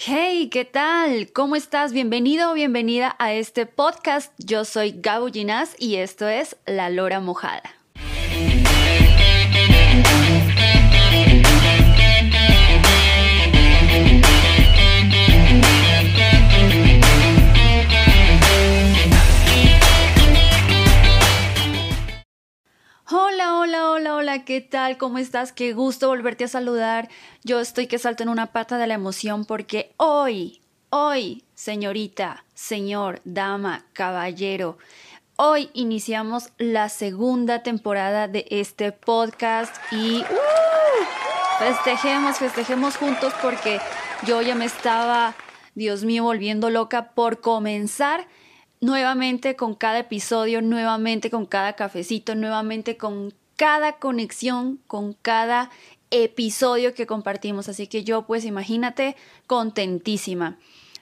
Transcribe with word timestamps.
Hey, 0.00 0.48
¿qué 0.48 0.64
tal? 0.64 1.32
¿Cómo 1.32 1.56
estás? 1.56 1.92
Bienvenido 1.92 2.52
o 2.52 2.54
bienvenida 2.54 3.16
a 3.18 3.32
este 3.32 3.66
podcast. 3.66 4.32
Yo 4.38 4.64
soy 4.64 4.94
Gabo 4.96 5.26
Ginás 5.26 5.74
y 5.76 5.96
esto 5.96 6.28
es 6.28 6.56
La 6.66 6.88
Lora 6.88 7.18
Mojada. 7.18 7.77
Hola, 23.50 23.90
hola, 23.90 24.14
hola, 24.14 24.44
¿qué 24.44 24.60
tal? 24.60 24.98
¿Cómo 24.98 25.16
estás? 25.16 25.52
Qué 25.52 25.72
gusto 25.72 26.08
volverte 26.08 26.44
a 26.44 26.48
saludar. 26.48 27.08
Yo 27.44 27.60
estoy 27.60 27.86
que 27.86 27.98
salto 27.98 28.22
en 28.22 28.28
una 28.28 28.52
pata 28.52 28.76
de 28.76 28.86
la 28.86 28.92
emoción 28.92 29.46
porque 29.46 29.94
hoy, 29.96 30.60
hoy, 30.90 31.44
señorita, 31.54 32.44
señor, 32.52 33.22
dama, 33.24 33.86
caballero, 33.94 34.76
hoy 35.36 35.70
iniciamos 35.72 36.50
la 36.58 36.90
segunda 36.90 37.62
temporada 37.62 38.28
de 38.28 38.44
este 38.50 38.92
podcast 38.92 39.74
y 39.92 40.18
¡uh! 40.20 41.58
festejemos, 41.58 42.36
festejemos 42.36 42.98
juntos 42.98 43.32
porque 43.40 43.80
yo 44.26 44.42
ya 44.42 44.56
me 44.56 44.66
estaba, 44.66 45.34
Dios 45.74 46.04
mío, 46.04 46.22
volviendo 46.24 46.68
loca 46.68 47.12
por 47.12 47.40
comenzar 47.40 48.26
nuevamente 48.80 49.56
con 49.56 49.74
cada 49.74 50.00
episodio, 50.00 50.62
nuevamente 50.62 51.30
con 51.30 51.46
cada 51.46 51.74
cafecito, 51.74 52.34
nuevamente 52.34 52.96
con 52.96 53.32
cada 53.58 53.98
conexión, 53.98 54.78
con 54.86 55.14
cada 55.14 55.70
episodio 56.12 56.94
que 56.94 57.06
compartimos. 57.06 57.68
Así 57.68 57.88
que 57.88 58.04
yo 58.04 58.22
pues 58.22 58.44
imagínate 58.44 59.16
contentísima. 59.48 60.58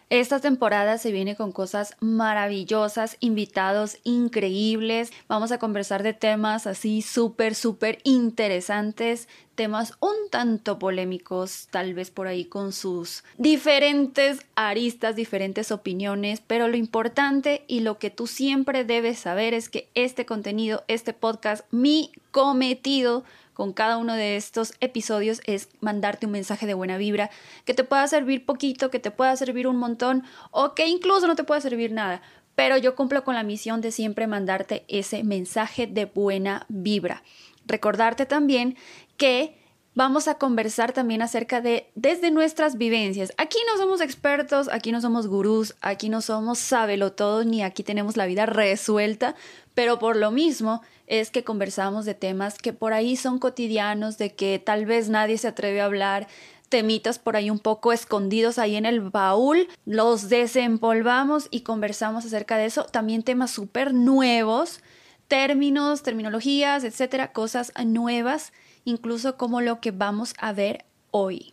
Esta 0.09 0.39
temporada 0.39 0.99
se 0.99 1.11
viene 1.11 1.35
con 1.35 1.51
cosas 1.51 1.97
maravillosas, 1.99 3.17
invitados 3.19 3.99
increíbles. 4.05 5.13
Vamos 5.27 5.51
a 5.51 5.59
conversar 5.59 6.05
de 6.05 6.13
temas 6.13 6.69
así 6.69 7.03
súper, 7.03 7.57
súper 7.57 7.99
interesantes, 8.05 9.27
temas 9.57 9.95
un 9.99 10.15
tanto 10.31 10.79
polémicos, 10.79 11.67
tal 11.73 11.93
vez 11.93 12.13
por 12.13 12.29
ahí 12.29 12.45
con 12.45 12.73
sus 12.73 13.25
diferentes 13.37 14.47
aristas, 14.55 15.17
diferentes 15.17 15.73
opiniones, 15.73 16.41
pero 16.47 16.69
lo 16.69 16.77
importante 16.77 17.65
y 17.67 17.81
lo 17.81 17.99
que 17.99 18.11
tú 18.11 18.29
siempre 18.29 18.85
debes 18.85 19.19
saber 19.19 19.55
es 19.55 19.69
que 19.69 19.89
este 19.95 20.25
contenido, 20.25 20.85
este 20.87 21.15
podcast, 21.15 21.65
mi 21.73 22.13
cometido 22.31 23.25
con 23.57 23.73
cada 23.73 23.97
uno 23.97 24.13
de 24.13 24.37
estos 24.37 24.75
episodios 24.81 25.41
es 25.47 25.71
mandarte 25.81 26.27
un 26.27 26.33
mensaje 26.33 26.67
de 26.67 26.75
buena 26.75 26.99
vibra 26.99 27.31
que 27.65 27.73
te 27.73 27.85
pueda 27.85 28.07
servir 28.07 28.45
poquito, 28.45 28.91
que 28.91 28.99
te 28.99 29.11
pueda 29.11 29.35
servir 29.35 29.67
un 29.67 29.79
montón 29.79 30.25
o 30.51 30.75
que 30.75 30.87
incluso 30.87 31.27
no 31.27 31.37
te 31.37 31.45
pueda 31.45 31.63
servir 31.63 31.91
nada. 31.91 32.21
Pero 32.55 32.77
yo 32.77 32.95
cumplo 32.95 33.25
con 33.25 33.35
la 33.35 33.45
misión 33.45 33.81
de 33.81 33.93
siempre 33.93 34.27
mandarte 34.27 34.85
ese 34.89 35.25
mensaje 35.25 35.87
de 35.87 36.05
buena 36.05 36.67
vibra. 36.69 37.23
Recordarte 37.65 38.27
también 38.27 38.77
que 39.17 39.57
vamos 39.95 40.29
a 40.29 40.35
conversar 40.35 40.93
también 40.93 41.23
acerca 41.23 41.63
de 41.63 41.91
desde 41.95 42.31
nuestras 42.31 42.77
vivencias. 42.77 43.33
Aquí 43.39 43.57
no 43.67 43.79
somos 43.79 44.03
expertos, 44.03 44.69
aquí 44.71 44.93
no 44.93 45.01
somos 45.01 45.29
gurús, 45.29 45.75
aquí 45.81 46.11
no 46.11 46.21
somos 46.21 46.59
sabelotodos, 46.59 47.47
ni 47.47 47.63
aquí 47.63 47.83
tenemos 47.83 48.19
la 48.19 48.27
vida 48.27 48.45
resuelta, 48.45 49.35
pero 49.77 49.99
por 49.99 50.17
lo 50.17 50.31
mismo 50.31 50.81
es 51.07 51.31
que 51.31 51.45
conversamos 51.45 52.07
de 52.07 52.15
temas 52.15 52.57
que 52.57 52.73
por 52.73 52.95
ahí 52.95 53.15
son 53.15 53.39
cotidianos, 53.39 54.17
de 54.17 54.35
que 54.35 54.59
tal 54.59 54.87
vez 54.87 55.11
nadie 55.11 55.37
se 55.37 55.49
atreve 55.49 55.83
a 55.83 55.85
hablar, 55.85 56.29
temitas 56.71 57.19
por 57.19 57.37
ahí 57.37 57.51
un 57.51 57.59
poco 57.59 57.93
escondidos 57.93 58.59
ahí 58.59 58.77
en 58.77 58.87
el 58.87 59.03
baúl, 59.03 59.69
los 59.85 60.31
desempolvamos 60.31 61.49
y 61.51 61.61
conversamos 61.61 62.25
acerca 62.25 62.57
de 62.57 62.65
eso. 62.65 62.85
También 62.85 63.23
temas 63.23 63.51
súper 63.51 63.93
nuevos, 63.93 64.81
términos, 65.29 66.03
terminologías, 66.03 66.83
etcétera, 66.83 67.33
cosas 67.33 67.71
nuevas 67.85 68.55
incluso 68.87 69.37
como 69.37 69.61
lo 69.61 69.81
que 69.81 69.91
vamos 69.91 70.33
a 70.39 70.55
ver 70.55 70.87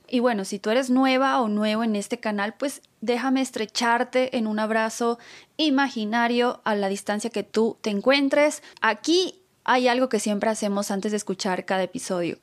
Y 0.09 0.19
bueno, 0.19 0.43
si 0.43 0.59
tú 0.59 0.69
eres 0.71 0.89
nueva 0.89 1.39
o 1.39 1.47
nuevo 1.47 1.83
en 1.83 1.95
este 1.95 2.19
canal, 2.19 2.53
pues 2.55 2.81
déjame 3.01 3.41
estrecharte 3.41 4.37
en 4.37 4.47
un 4.47 4.59
abrazo 4.59 5.19
imaginario 5.57 6.61
a 6.65 6.75
la 6.75 6.89
distancia 6.89 7.29
que 7.29 7.43
tú 7.43 7.77
te 7.81 7.89
encuentres. 7.89 8.61
Aquí 8.81 9.41
hay 9.63 9.87
algo 9.87 10.09
que 10.09 10.19
siempre 10.19 10.49
hacemos 10.49 10.91
antes 10.91 11.11
de 11.11 11.17
escuchar 11.17 11.63
cada 11.65 11.83
episodio. 11.83 12.39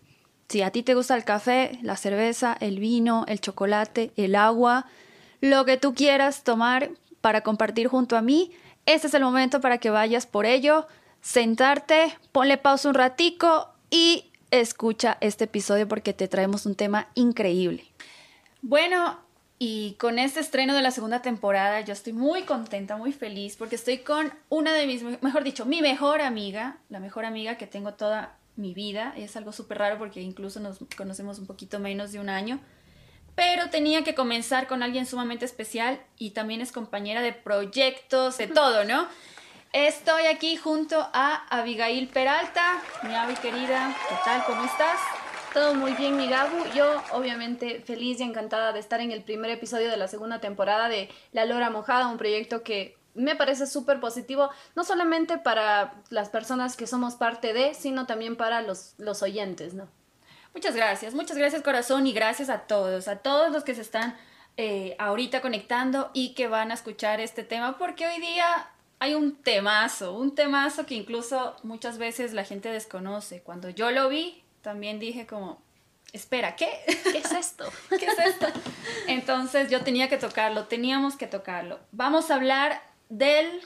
Si 0.48 0.62
a 0.62 0.70
ti 0.70 0.82
te 0.82 0.94
gusta 0.94 1.14
el 1.14 1.24
café, 1.24 1.78
la 1.82 1.96
cerveza, 1.96 2.56
el 2.58 2.80
vino, 2.80 3.24
el 3.28 3.40
chocolate, 3.40 4.12
el 4.16 4.34
agua, 4.34 4.86
lo 5.40 5.64
que 5.64 5.76
tú 5.76 5.94
quieras 5.94 6.42
tomar 6.42 6.90
para 7.20 7.42
compartir 7.42 7.86
junto 7.88 8.16
a 8.16 8.22
mí, 8.22 8.50
este 8.86 9.08
es 9.08 9.14
el 9.14 9.22
momento 9.22 9.60
para 9.60 9.78
que 9.78 9.90
vayas 9.90 10.26
por 10.26 10.46
ello, 10.46 10.86
sentarte, 11.20 12.16
ponle 12.32 12.56
pausa 12.56 12.88
un 12.88 12.94
ratico 12.94 13.68
y 13.90 14.29
escucha 14.50 15.18
este 15.20 15.44
episodio 15.44 15.88
porque 15.88 16.12
te 16.12 16.28
traemos 16.28 16.66
un 16.66 16.74
tema 16.74 17.08
increíble. 17.14 17.84
Bueno, 18.62 19.18
y 19.58 19.94
con 19.98 20.18
este 20.18 20.40
estreno 20.40 20.74
de 20.74 20.82
la 20.82 20.90
segunda 20.90 21.22
temporada 21.22 21.80
yo 21.82 21.92
estoy 21.92 22.12
muy 22.12 22.42
contenta, 22.42 22.96
muy 22.96 23.12
feliz 23.12 23.56
porque 23.56 23.76
estoy 23.76 23.98
con 23.98 24.32
una 24.48 24.72
de 24.72 24.86
mis, 24.86 25.02
mejor 25.22 25.44
dicho, 25.44 25.66
mi 25.66 25.82
mejor 25.82 26.20
amiga, 26.20 26.78
la 26.88 27.00
mejor 27.00 27.24
amiga 27.24 27.56
que 27.56 27.66
tengo 27.66 27.94
toda 27.94 28.36
mi 28.56 28.74
vida. 28.74 29.12
Es 29.16 29.36
algo 29.36 29.52
súper 29.52 29.78
raro 29.78 29.98
porque 29.98 30.20
incluso 30.20 30.60
nos 30.60 30.78
conocemos 30.96 31.38
un 31.38 31.46
poquito 31.46 31.78
menos 31.78 32.12
de 32.12 32.20
un 32.20 32.28
año. 32.28 32.60
Pero 33.34 33.70
tenía 33.70 34.04
que 34.04 34.14
comenzar 34.14 34.66
con 34.66 34.82
alguien 34.82 35.06
sumamente 35.06 35.44
especial 35.44 36.00
y 36.18 36.30
también 36.30 36.60
es 36.60 36.72
compañera 36.72 37.22
de 37.22 37.32
proyectos, 37.32 38.38
de 38.38 38.48
todo, 38.48 38.84
¿no? 38.84 39.06
Estoy 39.72 40.26
aquí 40.26 40.56
junto 40.56 40.98
a 41.12 41.46
Abigail 41.48 42.08
Peralta, 42.08 42.82
mi 43.04 43.14
Avi 43.14 43.36
querida. 43.36 43.96
¿Qué 44.08 44.16
tal? 44.24 44.42
¿Cómo 44.44 44.64
estás? 44.64 44.98
Todo 45.54 45.76
muy 45.76 45.92
bien, 45.92 46.16
mi 46.16 46.28
Gabu. 46.28 46.64
Yo, 46.74 47.00
obviamente, 47.12 47.80
feliz 47.80 48.18
y 48.18 48.24
encantada 48.24 48.72
de 48.72 48.80
estar 48.80 49.00
en 49.00 49.12
el 49.12 49.22
primer 49.22 49.48
episodio 49.52 49.88
de 49.88 49.96
la 49.96 50.08
segunda 50.08 50.40
temporada 50.40 50.88
de 50.88 51.08
La 51.30 51.44
Lora 51.44 51.70
Mojada, 51.70 52.08
un 52.08 52.18
proyecto 52.18 52.64
que 52.64 52.98
me 53.14 53.36
parece 53.36 53.68
súper 53.68 54.00
positivo, 54.00 54.50
no 54.74 54.82
solamente 54.82 55.38
para 55.38 55.94
las 56.08 56.30
personas 56.30 56.74
que 56.76 56.88
somos 56.88 57.14
parte 57.14 57.52
de, 57.52 57.74
sino 57.74 58.06
también 58.06 58.34
para 58.34 58.62
los, 58.62 58.94
los 58.98 59.22
oyentes, 59.22 59.74
¿no? 59.74 59.86
Muchas 60.52 60.74
gracias, 60.74 61.14
muchas 61.14 61.36
gracias 61.36 61.62
corazón 61.62 62.08
y 62.08 62.12
gracias 62.12 62.50
a 62.50 62.62
todos, 62.62 63.06
a 63.06 63.18
todos 63.18 63.52
los 63.52 63.62
que 63.62 63.76
se 63.76 63.82
están 63.82 64.16
eh, 64.56 64.96
ahorita 64.98 65.40
conectando 65.40 66.10
y 66.12 66.34
que 66.34 66.48
van 66.48 66.72
a 66.72 66.74
escuchar 66.74 67.20
este 67.20 67.44
tema, 67.44 67.78
porque 67.78 68.08
hoy 68.08 68.20
día 68.20 68.68
hay 69.00 69.14
un 69.14 69.34
temazo, 69.34 70.12
un 70.12 70.34
temazo 70.34 70.84
que 70.84 70.94
incluso 70.94 71.56
muchas 71.62 71.96
veces 71.96 72.34
la 72.34 72.44
gente 72.44 72.68
desconoce. 72.68 73.40
Cuando 73.40 73.70
yo 73.70 73.90
lo 73.90 74.10
vi, 74.10 74.42
también 74.60 75.00
dije 75.00 75.26
como, 75.26 75.58
espera, 76.12 76.54
¿qué? 76.54 76.68
¿Qué 77.04 77.18
es 77.18 77.32
esto? 77.32 77.64
¿Qué 77.88 78.04
es 78.04 78.18
esto? 78.18 78.46
Entonces 79.08 79.70
yo 79.70 79.82
tenía 79.82 80.10
que 80.10 80.18
tocarlo, 80.18 80.66
teníamos 80.66 81.16
que 81.16 81.26
tocarlo. 81.26 81.80
Vamos 81.92 82.30
a 82.30 82.34
hablar 82.34 82.82
del, 83.08 83.62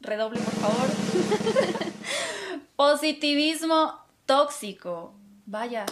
redoble 0.00 0.40
por 0.40 0.54
favor, 0.54 0.88
positivismo 2.76 4.02
tóxico. 4.24 5.12
Vaya, 5.44 5.84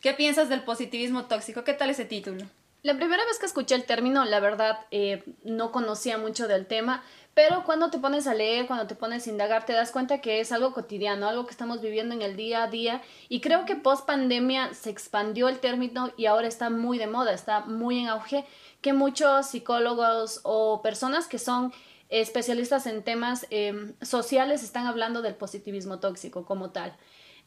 ¿qué 0.00 0.14
piensas 0.14 0.48
del 0.48 0.62
positivismo 0.62 1.24
tóxico? 1.24 1.64
¿Qué 1.64 1.74
tal 1.74 1.90
ese 1.90 2.04
título? 2.04 2.44
La 2.82 2.94
primera 2.94 3.24
vez 3.24 3.40
que 3.40 3.46
escuché 3.46 3.74
el 3.74 3.84
término, 3.84 4.24
la 4.24 4.38
verdad, 4.38 4.86
eh, 4.92 5.24
no 5.42 5.72
conocía 5.72 6.18
mucho 6.18 6.46
del 6.46 6.66
tema, 6.66 7.02
pero 7.36 7.64
cuando 7.64 7.90
te 7.90 7.98
pones 7.98 8.26
a 8.26 8.32
leer, 8.32 8.66
cuando 8.66 8.86
te 8.86 8.94
pones 8.94 9.26
a 9.26 9.30
indagar, 9.30 9.66
te 9.66 9.74
das 9.74 9.90
cuenta 9.90 10.22
que 10.22 10.40
es 10.40 10.52
algo 10.52 10.72
cotidiano, 10.72 11.28
algo 11.28 11.44
que 11.44 11.50
estamos 11.50 11.82
viviendo 11.82 12.14
en 12.14 12.22
el 12.22 12.34
día 12.34 12.62
a 12.62 12.68
día. 12.68 13.02
Y 13.28 13.42
creo 13.42 13.66
que 13.66 13.76
post 13.76 14.06
pandemia 14.06 14.72
se 14.72 14.88
expandió 14.88 15.48
el 15.48 15.58
término 15.58 16.10
y 16.16 16.24
ahora 16.24 16.48
está 16.48 16.70
muy 16.70 16.96
de 16.96 17.08
moda, 17.08 17.34
está 17.34 17.60
muy 17.60 17.98
en 17.98 18.08
auge, 18.08 18.46
que 18.80 18.94
muchos 18.94 19.48
psicólogos 19.48 20.40
o 20.44 20.80
personas 20.80 21.28
que 21.28 21.38
son 21.38 21.74
especialistas 22.08 22.86
en 22.86 23.02
temas 23.02 23.46
em, 23.50 23.92
sociales 24.00 24.62
están 24.62 24.86
hablando 24.86 25.20
del 25.20 25.34
positivismo 25.34 26.00
tóxico 26.00 26.46
como 26.46 26.70
tal. 26.70 26.96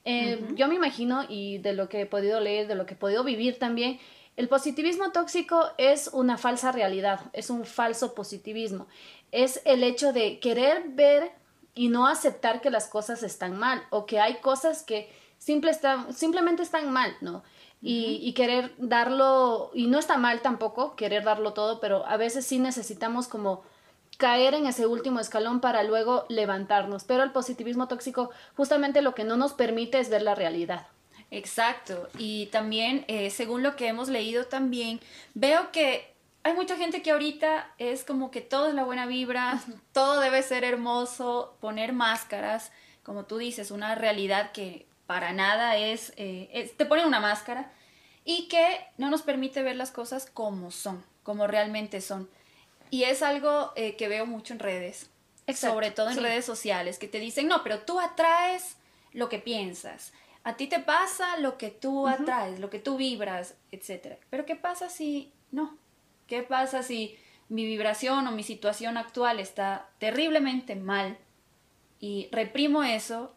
Em, 0.04 0.56
yo 0.56 0.68
me 0.68 0.76
imagino, 0.76 1.26
y 1.28 1.58
de 1.58 1.74
lo 1.74 1.90
que 1.90 2.02
he 2.02 2.06
podido 2.06 2.40
leer, 2.40 2.68
de 2.68 2.76
lo 2.76 2.86
que 2.86 2.94
he 2.94 2.98
podido 2.98 3.24
vivir 3.24 3.58
también, 3.58 4.00
el 4.40 4.48
positivismo 4.48 5.12
tóxico 5.12 5.72
es 5.78 6.12
una 6.14 6.38
falsa 6.38 6.72
realidad, 6.72 7.20
es 7.34 7.50
un 7.50 7.66
falso 7.66 8.16
positivismo 8.16 8.88
es 9.32 9.62
el 9.66 9.84
hecho 9.84 10.14
de 10.14 10.40
querer 10.40 10.90
ver 10.90 11.32
y 11.76 11.90
no 11.90 12.08
aceptar 12.08 12.62
que 12.62 12.70
las 12.70 12.88
cosas 12.88 13.24
están 13.24 13.58
mal 13.58 13.84
o 13.90 14.06
que 14.06 14.20
hay 14.20 14.36
cosas 14.42 14.84
que 14.84 15.12
simple 15.38 15.72
simplemente 16.14 16.64
están 16.64 16.92
mal, 16.92 17.16
¿no? 17.22 17.44
Y, 17.82 18.20
y, 18.22 18.34
querer 18.34 18.74
darlo, 18.78 19.72
y 19.74 19.88
no 19.88 20.00
está 20.00 20.18
mal 20.18 20.42
tampoco 20.42 20.98
querer 20.98 21.24
darlo 21.24 21.54
todo, 21.54 21.80
pero 21.80 22.06
a 22.06 22.18
veces 22.18 22.46
sí 22.46 22.60
necesitamos 22.60 23.30
como 23.30 23.64
caer 24.20 24.54
en 24.54 24.66
ese 24.66 24.86
último 24.86 25.22
escalón 25.22 25.62
para 25.62 25.82
luego 25.84 26.26
levantarnos. 26.28 27.06
Pero 27.06 27.24
el 27.24 27.32
positivismo 27.32 27.88
tóxico 27.88 28.32
justamente 28.58 29.02
lo 29.02 29.16
que 29.16 29.24
no 29.24 29.38
nos 29.38 29.54
permite 29.54 29.98
es 29.98 30.10
ver 30.10 30.24
la 30.24 30.36
realidad. 30.36 30.88
Exacto. 31.32 32.10
Y 32.18 32.48
también, 32.48 33.06
eh, 33.08 33.30
según 33.30 33.64
lo 33.64 33.78
que 33.78 33.88
hemos 33.88 34.10
leído 34.10 34.46
también, 34.46 35.00
veo 35.36 35.72
que 35.72 36.09
hay 36.44 36.54
mucha 36.54 36.78
gente 36.78 37.02
que 37.02 37.12
ahorita 37.12 37.74
es 37.78 38.04
como 38.04 38.32
que 38.32 38.42
todo 38.42 38.70
es 38.70 38.76
la 38.76 38.84
buena 38.84 39.06
vibra, 39.06 39.62
todo 39.94 40.20
debe 40.20 40.42
ser 40.44 40.64
hermoso, 40.64 41.58
poner 41.60 41.94
máscaras, 41.94 42.72
como 43.04 43.26
tú 43.26 43.38
dices, 43.38 43.72
una 43.72 43.96
realidad 43.96 44.52
que 44.52 44.86
para 45.06 45.34
nada 45.34 45.78
es, 45.78 46.14
eh, 46.18 46.50
es 46.54 46.78
te 46.78 46.86
ponen 46.86 47.08
una 47.08 47.20
máscara 47.20 47.72
y 48.24 48.48
que 48.48 48.80
no 48.98 49.10
nos 49.10 49.24
permite 49.24 49.64
ver 49.64 49.76
las 49.76 49.92
cosas 49.92 50.30
como 50.32 50.72
son, 50.72 51.04
como 51.24 51.48
realmente 51.48 52.02
son. 52.02 52.30
Y 52.92 53.04
es 53.04 53.22
algo 53.22 53.72
eh, 53.76 53.96
que 53.96 54.08
veo 54.08 54.26
mucho 54.26 54.54
en 54.54 54.60
redes, 54.60 55.10
sobre 55.56 55.92
todo 55.92 56.10
en 56.10 56.22
redes 56.22 56.46
sociales, 56.46 57.00
que 57.00 57.08
te 57.08 57.20
dicen, 57.20 57.48
no, 57.48 57.64
pero 57.64 57.80
tú 57.80 58.00
atraes 58.00 58.78
lo 59.14 59.30
que 59.30 59.40
piensas, 59.40 60.14
a 60.44 60.56
ti 60.56 60.68
te 60.68 60.80
pasa 60.80 61.38
lo 61.38 61.58
que 61.58 61.70
tú 61.70 62.08
atraes, 62.08 62.60
lo 62.60 62.70
que 62.70 62.80
tú 62.80 62.98
vibras, 62.98 63.56
etc. 63.72 64.18
Pero 64.30 64.46
¿qué 64.46 64.56
pasa 64.56 64.90
si 64.90 65.34
no? 65.52 65.78
¿Qué 66.30 66.44
pasa 66.44 66.84
si 66.84 67.18
mi 67.50 67.66
vibración 67.66 68.28
o 68.28 68.32
mi 68.32 68.44
situación 68.44 68.98
actual 68.98 69.40
está 69.40 69.90
terriblemente 69.98 70.76
mal 70.76 71.18
y 72.00 72.30
reprimo 72.32 72.84
eso 72.84 73.34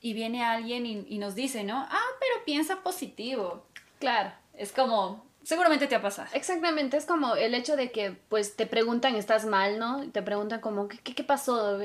y 0.00 0.12
viene 0.12 0.44
alguien 0.44 0.84
y, 0.84 1.06
y 1.08 1.18
nos 1.18 1.34
dice, 1.34 1.64
¿no? 1.64 1.86
Ah, 1.88 2.06
pero 2.20 2.44
piensa 2.44 2.82
positivo. 2.82 3.64
Claro. 3.98 4.32
Es 4.54 4.72
como, 4.72 5.24
Seguramente 5.44 5.88
te 5.88 5.96
ha 5.96 6.02
pasado. 6.02 6.28
Exactamente, 6.34 6.96
es 6.96 7.04
como 7.04 7.34
el 7.34 7.54
hecho 7.54 7.76
de 7.76 7.90
que 7.90 8.16
pues 8.28 8.54
te 8.54 8.66
preguntan, 8.66 9.16
¿estás 9.16 9.44
mal, 9.44 9.78
no? 9.78 10.08
Te 10.10 10.22
preguntan 10.22 10.60
como, 10.60 10.86
¿qué, 10.88 10.98
qué 10.98 11.24
pasó? 11.24 11.78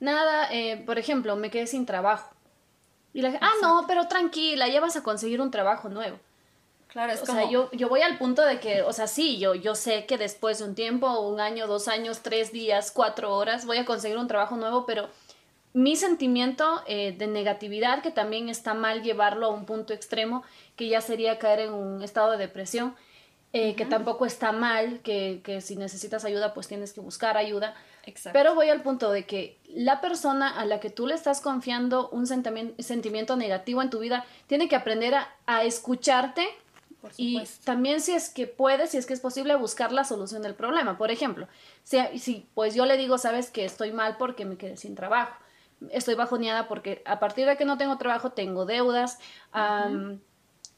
Nada, 0.00 0.52
eh, 0.52 0.82
por 0.84 0.98
ejemplo, 0.98 1.34
me 1.36 1.50
quedé 1.50 1.66
sin 1.66 1.86
trabajo. 1.86 2.34
Y 3.14 3.22
la 3.22 3.30
gente, 3.30 3.46
ah, 3.46 3.54
no, 3.62 3.84
pero 3.86 4.06
tranquila, 4.06 4.68
ya 4.68 4.80
vas 4.80 4.96
a 4.96 5.02
conseguir 5.02 5.40
un 5.40 5.50
trabajo 5.50 5.88
nuevo. 5.88 6.18
Claro, 6.94 7.12
es 7.12 7.22
o 7.24 7.26
como... 7.26 7.40
sea, 7.40 7.50
yo, 7.50 7.68
yo 7.72 7.88
voy 7.88 8.02
al 8.02 8.18
punto 8.18 8.42
de 8.42 8.60
que, 8.60 8.82
o 8.82 8.92
sea, 8.92 9.08
sí, 9.08 9.36
yo, 9.38 9.56
yo 9.56 9.74
sé 9.74 10.06
que 10.06 10.16
después 10.16 10.60
de 10.60 10.64
un 10.64 10.76
tiempo, 10.76 11.20
un 11.22 11.40
año, 11.40 11.66
dos 11.66 11.88
años, 11.88 12.20
tres 12.20 12.52
días, 12.52 12.92
cuatro 12.92 13.34
horas, 13.34 13.66
voy 13.66 13.78
a 13.78 13.84
conseguir 13.84 14.16
un 14.16 14.28
trabajo 14.28 14.54
nuevo, 14.54 14.86
pero 14.86 15.08
mi 15.72 15.96
sentimiento 15.96 16.84
eh, 16.86 17.12
de 17.18 17.26
negatividad, 17.26 18.00
que 18.00 18.12
también 18.12 18.48
está 18.48 18.74
mal 18.74 19.02
llevarlo 19.02 19.46
a 19.46 19.48
un 19.48 19.66
punto 19.66 19.92
extremo, 19.92 20.44
que 20.76 20.86
ya 20.86 21.00
sería 21.00 21.40
caer 21.40 21.60
en 21.60 21.72
un 21.72 22.00
estado 22.00 22.30
de 22.30 22.38
depresión, 22.38 22.94
eh, 23.52 23.74
que 23.74 23.86
tampoco 23.86 24.24
está 24.24 24.52
mal, 24.52 25.00
que, 25.00 25.40
que, 25.42 25.60
si 25.60 25.74
necesitas 25.74 26.24
ayuda, 26.24 26.54
pues 26.54 26.68
tienes 26.68 26.92
que 26.92 27.00
buscar 27.00 27.36
ayuda. 27.36 27.74
Exacto. 28.04 28.38
Pero 28.38 28.54
voy 28.54 28.68
al 28.68 28.82
punto 28.82 29.10
de 29.10 29.26
que 29.26 29.58
la 29.66 30.00
persona 30.00 30.48
a 30.48 30.64
la 30.64 30.78
que 30.78 30.90
tú 30.90 31.08
le 31.08 31.14
estás 31.14 31.40
confiando 31.40 32.08
un 32.10 32.28
sentimiento 32.28 33.34
negativo 33.34 33.82
en 33.82 33.90
tu 33.90 33.98
vida, 33.98 34.24
tiene 34.46 34.68
que 34.68 34.76
aprender 34.76 35.16
a, 35.16 35.34
a 35.46 35.64
escucharte 35.64 36.46
y 37.16 37.42
también 37.64 38.00
si 38.00 38.12
es 38.12 38.30
que 38.30 38.46
puede, 38.46 38.86
si 38.86 38.96
es 38.96 39.06
que 39.06 39.14
es 39.14 39.20
posible, 39.20 39.54
buscar 39.56 39.92
la 39.92 40.04
solución 40.04 40.42
del 40.42 40.54
problema. 40.54 40.96
Por 40.98 41.10
ejemplo, 41.10 41.48
si, 41.82 41.98
si 42.18 42.48
pues 42.54 42.74
yo 42.74 42.86
le 42.86 42.96
digo, 42.96 43.18
sabes 43.18 43.50
que 43.50 43.64
estoy 43.64 43.92
mal 43.92 44.16
porque 44.16 44.44
me 44.44 44.56
quedé 44.56 44.76
sin 44.76 44.94
trabajo. 44.94 45.34
Estoy 45.90 46.14
bajoneada 46.14 46.68
porque 46.68 47.02
a 47.04 47.20
partir 47.20 47.46
de 47.46 47.56
que 47.56 47.64
no 47.64 47.76
tengo 47.78 47.98
trabajo 47.98 48.30
tengo 48.30 48.64
deudas, 48.64 49.18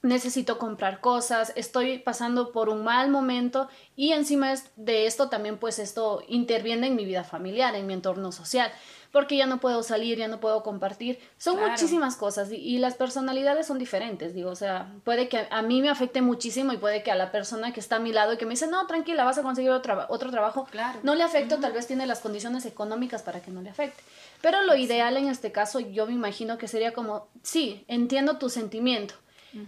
necesito 0.03 0.59
comprar 0.59 1.01
cosas, 1.01 1.53
estoy 1.57 1.99
pasando 1.99 2.53
por 2.53 2.69
un 2.69 2.85
mal 2.85 3.11
momento 3.11 3.69
y 3.95 4.13
encima 4.13 4.55
de 4.77 5.07
esto 5.07 5.29
también 5.29 5.59
pues 5.59 5.79
esto 5.79 6.23
interviene 6.29 6.87
en 6.87 6.97
mi 6.97 7.05
vida 7.05 7.25
familiar, 7.25 7.75
en 7.75 7.87
mi 7.87 7.95
entorno 7.95 8.33
social, 8.33 8.71
porque 9.17 9.39
ya 9.39 9.47
no 9.47 9.61
puedo 9.61 9.83
salir, 9.83 10.19
ya 10.19 10.29
no 10.29 10.41
puedo 10.41 10.63
compartir, 10.63 11.19
son 11.39 11.59
muchísimas 11.59 12.17
cosas 12.17 12.53
y, 12.53 12.77
las 12.77 12.97
personalidades 12.97 13.67
son 13.67 13.79
diferentes, 13.79 14.35
digo, 14.35 14.51
o 14.51 14.55
sea, 14.55 14.93
puede 15.05 15.31
que 15.31 15.47
a 15.51 15.63
mí 15.63 15.81
me 15.81 15.89
afecte 15.89 16.21
muchísimo 16.21 16.75
y 16.75 16.77
puede 16.77 17.03
que 17.03 17.11
a 17.11 17.15
la 17.15 17.33
persona 17.33 17.73
que 17.73 17.81
está 17.81 17.97
a 17.97 17.99
mi 17.99 18.13
lado 18.13 18.35
y 18.35 18.37
que 18.37 18.45
me 18.45 18.51
dice, 18.51 18.67
no, 18.67 18.87
tranquila, 18.87 19.25
vas 19.25 19.39
a 19.39 19.43
conseguir 19.43 19.71
otro, 19.71 20.05
otro 20.11 20.31
trabajo, 20.31 20.69
no 21.03 21.15
le 21.15 21.23
afecte, 21.23 21.57
tal 21.57 21.73
vez 21.73 21.87
tiene 21.87 22.07
las 22.07 22.21
condiciones 22.21 22.67
económicas 22.67 23.23
para 23.23 23.41
que 23.41 23.51
no 23.51 23.63
le 23.63 23.71
afecte. 23.71 24.03
Pero 24.43 24.61
lo 24.65 24.77
ideal 24.77 25.17
en 25.17 25.29
este 25.29 25.51
caso 25.51 25.81
yo 25.81 26.07
me 26.07 26.13
imagino 26.13 26.59
que 26.59 26.69
sería 26.69 26.93
como, 26.93 27.29
sí, 27.43 27.87
entiendo 27.89 28.37
tu 28.37 28.51
sentimiento, 28.51 29.15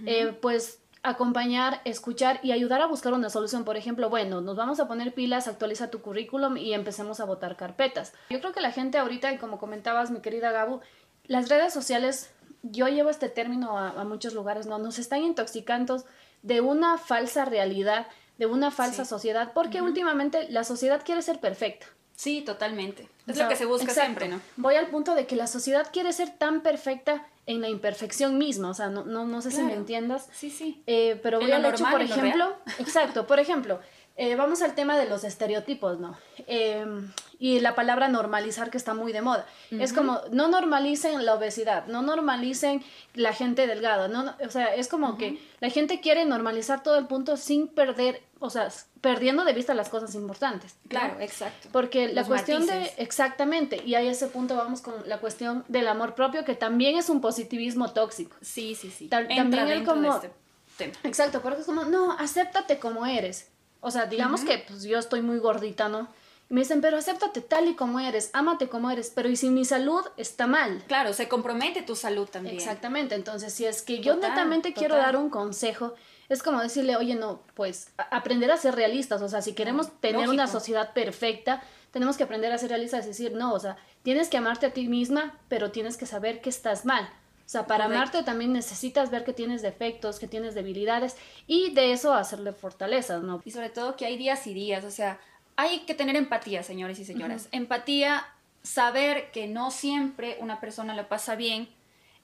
eh, 0.05 0.37
pues 0.43 0.81
acompañar, 1.09 1.81
escuchar 1.85 2.41
y 2.43 2.53
ayudar 2.53 2.81
a 2.81 2.87
buscar 2.87 3.13
una 3.13 3.31
solución. 3.31 3.65
Por 3.65 3.77
ejemplo, 3.77 4.11
bueno, 4.11 4.41
nos 4.41 4.57
vamos 4.57 4.81
a 4.81 4.89
poner 4.89 5.15
pilas, 5.15 5.49
actualiza 5.49 5.91
tu 5.91 6.01
currículum 6.01 6.57
y 6.57 6.75
empecemos 6.75 7.21
a 7.21 7.25
votar 7.25 7.57
carpetas. 7.57 8.13
Yo 8.31 8.41
creo 8.41 8.53
que 8.53 8.61
la 8.61 8.73
gente 8.73 8.99
ahorita, 8.99 9.33
y 9.33 9.39
como 9.39 9.59
comentabas 9.59 10.11
mi 10.11 10.21
querida 10.21 10.53
Gabu, 10.53 10.81
las 11.27 11.49
redes 11.49 11.73
sociales, 11.73 12.31
yo 12.63 12.89
llevo 12.89 13.11
este 13.11 13.29
término 13.29 13.79
a, 13.79 14.05
muchos 14.05 14.35
lugares, 14.35 14.67
¿no? 14.67 14.79
Nos 14.79 14.99
están 14.99 15.23
intoxicando 15.23 16.05
de 16.43 16.61
una 16.61 16.99
falsa 16.99 17.45
realidad, 17.45 18.07
de 18.39 18.47
una 18.47 18.71
falsa 18.71 19.05
sociedad, 19.05 19.53
porque 19.53 19.83
últimamente 19.83 20.49
la 20.51 20.65
sociedad 20.65 21.03
quiere 21.05 21.23
ser 21.23 21.41
perfecta. 21.41 21.87
Sí, 22.19 22.43
totalmente. 22.43 23.09
Es 23.29 23.39
lo 23.39 23.49
que 23.49 23.55
se 23.55 23.65
busca 23.65 23.95
siempre, 23.95 24.27
¿no? 24.27 24.41
Voy 24.57 24.75
al 24.75 24.89
punto 24.89 25.15
de 25.15 25.29
que 25.29 25.37
la 25.37 25.47
sociedad 25.47 25.87
quiere 25.93 26.13
ser 26.13 26.37
tan 26.37 26.63
perfecta 26.63 27.25
en 27.47 27.61
la 27.61 27.69
imperfección 27.69 28.39
misma, 28.39 28.71
o 28.71 28.75
sea, 28.75 28.89
no, 28.89 29.05
no, 29.05 29.25
no 29.25 29.41
sé 29.41 29.53
si 29.53 29.63
me 29.63 29.73
entiendas. 29.73 30.29
Sí, 30.33 30.51
sí. 30.51 30.83
Eh, 30.89 31.21
pero 31.23 31.39
voy 31.39 31.53
al 31.53 31.65
hecho, 31.65 31.85
por 31.89 32.03
ejemplo, 32.03 32.57
exacto, 32.81 33.25
por 33.29 33.39
ejemplo, 33.39 33.79
eh, 34.19 34.35
vamos 34.35 34.63
al 34.63 34.75
tema 34.75 34.99
de 34.99 35.09
los 35.09 35.23
estereotipos, 35.23 36.01
¿no? 36.01 36.19
Em, 36.49 37.13
y 37.39 37.61
la 37.61 37.77
palabra 37.77 38.09
normalizar 38.09 38.69
que 38.69 38.77
está 38.77 38.93
muy 38.93 39.13
de 39.13 39.23
moda. 39.23 39.47
Es 39.71 39.93
como, 39.93 40.21
no 40.33 40.49
normalicen 40.49 41.25
la 41.25 41.35
obesidad, 41.35 41.87
no 41.87 42.03
normalicen 42.03 42.83
la 43.15 43.33
gente 43.33 43.69
delgada, 43.69 44.09
no, 44.09 44.35
o 44.45 44.51
sea, 44.51 44.75
es 44.75 44.89
como 44.89 45.17
que 45.17 45.41
la 45.61 45.71
gente 45.71 46.01
quiere 46.01 46.25
normalizar 46.25 46.83
todo 46.83 46.99
el 46.99 47.07
punto 47.07 47.37
sin 47.37 47.69
perder, 47.69 48.21
o 48.41 48.51
sea, 48.51 48.69
perdiendo 49.01 49.45
de 49.45 49.53
vista 49.53 49.73
las 49.73 49.89
cosas 49.89 50.17
importantes. 50.17 50.75
Claro, 50.89 51.21
exacto. 51.21 51.69
Porque 51.71 52.09
la 52.09 52.25
cuestión 52.25 52.67
de, 52.67 52.93
exactamente, 52.97 53.81
y 53.87 53.95
a 53.95 54.01
ese 54.01 54.27
punto 54.27 54.57
vamos 54.57 54.81
con 54.81 54.95
la 55.09 55.19
cuestión 55.19 55.65
del 55.69 55.87
amor 55.87 56.17
propio, 56.17 56.45
que 56.45 56.57
también 56.57 56.99
es 56.99 57.09
un 57.09 57.21
positivismo 57.21 57.93
tóxico. 57.93 58.35
Sí, 58.41 58.75
sí, 58.75 58.91
sí. 58.91 59.07
también 59.07 59.55
el 59.55 59.85
como... 59.85 60.13
este 60.13 60.33
tema. 60.77 60.95
Exacto, 61.05 61.41
porque 61.41 61.61
es 61.61 61.67
como, 61.67 61.85
no, 61.85 62.15
acéptate 62.19 62.81
como 62.81 63.07
eres 63.07 63.49
o 63.81 63.91
sea, 63.91 64.07
digamos 64.07 64.43
que 64.43 64.59
pues 64.67 64.83
yo 64.83 64.99
estoy 64.99 65.23
muy 65.23 65.39
gordita, 65.39 65.89
¿no? 65.89 66.09
Y 66.51 66.55
me 66.55 66.63
dicen, 66.63 66.81
pero 66.81 66.97
acéptate 66.97 67.43
tal 67.43 67.69
y 67.69 67.75
como 67.75 68.01
eres, 68.01 68.31
ámate 68.33 68.69
como 68.69 68.91
eres, 68.91 69.13
pero 69.15 69.29
¿y 69.29 69.37
si 69.37 69.51
mi 69.51 69.67
salud 69.67 70.03
está 70.17 70.47
mal? 70.47 70.83
Claro, 70.87 71.13
se 71.13 71.29
compromete 71.29 71.83
tu 71.83 71.95
salud 71.95 72.27
también. 72.29 72.57
Exactamente, 72.57 73.15
entonces 73.15 73.53
si 73.53 73.67
es 73.67 73.83
que 73.83 74.01
yo 74.01 74.17
netamente 74.17 74.73
quiero 74.73 74.97
dar 74.97 75.17
un 75.17 75.29
consejo, 75.29 75.95
es 76.29 76.43
como 76.43 76.61
decirle, 76.61 76.97
oye, 76.97 77.15
no, 77.15 77.43
pues 77.55 77.91
aprender 78.11 78.51
a 78.51 78.57
ser 78.57 78.75
realistas, 78.75 79.21
o 79.21 79.29
sea, 79.29 79.43
si 79.43 79.55
queremos 79.55 79.91
tener 80.01 80.29
una 80.29 80.47
sociedad 80.47 80.93
perfecta, 80.93 81.63
tenemos 81.91 82.17
que 82.17 82.25
aprender 82.25 82.53
a 82.53 82.59
ser 82.59 82.71
realistas, 82.71 83.01
es 83.01 83.19
decir, 83.19 83.33
no, 83.33 83.53
o 83.53 83.61
sea, 83.61 83.77
tienes 84.03 84.29
que 84.29 84.37
amarte 84.39 84.67
a 84.67 84.73
ti 84.73 84.89
misma, 84.89 85.39
pero 85.49 85.71
tienes 85.71 85.97
que 85.97 86.07
saber 86.07 86.41
que 86.41 86.51
estás 86.51 86.85
mal. 86.85 87.09
O 87.49 87.51
sea, 87.51 87.67
para 87.67 87.87
amarte 87.87 88.23
también 88.25 88.53
necesitas 88.53 89.11
ver 89.11 89.25
que 89.25 89.33
tienes 89.33 89.63
defectos, 89.63 90.19
que 90.19 90.29
tienes 90.29 90.55
debilidades 90.55 91.17
y 91.47 91.73
de 91.73 91.93
eso 91.93 92.13
hacerle 92.13 92.53
fortalezas, 92.53 93.23
¿no? 93.23 93.41
Y 93.43 93.53
sobre 93.53 93.71
todo 93.71 93.97
que 93.97 94.05
hay 94.05 94.19
días 94.19 94.47
y 94.47 94.53
días, 94.53 94.85
o 94.85 94.91
sea, 94.91 95.19
hay 95.57 95.79
que 95.87 95.95
tener 95.95 96.15
empatía, 96.15 96.63
señores 96.63 96.99
y 96.99 97.07
señoras. 97.07 97.49
Empatía, 97.51 98.27
saber 98.63 99.31
que 99.31 99.49
no 99.49 99.71
siempre 99.71 100.37
una 100.41 100.61
persona 100.61 100.95
le 100.95 101.05
pasa 101.05 101.37
bien, 101.37 101.71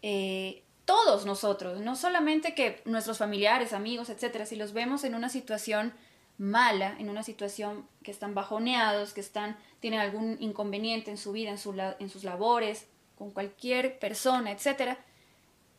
eh, 0.02 0.62
todos 0.85 1.25
nosotros, 1.25 1.81
no 1.81 1.97
solamente 1.97 2.54
que 2.54 2.83
nuestros 2.85 3.16
familiares, 3.16 3.73
amigos, 3.73 4.11
etcétera, 4.11 4.45
si 4.45 4.57
los 4.57 4.75
vemos 4.75 5.04
en 5.04 5.14
una 5.14 5.31
situación 5.31 5.95
mala, 6.37 6.97
en 6.99 7.09
una 7.09 7.23
situación 7.23 7.88
que 8.02 8.11
están 8.11 8.35
bajoneados, 8.35 9.14
que 9.14 9.23
están, 9.23 9.57
tienen 9.81 10.00
algún 10.00 10.37
inconveniente 10.38 11.11
en 11.11 11.16
su 11.16 11.33
vida, 11.33 11.49
en, 11.49 11.57
su, 11.57 11.73
en 11.99 12.11
sus 12.11 12.25
labores, 12.25 12.88
con 13.16 13.31
cualquier 13.31 13.99
persona, 13.99 14.50
etcétera, 14.50 14.99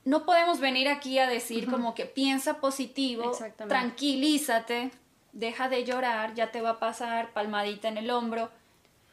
no 0.05 0.23
podemos 0.23 0.59
venir 0.59 0.87
aquí 0.87 1.17
a 1.19 1.27
decir 1.27 1.69
como 1.69 1.95
que 1.95 2.05
piensa 2.05 2.61
positivo, 2.61 3.31
tranquilízate, 3.67 4.91
deja 5.33 5.67
de 5.67 5.83
llorar, 5.83 6.35
ya 6.35 6.51
te 6.51 6.61
va 6.61 6.71
a 6.71 6.79
pasar 6.79 7.33
palmadita 7.33 7.87
en 7.87 7.97
el 7.97 8.11
hombro 8.11 8.49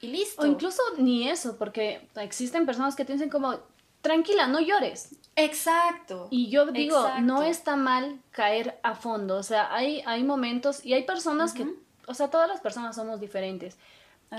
y 0.01 0.09
listo. 0.09 0.43
O 0.43 0.47
incluso 0.47 0.83
ni 0.99 1.29
eso, 1.29 1.57
porque 1.57 2.07
existen 2.17 2.67
personas 2.67 2.95
que 2.95 3.07
te 3.07 3.15
dicen 3.15 3.31
como, 3.31 3.59
tranquila, 4.03 4.47
no 4.47 4.61
llores. 4.61 5.17
Exacto. 5.35 6.29
Y 6.31 6.51
yo 6.51 6.67
digo, 6.67 7.09
no 7.21 7.43
está 7.43 7.75
mal 7.75 8.21
caer 8.31 8.79
a 8.83 8.95
fondo, 8.95 9.37
o 9.39 9.43
sea, 9.43 9.75
hay, 9.75 10.03
hay 10.05 10.23
momentos 10.25 10.85
y 10.85 10.93
hay 10.93 11.05
personas 11.05 11.55
que, 11.55 11.67
o 12.07 12.13
sea, 12.13 12.29
todas 12.29 12.49
las 12.49 12.61
personas 12.61 12.97
somos 12.97 13.19
diferentes. 13.19 13.79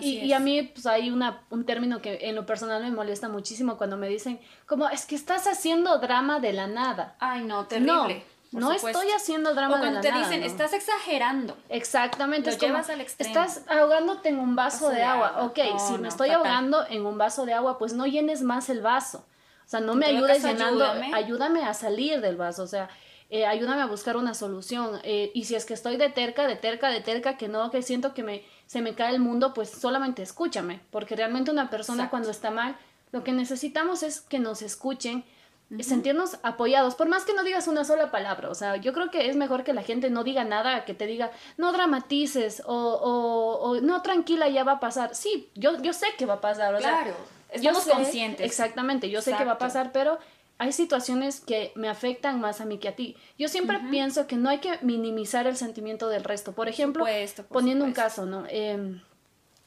Y, 0.01 0.33
a 0.33 0.39
mí 0.39 0.63
pues 0.63 0.85
hay 0.85 1.11
una, 1.11 1.43
un 1.49 1.65
término 1.65 2.01
que 2.01 2.19
en 2.21 2.35
lo 2.35 2.45
personal 2.45 2.81
me 2.81 2.91
molesta 2.91 3.29
muchísimo 3.29 3.77
cuando 3.77 3.97
me 3.97 4.07
dicen 4.07 4.39
como 4.65 4.89
es 4.89 5.05
que 5.05 5.15
estás 5.15 5.45
haciendo 5.45 5.99
drama 5.99 6.39
de 6.39 6.53
la 6.53 6.67
nada. 6.67 7.15
Ay, 7.19 7.43
no, 7.43 7.67
terrible. 7.67 8.23
No, 8.51 8.71
estoy 8.71 9.07
haciendo 9.09 9.53
drama 9.55 9.77
de 9.77 9.85
la 9.85 9.91
nada. 9.91 10.01
cuando 10.01 10.19
te 10.19 10.35
dicen, 10.35 10.43
estás 10.43 10.73
exagerando. 10.73 11.57
Exactamente. 11.69 12.51
Lo 12.51 12.57
llevas 12.57 12.89
al 12.89 13.01
extremo. 13.01 13.29
Estás 13.29 13.63
ahogándote 13.67 14.29
en 14.29 14.39
un 14.39 14.55
vaso, 14.55 14.89
de, 14.89 15.01
agua. 15.01 15.43
Ok, 15.45 15.59
si 15.87 15.97
me 15.97 16.07
estoy 16.07 16.29
ahogando 16.29 16.85
en 16.87 17.05
un 17.05 17.17
vaso 17.17 17.45
de 17.45 17.53
agua, 17.53 17.77
pues 17.77 17.93
no 17.93 18.05
llenes 18.05 18.41
más 18.43 18.69
el 18.69 18.81
vaso. 18.81 19.25
O 19.65 19.69
sea, 19.69 19.79
no 19.79 19.95
me 19.95 20.05
ayudes 20.05 20.43
llenando, 20.43 20.85
ayúdame. 20.85 21.15
ayúdame 21.15 21.63
a 21.63 21.73
salir 21.73 22.21
del 22.21 22.35
vaso. 22.35 22.63
O 22.63 22.67
sea, 22.67 22.89
eh, 23.29 23.47
ayúdame 23.47 23.81
a 23.81 23.87
buscar 23.87 24.17
una 24.17 24.35
solución. 24.35 24.99
Eh, 25.03 25.31
y 25.33 25.45
si 25.45 25.55
es 25.55 25.65
que 25.65 25.73
estoy 25.73 25.97
de 25.97 26.09
terca, 26.09 26.45
de 26.45 26.55
terca, 26.55 26.89
de 26.89 27.01
terca, 27.01 27.37
que 27.37 27.47
no, 27.47 27.71
que 27.71 27.81
siento 27.81 28.13
que 28.13 28.21
me, 28.21 28.43
se 28.67 28.81
me 28.81 28.95
cae 28.95 29.13
el 29.13 29.19
mundo, 29.19 29.53
pues 29.53 29.69
solamente 29.69 30.21
escúchame, 30.23 30.81
porque 30.91 31.15
realmente 31.15 31.51
una 31.51 31.69
persona 31.69 32.09
cuando 32.09 32.29
está 32.31 32.51
mal, 32.51 32.77
lo 33.11 33.23
que 33.23 33.31
necesitamos 33.31 34.03
es 34.03 34.21
que 34.21 34.39
nos 34.39 34.61
escuchen, 34.61 35.23
sentirnos 35.81 36.37
apoyados, 36.43 36.95
por 36.95 37.07
más 37.07 37.25
que 37.25 37.33
no 37.33 37.43
digas 37.43 37.67
una 37.67 37.83
sola 37.83 38.11
palabra, 38.11 38.49
o 38.49 38.55
sea, 38.55 38.75
yo 38.75 38.93
creo 38.93 39.09
que 39.09 39.29
es 39.29 39.35
mejor 39.35 39.63
que 39.63 39.73
la 39.73 39.81
gente 39.81 40.09
no 40.09 40.23
diga 40.23 40.43
nada, 40.43 40.85
que 40.85 40.93
te 40.93 41.07
diga, 41.07 41.31
no 41.57 41.71
dramatices 41.71 42.61
o, 42.65 42.75
o, 42.75 43.81
no, 43.81 44.01
tranquila, 44.01 44.49
ya 44.49 44.63
va 44.63 44.73
a 44.73 44.79
pasar. 44.79 45.15
Sí, 45.15 45.49
yo, 45.55 45.81
yo 45.81 45.93
sé 45.93 46.07
que 46.17 46.25
va 46.25 46.35
a 46.35 46.41
pasar, 46.41 46.75
o 46.75 46.77
claro, 46.77 47.15
estamos 47.49 47.85
conscientes. 47.85 48.45
Exactamente, 48.45 49.09
yo 49.09 49.21
sé 49.21 49.35
que 49.35 49.45
va 49.45 49.53
a 49.53 49.57
pasar, 49.57 49.91
pero 49.91 50.19
hay 50.63 50.71
situaciones 50.71 51.41
que 51.41 51.73
me 51.75 51.89
afectan 51.89 52.39
más 52.39 52.61
a 52.61 52.65
mí 52.65 52.77
que 52.77 52.87
a 52.87 52.95
ti. 52.95 53.17
Yo 53.37 53.49
siempre 53.49 53.81
pienso 53.91 54.27
que 54.27 54.37
no 54.37 54.49
hay 54.49 54.59
que 54.59 54.79
minimizar 54.81 55.45
el 55.45 55.57
sentimiento 55.57 56.07
del 56.07 56.23
resto. 56.23 56.53
Por 56.53 56.69
ejemplo, 56.69 57.05
poniendo 57.49 57.83
un 57.83 57.91
caso, 57.91 58.25
¿no? 58.25 58.45
Em, 58.47 59.01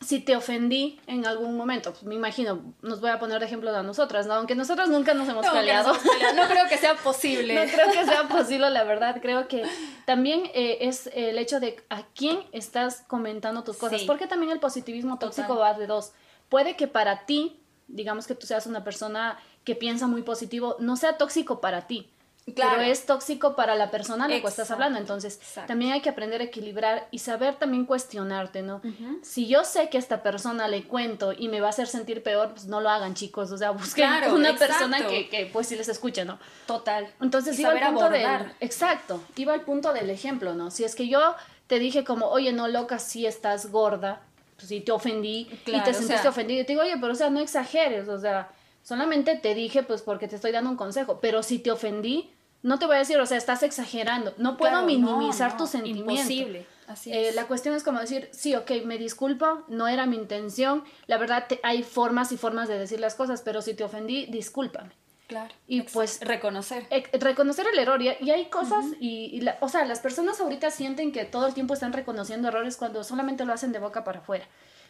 si 0.01 0.21
te 0.21 0.35
ofendí 0.35 0.99
en 1.07 1.27
algún 1.27 1.55
momento, 1.55 1.93
pues 1.93 2.05
me 2.05 2.15
imagino, 2.15 2.75
nos 2.81 3.03
voy 3.03 3.11
a 3.11 3.19
poner 3.19 3.41
de 3.41 3.45
ejemplo 3.45 3.77
a 3.77 3.83
nosotras, 3.83 4.27
¿no? 4.27 4.33
Aunque 4.35 4.55
nosotras 4.55 4.89
nunca 4.89 5.13
nos 5.13 5.29
hemos 5.29 5.47
peleado. 5.47 5.93
No, 6.35 6.49
creo 6.49 6.67
que 6.67 6.79
sea 6.79 6.95
posible. 6.95 7.55
no 7.67 7.71
creo 7.71 7.93
que 7.93 8.05
sea 8.07 8.27
posible, 8.27 8.71
la 8.71 8.85
verdad. 8.85 9.19
Creo 9.21 9.47
que 9.49 9.65
también 10.07 10.45
eh, 10.55 10.79
es 10.81 11.11
el 11.13 11.39
hecho 11.39 11.61
de 11.61 11.85
a 11.91 12.05
quién 12.15 12.39
estás 12.53 13.05
comentando 13.07 13.65
tus 13.65 13.77
cosas. 13.77 14.01
Porque 14.05 14.27
también 14.27 14.51
el 14.51 14.61
positivismo 14.61 15.19
tóxico 15.19 15.57
va 15.57 15.75
de 15.75 15.87
dos. 15.87 16.13
Puede 16.49 16.75
que 16.75 16.89
para 16.89 17.27
ti, 17.27 17.61
digamos 17.87 18.27
que 18.27 18.35
tú 18.35 18.47
seas 18.47 18.67
una 18.67 18.83
persona 18.83 19.39
que 19.67 19.75
piensa 19.75 20.07
muy 20.07 20.23
positivo, 20.23 20.77
no 20.79 20.97
sea 20.97 21.19
tóxico 21.19 21.61
para 21.61 21.87
ti 21.87 22.09
Claro. 22.55 22.77
Pero 22.77 22.93
es 22.93 23.07
tóxico 23.07 23.57
para 23.57 23.75
la 23.75 23.91
persona 23.91 24.27
a 24.27 24.29
la 24.29 24.41
que 24.41 24.47
estás 24.47 24.71
hablando. 24.71 25.01
Entonces, 25.01 25.41
también 25.67 25.93
hay 25.93 26.01
que 26.01 26.09
aprender 26.09 26.41
a 26.41 26.45
equilibrar 26.45 27.09
y 27.11 27.19
saber 27.19 27.57
también 27.57 27.87
cuestionarte, 27.87 28.63
¿no? 28.63 28.81
Si 29.23 29.49
yo 29.49 29.65
sé 29.65 29.89
que 29.89 29.97
a 29.97 30.01
esta 30.01 30.23
persona 30.23 30.69
le 30.69 30.85
cuento 30.85 31.33
y 31.33 31.49
me 31.49 31.61
va 31.61 31.67
a 31.67 31.71
hacer 31.71 31.89
sentir 31.89 32.23
peor, 32.23 32.53
pues 32.53 32.67
no 32.67 32.81
lo 32.81 32.89
hagan, 32.89 33.15
chicos. 33.15 33.51
O 33.51 33.59
sea, 33.59 33.71
busquen 33.73 34.09
una 34.33 34.55
persona 34.55 35.09
que, 35.09 35.29
que, 35.29 35.47
pues, 35.47 35.67
sí 35.67 35.75
les 35.75 35.89
escuche, 35.89 36.25
¿no? 36.25 36.39
Total. 36.67 37.13
Entonces, 37.21 37.59
iba 37.59 37.71
al 37.71 37.93
punto 37.93 38.11
del... 38.11 38.53
Exacto. 38.61 39.21
Iba 39.35 39.53
al 39.53 39.63
punto 39.63 39.93
del 39.93 40.09
ejemplo, 40.11 40.55
¿no? 40.55 40.71
Si 40.71 40.85
es 40.85 40.95
que 40.95 41.09
yo 41.09 41.35
te 41.67 41.81
dije 41.81 42.05
como, 42.05 42.29
oye, 42.29 42.53
no, 42.53 42.69
loca, 42.69 43.01
si 43.01 43.27
estás 43.27 43.73
gorda, 43.73 44.21
pues 44.55 44.69
si 44.69 44.81
te 44.81 44.93
ofendí 44.93 45.49
y 45.67 45.81
te 45.81 45.93
sentiste 45.93 46.29
ofendido, 46.29 46.63
y 46.63 46.65
te 46.65 46.75
digo, 46.75 46.83
oye, 46.83 46.97
pero 47.01 47.13
o 47.13 47.17
sea, 47.17 47.29
no 47.29 47.41
exageres, 47.41 48.09
o 48.09 48.21
sea, 48.21 48.51
solamente 48.87 49.37
te 49.37 49.55
dije, 49.55 49.83
pues, 49.83 50.03
porque 50.03 50.29
te 50.29 50.37
estoy 50.37 50.53
dando 50.53 50.71
un 50.71 50.77
consejo, 50.77 51.19
pero 51.21 51.43
si 51.43 51.59
te 51.59 51.73
ofendí 51.73 52.31
no 52.67 52.81
te 52.81 52.87
voy 52.87 52.97
a 52.97 52.99
decir, 52.99 53.17
o 53.19 53.27
sea, 53.27 53.37
estás 53.37 53.63
exagerando. 53.63 54.35
No 54.39 54.57
puedo 54.57 54.83
minimizar 54.83 55.57
tus 55.57 55.71
sentimientos. 55.71 56.17
Imposible. 56.17 56.67
Así 56.89 57.13
eh, 57.13 57.31
la 57.33 57.47
cuestión 57.47 57.77
es 57.77 57.85
como 57.85 58.01
decir, 58.01 58.29
sí, 58.33 58.57
ok, 58.57 58.71
me 58.85 58.99
disculpo, 58.99 59.63
no 59.69 59.87
era 59.87 60.07
mi 60.07 60.17
intención. 60.17 60.83
La 61.07 61.17
verdad, 61.17 61.47
hay 61.63 61.85
formas 61.85 62.33
y 62.33 62.37
formas 62.37 62.69
de 62.69 62.77
decir 62.77 62.99
las 62.99 63.15
cosas, 63.15 63.43
pero 63.43 63.63
si 63.63 63.75
te 63.75 63.85
ofendí, 63.85 64.27
discúlpame. 64.27 64.91
Claro. 65.29 65.55
Y 65.69 65.83
pues 65.83 66.21
reconocer. 66.23 66.89
reconocer 67.13 67.67
el 67.73 67.79
error. 67.79 68.03
Y, 68.03 68.09
hay 68.09 68.47
cosas, 68.47 68.85
y, 68.99 69.41
o 69.61 69.69
sea, 69.69 69.85
las 69.85 70.01
personas 70.01 70.41
ahorita 70.41 70.73
sienten 70.73 71.13
que 71.13 71.25
todo 71.25 71.47
el 71.47 71.55
tiempo 71.55 71.75
están 71.75 71.93
reconociendo 71.93 72.49
errores 72.49 72.77
cuando 72.77 73.05
solamente 73.05 73.45
lo 73.45 73.53
hacen 73.53 73.71
de 73.71 73.79
boca 73.79 74.03
para 74.03 74.21
afuera. 74.21 74.47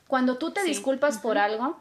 Cuando 0.07 0.38
tú 0.38 0.50
te 0.53 0.62
disculpas 0.62 1.19
por 1.19 1.37
algo, 1.37 1.79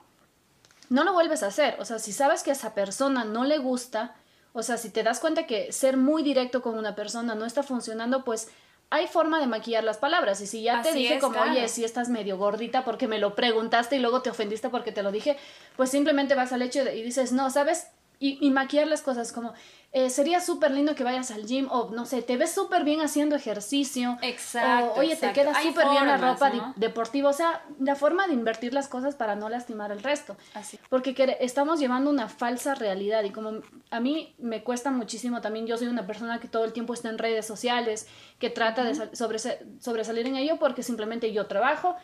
no 0.89 1.03
lo 1.03 1.13
vuelves 1.13 1.43
a 1.43 1.47
hacer. 1.47 1.75
O 1.79 1.85
sea, 1.85 1.99
si 1.99 2.11
sabes 2.11 2.43
que 2.43 2.51
a 2.51 2.53
esa 2.53 2.73
persona 2.73 3.25
no 3.25 3.43
le 3.43 3.57
gusta, 3.57 4.15
o 4.53 4.63
sea, 4.63 4.77
si 4.77 4.89
te 4.89 5.03
das 5.03 5.19
cuenta 5.19 5.45
que 5.45 5.71
ser 5.71 5.97
muy 5.97 6.23
directo 6.23 6.61
con 6.61 6.77
una 6.77 6.95
persona 6.95 7.35
no 7.35 7.45
está 7.45 7.63
funcionando, 7.63 8.23
pues 8.23 8.49
hay 8.89 9.07
forma 9.07 9.39
de 9.39 9.47
maquillar 9.47 9.83
las 9.83 9.97
palabras. 9.97 10.39
Y 10.41 10.47
si 10.47 10.63
ya 10.63 10.81
te 10.81 10.93
dije 10.93 11.19
como, 11.19 11.41
oye, 11.41 11.67
si 11.67 11.83
estás 11.83 12.09
medio 12.09 12.37
gordita 12.37 12.85
porque 12.85 13.07
me 13.07 13.19
lo 13.19 13.35
preguntaste 13.35 13.97
y 13.97 13.99
luego 13.99 14.21
te 14.21 14.29
ofendiste 14.29 14.69
porque 14.69 14.91
te 14.91 15.03
lo 15.03 15.11
dije, 15.11 15.37
pues 15.75 15.89
simplemente 15.89 16.35
vas 16.35 16.53
al 16.53 16.61
hecho 16.61 16.81
y 16.81 17.01
dices, 17.01 17.31
no, 17.31 17.49
¿sabes? 17.49 17.87
Y, 18.19 18.37
y 18.45 18.51
maquillar 18.51 18.87
las 18.87 19.01
cosas 19.01 19.31
como, 19.31 19.53
eh, 19.97 20.09
sería 20.09 20.41
súper 20.41 20.71
lindo 20.71 20.93
que 20.93 21.05
vayas 21.05 21.31
al 21.31 21.45
gym 21.45 21.69
o 21.71 21.89
no 21.91 22.05
sé, 22.05 22.21
te 22.21 22.35
ves 22.35 22.51
súper 22.51 22.83
bien 22.83 22.99
haciendo 22.99 23.33
ejercicio. 23.33 24.17
Exacto. 24.21 24.91
O, 24.91 24.99
oye, 24.99 25.15
te 25.15 25.31
queda 25.31 25.53
súper 25.61 25.87
bien 25.87 26.05
la 26.05 26.17
ropa 26.17 26.73
deportiva. 26.75 27.29
O 27.29 27.33
sea, 27.33 27.63
la 27.79 27.95
forma 27.95 28.27
de 28.27 28.33
invertir 28.33 28.73
las 28.73 28.89
cosas 28.89 29.15
para 29.15 29.37
no 29.37 29.47
lastimar 29.47 29.93
el 29.93 30.03
resto. 30.03 30.35
Así. 30.53 30.77
Porque 30.89 31.37
estamos 31.39 31.79
llevando 31.79 32.09
una 32.09 32.27
falsa 32.27 32.75
realidad 32.75 33.23
y 33.23 33.29
como 33.29 33.61
a 33.89 33.99
mí 34.01 34.35
me 34.37 34.65
cuesta 34.65 34.91
muchísimo 34.91 35.39
también, 35.39 35.65
yo 35.65 35.77
soy 35.77 35.87
una 35.87 36.05
persona 36.05 36.41
que 36.41 36.49
todo 36.49 36.65
el 36.65 36.73
tiempo 36.73 36.93
está 36.93 37.07
en 37.07 37.17
redes 37.17 37.45
sociales, 37.45 38.05
que 38.37 38.49
trata 38.49 38.83
de 38.83 38.95
sobresalir 39.15 40.27
en 40.27 40.35
ello 40.35 40.57
porque 40.59 40.83
simplemente 40.83 41.31
yo 41.31 41.47
trabajo 41.47 41.95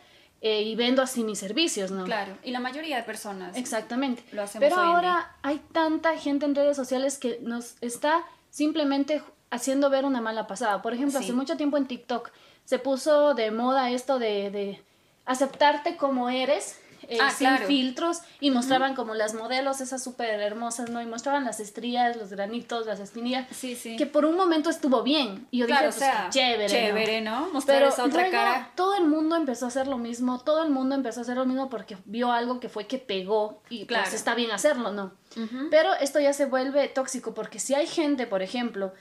eh, 0.44 0.62
y 0.62 0.74
vendo 0.74 1.02
así 1.02 1.22
mis 1.22 1.38
servicios, 1.38 1.92
¿no? 1.92 2.04
Claro, 2.04 2.36
y 2.42 2.50
la 2.50 2.58
mayoría 2.58 2.96
de 2.96 3.04
personas. 3.04 3.56
Exactamente. 3.56 4.24
Lo 4.32 4.42
hacemos 4.42 4.68
Pero 4.68 4.80
ahora 4.80 5.36
hay 5.42 5.62
tanta 5.70 6.18
gente 6.18 6.46
en 6.46 6.56
redes 6.56 6.76
sociales 6.76 7.16
que 7.16 7.38
nos 7.42 7.76
está 7.80 8.24
simplemente 8.50 9.22
haciendo 9.50 9.88
ver 9.88 10.04
una 10.04 10.20
mala 10.20 10.48
pasada. 10.48 10.82
Por 10.82 10.94
ejemplo, 10.94 11.20
hace 11.20 11.32
mucho 11.32 11.56
tiempo 11.56 11.76
en 11.76 11.86
TikTok 11.86 12.32
se 12.64 12.80
puso 12.80 13.34
de 13.34 13.52
moda 13.52 13.90
esto 13.92 14.18
de, 14.18 14.50
de 14.50 14.82
aceptarte 15.26 15.96
como 15.96 16.28
eres 16.28 16.81
eh, 17.12 17.18
ah, 17.20 17.30
sin 17.30 17.56
filtros 17.58 18.18
y 18.40 18.50
mostraban 18.50 18.94
como 18.94 19.14
las 19.14 19.34
modelos 19.34 19.80
esas 19.80 20.02
súper 20.02 20.40
hermosas, 20.40 20.90
¿no? 20.90 21.02
Y 21.02 21.06
mostraban 21.06 21.44
las 21.44 21.60
estrías, 21.60 22.16
los 22.16 22.30
granitos, 22.30 22.86
las 22.86 23.00
espinillas. 23.00 23.46
Sí, 23.54 23.76
sí. 23.76 23.96
Que 23.96 24.06
por 24.06 24.24
un 24.24 24.36
momento 24.36 24.70
estuvo 24.70 25.02
bien. 25.02 25.46
Y 25.50 25.58
yo 25.58 25.66
dije, 25.66 25.78
pues, 25.82 26.00
chévere. 26.30 26.66
Chévere, 26.66 27.20
¿no? 27.20 27.50
Mostrar 27.52 27.82
esa 27.82 28.04
otra 28.04 28.30
cara. 28.30 28.70
Todo 28.74 28.96
el 28.96 29.04
mundo 29.04 29.36
empezó 29.36 29.66
a 29.66 29.68
hacer 29.68 29.86
lo 29.86 29.98
mismo, 29.98 30.40
todo 30.40 30.64
el 30.64 30.70
mundo 30.70 30.94
empezó 30.94 31.20
a 31.20 31.22
hacer 31.22 31.36
lo 31.36 31.44
mismo 31.44 31.68
porque 31.68 31.98
vio 32.04 32.32
algo 32.32 32.60
que 32.60 32.68
fue 32.68 32.86
que 32.86 32.98
pegó 32.98 33.62
y 33.68 33.78
pues, 33.78 33.88
claro. 33.88 34.04
pues 34.04 34.14
está 34.14 34.34
bien 34.34 34.50
hacerlo, 34.50 34.92
¿no? 34.92 35.12
Pero 35.70 35.94
esto 35.94 36.20
ya 36.20 36.32
se 36.32 36.44
vuelve 36.44 36.88
tóxico 36.88 37.32
porque 37.32 37.58
si 37.58 37.74
hay 37.74 37.86
gente, 37.86 38.26
por 38.26 38.42
ejemplo, 38.42 38.92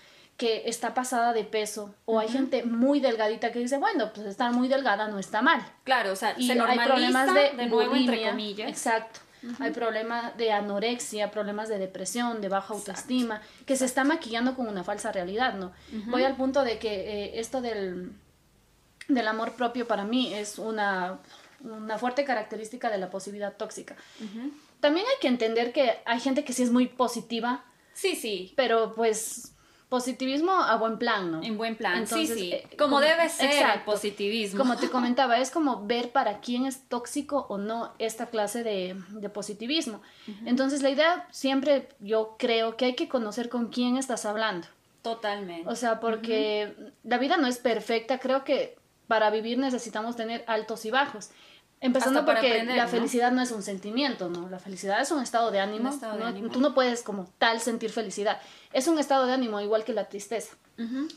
que 0.42 0.64
está 0.66 0.96
pasada 0.96 1.34
de 1.34 1.44
peso 1.44 1.94
o 2.06 2.18
hay 2.18 2.28
gente 2.28 2.64
muy 2.64 3.00
delgadita 3.00 3.52
que 3.52 3.60
dice, 3.60 3.78
bueno, 3.78 4.12
pues 4.12 4.26
estar 4.26 4.52
muy 4.52 4.68
delgada 4.68 5.08
no 5.08 5.20
está 5.20 5.44
mal. 5.44 5.64
Claro, 5.84 6.14
o 6.14 6.16
sea, 6.16 6.34
y 6.36 6.48
se 6.48 6.60
hay 6.60 6.80
problemas 6.80 7.32
de, 7.32 7.52
de 7.56 7.68
nuevo, 7.68 7.96
entre 7.96 8.28
comillas. 8.28 8.68
Exacto. 8.68 9.20
Hay 9.60 9.70
problemas 9.70 10.36
de 10.38 10.52
anorexia, 10.52 11.30
problemas 11.30 11.70
de 11.70 11.78
depresión, 11.78 12.42
de 12.42 12.50
baja 12.50 12.74
autoestima, 12.74 13.40
que 13.68 13.76
se 13.76 13.86
está 13.86 14.04
maquillando 14.04 14.56
con 14.56 14.68
una 14.68 14.84
falsa 14.84 15.12
realidad, 15.12 15.54
¿no? 15.54 15.74
Voy 16.08 16.24
al 16.24 16.36
punto 16.36 16.64
de 16.64 16.80
que 16.80 16.90
eh, 16.90 17.40
esto 17.40 17.62
del, 17.62 18.12
del 19.10 19.28
amor 19.28 19.54
propio 19.54 19.86
para 19.86 20.06
mí 20.06 20.34
es 20.34 20.58
una, 20.58 21.20
una 21.60 22.00
fuerte 22.00 22.26
característica 22.26 22.90
de 22.90 22.98
la 22.98 23.12
positividad 23.12 23.58
tóxica. 23.58 23.96
También 24.80 25.06
hay 25.06 25.20
que 25.22 25.28
entender 25.28 25.72
que 25.72 26.00
hay 26.04 26.20
gente 26.20 26.44
que 26.44 26.54
sí 26.54 26.64
es 26.64 26.72
muy 26.72 26.88
positiva. 26.88 27.64
Sí, 27.94 28.16
sí. 28.16 28.54
Pero 28.56 28.96
pues 28.96 29.54
positivismo 29.92 30.54
a 30.54 30.78
buen 30.78 30.98
plan, 30.98 31.34
¿no? 31.34 31.44
En 31.44 31.58
buen 31.58 31.76
plan, 31.76 32.08
sí, 32.08 32.26
sí. 32.26 32.54
Eh, 32.54 32.66
como, 32.78 33.02
debe 33.02 33.28
ser 33.28 33.66
el 33.76 33.82
positivismo. 33.82 34.58
Como 34.58 34.78
te 34.78 34.90
comentaba, 34.90 35.38
es 35.38 35.52
como 35.52 35.86
ver 35.86 36.14
para 36.14 36.40
quién 36.40 36.66
es 36.66 36.88
tóxico 36.88 37.46
o 37.50 37.58
no 37.58 37.92
esta 38.00 38.28
clase 38.28 38.64
de, 38.64 38.96
positivismo. 39.34 40.02
Entonces, 40.46 40.82
la 40.82 40.92
idea 40.92 41.28
siempre 41.32 41.90
yo 42.00 42.38
creo 42.40 42.78
que 42.78 42.86
hay 42.86 42.96
que 42.96 43.10
conocer 43.10 43.50
con 43.50 43.68
quién 43.68 43.98
estás 43.98 44.26
hablando. 44.26 44.66
Totalmente. 45.02 45.68
O 45.68 45.76
sea, 45.76 46.00
porque 46.00 46.74
la 47.04 47.18
vida 47.18 47.36
no 47.36 47.48
es 47.48 47.58
perfecta, 47.58 48.18
creo 48.18 48.46
que 48.46 48.78
para 49.08 49.30
vivir 49.30 49.58
necesitamos 49.58 50.16
tener 50.16 50.46
altos 50.48 50.86
y 50.86 50.92
bajos. 50.92 51.32
Empezando 51.82 52.26
porque 52.26 52.64
la 52.64 52.88
felicidad 52.88 53.32
¿no? 53.32 53.42
es 53.42 53.52
un 53.52 53.64
sentimiento, 53.64 54.30
¿no? 54.30 54.48
La 54.50 54.60
felicidad 54.60 55.02
es 55.02 55.10
un 55.10 55.22
estado 55.22 55.50
de 55.50 55.60
ánimo. 55.60 55.90
Tú 56.54 56.62
no 56.62 56.76
puedes 56.76 57.02
como 57.02 57.28
tal 57.40 57.60
sentir 57.60 57.90
felicidad. 57.90 58.40
Es 58.72 58.88
un 58.88 59.00
estado 59.00 59.26
de 59.26 59.34
ánimo 59.34 59.60
igual 59.60 59.84
que 59.84 59.94
la 59.94 60.08
tristeza. 60.08 60.56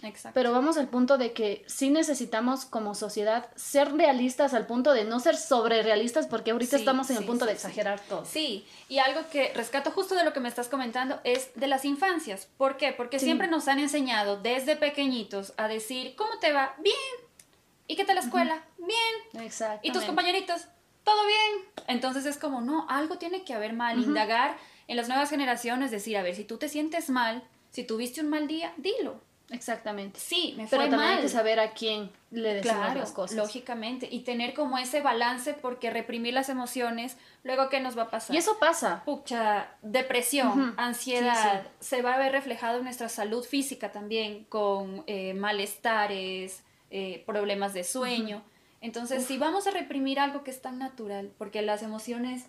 exacto. 0.03 0.31
Pero 0.33 0.53
vamos 0.53 0.79
al 0.79 0.89
punto 0.89 1.19
de 1.19 1.33
que 1.33 1.65
sí 1.67 1.91
necesitamos 1.91 2.65
como 2.65 2.95
sociedad 2.95 3.47
ser 3.57 3.93
realistas 3.93 4.55
al 4.55 4.67
punto 4.67 4.95
de 4.95 5.05
no 5.05 5.21
ser 5.21 5.37
sobre 5.37 5.83
realistas 5.83 6.27
porque 6.27 6.53
ahorita 6.53 6.77
estamos 6.77 7.11
en 7.11 7.19
el 7.19 7.27
punto 7.27 7.45
de 7.45 7.53
exagerar 7.53 8.01
todo. 8.01 8.25
Sí, 8.25 8.67
y 8.89 9.01
algo 9.01 9.21
que 9.31 9.53
rescato 9.55 9.91
justo 9.91 10.15
de 10.15 10.25
lo 10.25 10.33
que 10.33 10.41
me 10.41 10.49
estás 10.49 10.69
comentando 10.69 11.21
es 11.25 11.51
de 11.57 11.67
las 11.67 11.85
infancias. 11.85 12.49
¿Por 12.57 12.79
qué? 12.79 12.93
Porque 12.93 13.19
siempre 13.19 13.49
nos 13.49 13.69
han 13.69 13.81
enseñado 13.81 14.41
desde 14.41 14.77
pequeñitos 14.77 15.53
a 15.59 15.69
decir, 15.69 16.17
¿cómo 16.17 16.39
te 16.41 16.53
va? 16.53 16.75
Bien, 16.79 17.24
¿Y 17.87 17.97
qué 17.97 18.05
tal 18.05 18.17
la 18.17 18.23
escuela? 18.23 18.63
Bien. 18.79 19.45
Exacto. 19.45 19.87
¿Y 19.87 19.93
tus 19.93 20.05
compañeritos? 20.05 20.67
¿Todo 21.03 21.27
bien? 21.27 21.85
Entonces 21.87 22.25
es 22.25 22.39
como, 22.39 22.61
no, 22.63 22.87
algo 22.89 23.19
tiene 23.19 23.45
que 23.45 23.53
haber 23.55 23.75
mal. 23.75 23.99
Indagar 24.03 24.57
en 24.89 24.97
las 24.97 25.09
nuevas 25.09 25.29
generaciones, 25.31 25.91
decir, 25.91 26.17
a 26.17 26.23
ver, 26.23 26.35
si 26.35 26.45
tú 26.45 26.57
te 26.57 26.69
sientes 26.69 27.11
mal, 27.11 27.43
si 27.71 27.85
tuviste 27.85 28.21
un 28.23 28.31
mal 28.31 28.47
día, 28.47 28.73
dilo. 28.79 29.21
Exactamente. 29.51 30.19
Sí, 30.19 30.55
me 30.57 30.67
Pero 30.67 30.83
fue 30.85 30.91
también 30.91 31.11
mal. 31.11 31.17
hay 31.19 31.23
que 31.23 31.29
saber 31.29 31.61
a 31.61 31.75
quién 31.75 32.11
le 32.31 32.55
decimos 32.55 32.77
Claro, 32.79 33.01
las 33.01 33.13
cosas. 33.13 33.37
lógicamente. 33.37 34.09
Y 34.11 34.21
tener 34.21 34.55
como 34.55 34.79
ese 34.79 35.03
balance 35.03 35.53
porque 35.53 35.91
reprimir 35.91 36.33
las 36.33 36.49
emociones, 36.49 37.19
luego 37.43 37.69
¿qué 37.69 37.81
nos 37.81 37.97
va 37.97 38.05
a 38.05 38.11
pasar? 38.11 38.35
Y 38.35 38.39
eso 38.39 38.59
pasa. 38.59 39.03
Pucha, 39.05 39.69
depresión, 39.83 40.75
ansiedad, 40.79 41.63
Sí, 41.81 41.89
se 41.97 42.03
va 42.03 42.15
a 42.15 42.19
ver 42.19 42.33
reflejado 42.33 42.79
en 42.79 42.85
nuestra 42.85 43.11
salud 43.11 43.45
física 43.45 43.93
también, 43.93 44.45
con 44.45 45.05
eh, 45.07 45.35
malestares, 45.35 46.64
eh, 46.95 47.23
problemas 47.27 47.75
de 47.75 47.83
sueño. 47.85 48.43
Entonces, 48.81 49.25
si 49.27 49.37
vamos 49.39 49.67
a 49.67 49.71
reprimir 49.73 50.19
algo 50.21 50.45
que 50.45 50.51
es 50.51 50.61
tan 50.63 50.79
natural, 50.79 51.33
porque 51.39 51.61
las 51.63 51.83
emociones, 51.83 52.47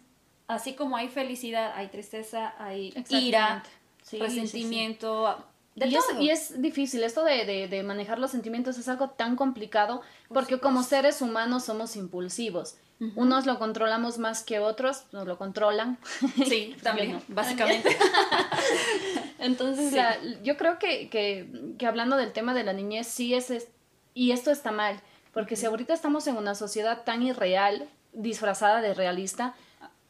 así 0.48 0.74
como 0.76 0.98
hay 0.98 1.08
felicidad, 1.10 1.72
hay 1.76 1.88
tristeza, 1.88 2.54
hay 2.60 2.94
ira. 3.10 3.64
Sí, 4.04 4.20
resentimiento, 4.20 5.44
de 5.74 5.88
y, 5.88 5.96
es, 5.96 6.08
todo. 6.08 6.22
y 6.22 6.30
es 6.30 6.62
difícil, 6.62 7.04
esto 7.04 7.24
de, 7.24 7.44
de- 7.46 7.68
de 7.68 7.82
manejar 7.82 8.20
los 8.20 8.30
sentimientos 8.32 8.78
es 8.78 8.88
algo 8.88 9.10
tan 9.10 9.36
complicado 9.36 10.02
porque 10.30 10.60
como 10.60 10.84
seres 10.84 11.22
humanos 11.24 11.66
somos 11.66 11.96
impulsivos. 11.96 12.76
Unos 13.16 13.46
lo 13.46 13.60
controlamos 13.60 14.20
más 14.20 14.44
que 14.44 14.60
otros, 14.60 15.04
nos 15.12 15.28
lo 15.28 15.38
controlan. 15.38 15.98
Sí, 16.48 16.76
también, 16.84 17.14
no. 17.14 17.22
básicamente. 17.28 17.90
Entonces, 19.40 19.90
Sí. 19.90 19.96
la- 19.96 20.18
yo 20.44 20.56
creo 20.58 20.80
que, 20.80 21.10
que, 21.10 21.50
que 21.78 21.88
hablando 21.88 22.16
del 22.18 22.32
tema 22.32 22.54
de 22.54 22.64
la 22.64 22.74
niñez, 22.74 23.08
sí 23.08 23.34
es, 23.34 23.50
es- 23.52 23.68
y 24.16 24.32
esto 24.32 24.50
está 24.50 24.72
mal, 24.72 25.00
porque 25.34 25.56
si 25.56 25.68
ahorita 25.68 25.94
estamos 25.94 26.26
en 26.26 26.38
una 26.38 26.56
sociedad 26.56 27.04
tan 27.04 27.22
irreal, 27.22 27.88
disfrazada 28.14 28.82
de 28.82 28.96
realista, 28.96 29.54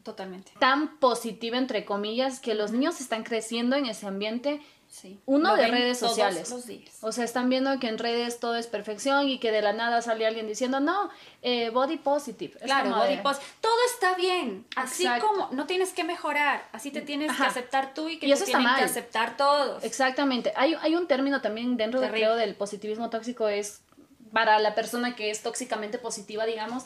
Totalmente. 0.03 0.51
tan 0.59 0.97
positiva, 0.99 1.57
entre 1.57 1.83
comillas, 1.83 2.39
que 2.39 2.53
los 2.53 2.71
niños 2.71 3.01
están 3.01 3.23
creciendo 3.23 3.75
en 3.75 3.87
ese 3.87 4.07
ambiente 4.07 4.61
Sí. 4.87 5.19
Uno 5.25 5.49
Lo 5.49 5.55
de 5.57 5.67
redes 5.67 5.99
todos 5.99 6.11
sociales. 6.11 6.49
los 6.51 6.67
días. 6.67 6.99
O 7.01 7.11
sea, 7.11 7.25
están 7.25 7.49
viendo 7.49 7.77
que 7.79 7.89
en 7.89 7.97
redes 7.97 8.39
todo 8.39 8.55
es 8.55 8.67
perfección 8.67 9.27
y 9.27 9.39
que 9.39 9.51
de 9.51 9.61
la 9.61 9.73
nada 9.73 10.01
sale 10.01 10.25
alguien 10.25 10.47
diciendo, 10.47 10.79
no, 10.79 11.09
eh, 11.41 11.69
body 11.69 11.97
positive. 11.97 12.57
Claro, 12.59 12.91
body 12.95 13.17
de- 13.17 13.21
pos- 13.21 13.41
Todo 13.59 13.75
está 13.93 14.15
bien. 14.15 14.65
Así 14.77 15.03
Exacto. 15.03 15.27
como 15.27 15.49
no 15.51 15.65
tienes 15.65 15.91
que 15.91 16.05
mejorar, 16.05 16.69
así 16.71 16.91
te 16.91 17.01
tienes 17.01 17.31
Ajá. 17.31 17.43
que 17.45 17.49
aceptar 17.49 17.93
tú 17.93 18.07
y 18.07 18.19
que 18.19 18.27
Y 18.27 18.29
te 18.29 18.35
eso 18.35 18.45
está 18.45 18.57
tienen 18.59 18.75
que 18.77 18.83
aceptar 18.83 19.35
todos. 19.35 19.83
Exactamente. 19.83 20.53
Hay, 20.55 20.75
hay 20.79 20.95
un 20.95 21.07
término 21.07 21.41
también 21.41 21.75
dentro 21.75 21.99
de, 21.99 22.09
creo, 22.09 22.35
del 22.37 22.55
positivismo 22.55 23.09
tóxico, 23.09 23.49
es 23.49 23.81
para 24.35 24.59
la 24.59 24.75
persona 24.75 25.15
que 25.15 25.31
es 25.31 25.41
tóxicamente 25.41 25.97
positiva, 25.97 26.45
digamos, 26.45 26.83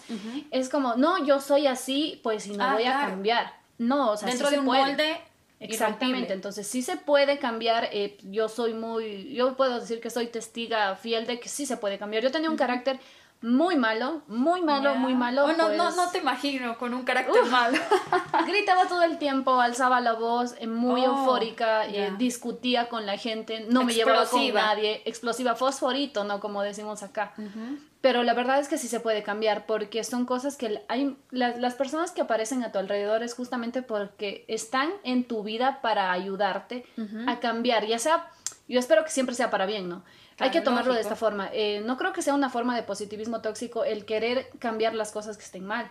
es 0.52 0.70
como, 0.70 0.96
no, 0.98 1.26
yo 1.26 1.42
soy 1.42 1.66
así, 1.66 2.20
pues 2.22 2.46
y 2.46 2.52
no 2.52 2.64
Ah, 2.64 2.74
voy 2.76 2.84
a 2.84 2.92
cambiar. 3.08 3.54
No, 3.80 4.12
o 4.12 4.18
sea, 4.18 4.28
Dentro 4.30 4.50
sí 4.50 4.54
de 4.54 4.60
un 4.60 4.66
puede. 4.68 4.82
molde 4.86 5.22
Exactamente, 5.60 6.32
entonces 6.34 6.68
sí 6.68 6.84
se 6.84 6.96
puede 6.96 7.40
cambiar, 7.40 7.90
eh, 7.92 8.18
yo 8.24 8.50
soy 8.50 8.74
muy, 8.76 9.34
yo 9.34 9.58
puedo 9.58 9.80
decir 9.80 10.00
que 10.00 10.12
soy 10.12 10.28
testiga 10.28 10.96
fiel 10.96 11.26
de 11.26 11.40
que 11.40 11.50
sí 11.50 11.66
se 11.66 11.76
puede 11.78 11.98
cambiar. 11.98 12.22
Yo 12.24 12.32
tenía 12.32 12.52
un 12.52 12.56
carácter 12.56 13.00
muy 13.42 13.78
malo, 13.78 14.22
muy 14.28 14.62
malo, 14.62 14.96
muy 14.96 15.16
malo. 15.16 15.46
Oh, 15.46 15.54
no, 15.54 15.70
no, 15.70 15.86
pues, 15.86 15.96
no 15.96 16.10
te 16.12 16.18
imagino 16.18 16.78
con 16.78 16.94
un 16.94 17.04
carácter 17.04 17.46
malo. 17.46 17.78
Gritaba 18.48 18.86
todo 18.88 19.04
el 19.04 19.18
tiempo, 19.18 19.62
alzaba 19.62 20.02
la 20.02 20.14
voz, 20.14 20.56
eh, 20.60 20.68
muy 20.68 21.02
Oh, 21.02 21.06
eufórica, 21.06 21.86
eh, 21.88 22.14
discutía 22.18 22.90
con 22.90 23.06
la 23.06 23.18
gente, 23.18 23.66
no 23.70 23.86
me 23.86 23.94
llevaba 23.94 24.26
con 24.26 24.54
nadie, 24.54 25.02
explosiva, 25.06 25.56
fosforito, 25.56 26.26
¿no? 26.26 26.42
Como 26.42 26.62
decimos 26.64 27.02
acá. 27.02 27.34
Pero 28.02 28.24
la 28.24 28.34
verdad 28.34 28.60
es 28.60 28.68
que 28.68 28.78
sí 28.78 28.88
se 28.88 29.00
puede 29.00 29.24
cambiar 29.24 29.66
porque 29.66 30.04
son 30.04 30.26
cosas 30.26 30.58
que 30.58 30.82
hay 30.90 31.18
las, 31.32 31.60
las 31.60 31.76
personas 31.76 32.12
que 32.12 32.22
aparecen 32.22 32.64
a 32.64 32.72
tu 32.72 32.80
alrededor 32.80 33.24
es 33.24 33.34
justamente 33.36 33.82
porque 33.82 34.46
están 34.48 34.90
en 35.04 35.26
tu 35.26 35.44
vida 35.44 35.80
para 35.82 36.12
ayudarte 36.12 36.86
a 37.28 37.40
cambiar, 37.40 37.86
ya 37.86 38.00
sea, 38.00 38.28
yo 38.68 38.80
espero 38.80 39.04
que 39.04 39.12
siempre 39.12 39.36
sea 39.36 39.50
para 39.50 39.66
bien, 39.66 39.88
¿no? 39.90 40.04
Hay 40.40 40.52
que 40.52 40.62
tomarlo 40.62 40.94
de 40.94 41.02
esta 41.02 41.16
forma. 41.16 41.50
Eh, 41.54 41.82
no 41.86 41.98
creo 41.98 42.14
que 42.14 42.22
sea 42.22 42.34
una 42.34 42.50
forma 42.50 42.76
de 42.76 42.84
positivismo 42.84 43.42
tóxico 43.42 43.84
el 43.84 44.06
querer 44.06 44.50
cambiar 44.60 44.96
las 44.96 45.12
cosas 45.12 45.38
que 45.38 45.44
estén 45.44 45.66
mal. 45.66 45.90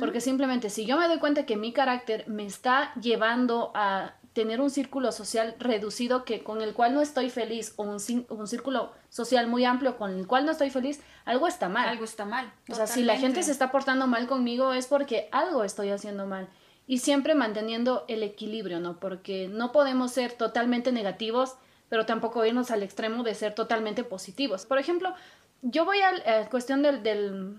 Porque 0.00 0.20
simplemente 0.20 0.70
si 0.70 0.86
yo 0.86 0.98
me 0.98 1.06
doy 1.06 1.18
cuenta 1.18 1.46
que 1.46 1.56
mi 1.56 1.72
carácter 1.72 2.24
me 2.26 2.44
está 2.44 2.92
llevando 3.00 3.70
a 3.76 4.14
tener 4.32 4.60
un 4.60 4.70
círculo 4.70 5.12
social 5.12 5.54
reducido 5.58 6.24
que 6.24 6.42
con 6.42 6.62
el 6.62 6.74
cual 6.74 6.94
no 6.94 7.00
estoy 7.00 7.30
feliz 7.30 7.74
o 7.76 7.84
un, 7.84 7.98
un 8.28 8.46
círculo 8.48 8.92
social 9.08 9.46
muy 9.46 9.64
amplio 9.64 9.96
con 9.96 10.16
el 10.16 10.26
cual 10.26 10.46
no 10.46 10.52
estoy 10.52 10.70
feliz, 10.70 11.00
algo 11.24 11.46
está 11.46 11.68
mal. 11.68 11.88
Algo 11.88 12.04
está 12.04 12.24
mal. 12.24 12.52
O 12.68 12.74
sea, 12.74 12.86
si 12.86 13.02
la 13.02 13.16
gente 13.16 13.42
se 13.42 13.52
está 13.52 13.70
portando 13.70 14.06
mal 14.06 14.26
conmigo 14.26 14.72
es 14.72 14.86
porque 14.86 15.28
algo 15.32 15.64
estoy 15.64 15.90
haciendo 15.90 16.26
mal. 16.26 16.48
Y 16.86 16.98
siempre 16.98 17.34
manteniendo 17.34 18.04
el 18.08 18.22
equilibrio, 18.22 18.80
¿no? 18.80 18.98
Porque 18.98 19.48
no 19.48 19.72
podemos 19.72 20.10
ser 20.10 20.32
totalmente 20.32 20.90
negativos, 20.90 21.56
pero 21.88 22.06
tampoco 22.06 22.44
irnos 22.44 22.70
al 22.70 22.82
extremo 22.82 23.22
de 23.22 23.34
ser 23.34 23.54
totalmente 23.54 24.04
positivos. 24.04 24.66
Por 24.66 24.78
ejemplo, 24.78 25.14
yo 25.62 25.84
voy 25.84 26.00
a 26.00 26.12
la 26.12 26.48
cuestión 26.48 26.82
del, 26.82 27.02
del, 27.02 27.56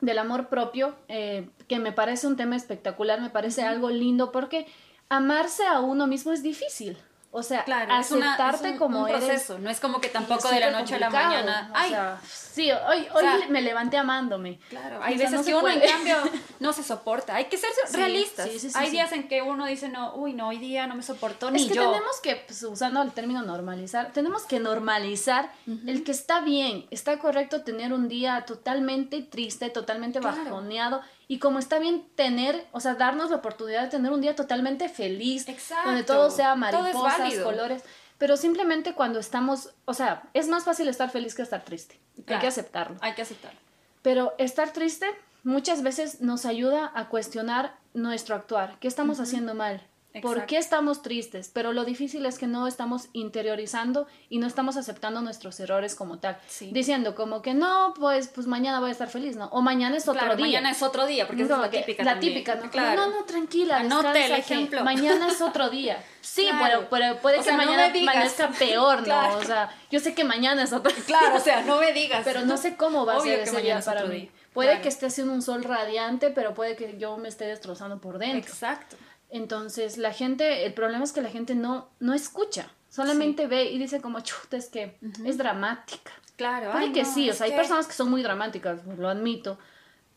del 0.00 0.18
amor 0.18 0.48
propio, 0.48 0.94
eh, 1.08 1.48
que 1.68 1.78
me 1.78 1.92
parece 1.92 2.26
un 2.26 2.36
tema 2.36 2.56
espectacular, 2.56 3.20
me 3.20 3.30
parece 3.30 3.62
algo 3.62 3.90
lindo, 3.90 4.32
porque 4.32 4.66
amarse 5.08 5.64
a 5.66 5.80
uno 5.80 6.06
mismo 6.06 6.32
es 6.32 6.42
difícil. 6.42 6.98
O 7.34 7.42
sea, 7.42 7.64
Claro, 7.64 7.98
es 7.98 8.10
una- 8.10 8.34
aceptarte 8.34 8.66
es 8.68 8.72
un, 8.74 8.78
como 8.78 9.00
un 9.04 9.08
eres. 9.08 9.48
No 9.58 9.70
es 9.70 9.80
como 9.80 10.02
que 10.02 10.10
tampoco 10.10 10.50
de 10.50 10.60
la 10.60 10.70
noche 10.70 10.96
a 10.96 10.98
la 10.98 11.08
mañana. 11.08 11.70
o 11.72 11.74
Ay, 11.74 11.88
sea, 11.90 12.20
sí, 12.30 12.70
hoy, 12.70 13.08
O 13.10 13.14
hoy 13.16 13.22
sea, 13.24 13.38
me 13.48 13.62
levanté 13.62 13.96
amándome. 13.96 14.58
Claro, 14.68 14.98
O 14.98 15.02
hay 15.02 15.16
veces 15.16 15.32
no 15.40 15.42
que 15.44 15.54
uno 15.54 15.68
en 15.68 15.80
cambio 15.80 16.16
no 16.60 16.74
se 16.74 16.82
soporta. 16.82 17.34
Hay 17.34 17.46
que 17.46 17.56
ser 17.56 17.70
Sí, 17.86 17.96
realistas. 17.96 18.50
sí, 18.50 18.58
sí, 18.58 18.68
sí, 18.70 18.76
hay 18.78 18.90
días 18.90 19.10
en 19.12 19.28
que 19.28 19.40
uno 19.40 19.64
dice, 19.64 19.88
no, 19.88 20.14
uy, 20.14 20.34
no, 20.34 20.48
hoy 20.48 20.58
día 20.58 20.86
no 20.86 20.94
me 20.94 21.02
soportó 21.02 21.50
ni 21.50 21.62
Es 21.62 21.68
que 21.68 21.74
yo. 21.74 21.90
tenemos 21.90 22.20
que, 22.22 22.36
pues, 22.36 22.62
usando 22.64 23.00
el 23.00 23.12
término 23.12 23.40
normalizar, 23.40 24.12
tenemos 24.12 24.42
que 24.44 24.60
normalizar 24.60 25.50
el 25.86 26.04
que 26.04 26.12
está 26.12 26.40
bien, 26.40 26.86
está 26.90 27.18
correcto 27.18 27.62
tener 27.62 27.94
un 27.94 28.08
día 28.08 28.44
totalmente 28.46 29.22
triste, 29.22 29.70
totalmente 29.70 30.20
Claro. 30.20 30.36
bajoneado, 30.44 31.00
y 31.28 31.38
como 31.38 31.58
está 31.58 31.78
bien 31.78 32.06
tener, 32.14 32.66
o 32.72 32.80
sea, 32.80 32.94
darnos 32.94 33.30
la 33.30 33.36
oportunidad 33.36 33.82
de 33.82 33.88
tener 33.88 34.12
un 34.12 34.20
día 34.20 34.34
totalmente 34.36 34.88
feliz, 34.88 35.48
Exacto. 35.48 35.88
donde 35.88 36.04
todo 36.04 36.30
sea 36.30 36.48
Todo 36.50 36.56
mariposas, 36.56 37.18
válido. 37.18 37.44
colores, 37.44 37.82
pero 38.18 38.36
simplemente 38.36 38.94
cuando 38.94 39.18
estamos, 39.18 39.70
o 39.84 39.94
sea, 39.94 40.22
es 40.34 40.48
más 40.48 40.64
fácil 40.64 40.88
estar 40.88 41.10
feliz 41.10 41.34
que 41.34 41.42
estar 41.42 41.64
triste, 41.64 41.98
hay 42.26 42.38
que 42.38 42.46
aceptarlo. 42.46 42.96
Hay 43.00 43.14
que 43.14 43.22
aceptarlo. 43.22 43.58
Pero 44.02 44.34
estar 44.38 44.72
triste 44.72 45.06
muchas 45.44 45.82
veces 45.82 46.20
nos 46.20 46.44
ayuda 46.44 46.90
a 46.94 47.08
cuestionar 47.08 47.76
nuestro 47.94 48.34
actuar. 48.34 48.76
¿Qué 48.80 48.88
estamos 48.88 49.20
haciendo 49.20 49.54
mal? 49.54 49.82
¿Por 50.20 50.44
qué 50.46 50.58
estamos 50.58 51.00
tristes? 51.00 51.50
Pero 51.54 51.72
lo 51.72 51.84
difícil 51.84 52.26
es 52.26 52.38
que 52.38 52.46
no 52.46 52.66
estamos 52.66 53.08
interiorizando 53.14 54.06
y 54.28 54.38
no 54.38 54.46
estamos 54.46 54.76
aceptando 54.76 55.22
nuestros 55.22 55.58
errores 55.60 55.94
como 55.94 56.18
tal. 56.18 56.36
Sí. 56.48 56.70
Diciendo 56.72 57.14
como 57.14 57.40
que 57.40 57.54
no, 57.54 57.94
pues, 57.98 58.28
pues 58.28 58.46
mañana 58.46 58.78
voy 58.80 58.90
a 58.90 58.92
estar 58.92 59.08
feliz, 59.08 59.36
¿no? 59.36 59.46
O 59.46 59.62
mañana 59.62 59.96
es 59.96 60.06
otro 60.08 60.20
Claro, 60.20 60.36
día. 60.36 60.46
mañana 60.46 60.70
es 60.70 60.82
otro 60.82 61.06
día, 61.06 61.26
porque 61.26 61.44
esa 61.44 61.54
es 61.54 61.60
la 61.60 61.70
que 61.70 61.78
típica. 61.78 62.04
La 62.04 62.10
también. 62.12 62.32
típica, 62.34 62.54
¿no? 62.56 62.70
Claro. 62.70 63.00
No, 63.06 63.10
no, 63.20 63.24
tranquila. 63.24 63.78
Anote 63.78 64.26
el 64.26 64.32
ejemplo. 64.32 64.84
Mañana 64.84 65.28
es 65.28 65.40
otro 65.40 65.70
día. 65.70 66.02
Sí, 66.20 66.42
Claro. 66.48 66.86
pero, 66.88 66.88
pero 66.90 67.20
puede 67.20 67.36
O 67.36 67.38
que 67.40 67.44
sea, 67.44 67.56
no 67.56 67.64
mañana 67.64 67.88
digas. 67.88 68.14
amanezca 68.14 68.48
peor, 68.50 68.98
¿no? 68.98 69.04
Claro. 69.04 69.38
O 69.38 69.44
sea, 69.44 69.70
yo 69.90 69.98
sé 70.00 70.14
que 70.14 70.24
mañana 70.24 70.62
es 70.62 70.72
otro 70.72 70.92
Claro, 71.06 71.36
o 71.36 71.40
sea, 71.40 71.62
no 71.62 71.78
me 71.78 71.92
digas. 71.92 72.20
pero 72.24 72.42
no 72.42 72.56
sé 72.56 72.76
cómo 72.76 73.06
va 73.06 73.16
a 73.16 73.20
ser 73.20 73.40
ese 73.40 73.60
día 73.62 73.80
para 73.80 74.00
otro 74.02 74.12
mí. 74.12 74.20
día. 74.20 74.30
Puede 74.52 74.82
que 74.82 74.88
esté 74.88 75.06
haciendo 75.06 75.32
un 75.32 75.40
sol 75.40 75.64
radiante, 75.64 76.28
pero 76.30 76.52
puede 76.52 76.76
que 76.76 76.98
yo 76.98 77.16
me 77.16 77.28
esté 77.30 77.46
destrozando 77.46 77.98
por 78.02 78.18
dentro. 78.18 78.52
Exacto. 78.52 78.96
Entonces, 79.32 79.96
la 79.98 80.12
gente, 80.12 80.66
el 80.66 80.74
problema 80.74 81.02
es 81.04 81.12
que 81.12 81.22
la 81.22 81.30
gente 81.30 81.54
no, 81.54 81.88
no 82.00 82.12
escucha, 82.14 82.70
solamente 82.90 83.46
ve 83.46 83.64
y 83.72 83.78
dice 83.78 84.00
como, 84.02 84.20
chuta, 84.20 84.56
es 84.58 84.68
que 84.68 84.98
es 85.24 85.38
dramática. 85.38 86.12
Claro. 86.36 86.70
Puede 86.72 86.84
ay, 86.86 86.92
que 86.92 87.02
no, 87.02 87.12
sí, 87.14 87.30
o 87.30 87.32
sea, 87.34 87.46
hay 87.46 87.52
personas 87.52 87.86
que 87.86 87.94
son 87.94 88.10
muy 88.10 88.22
dramáticas, 88.22 88.84
lo 88.98 89.08
admito, 89.08 89.58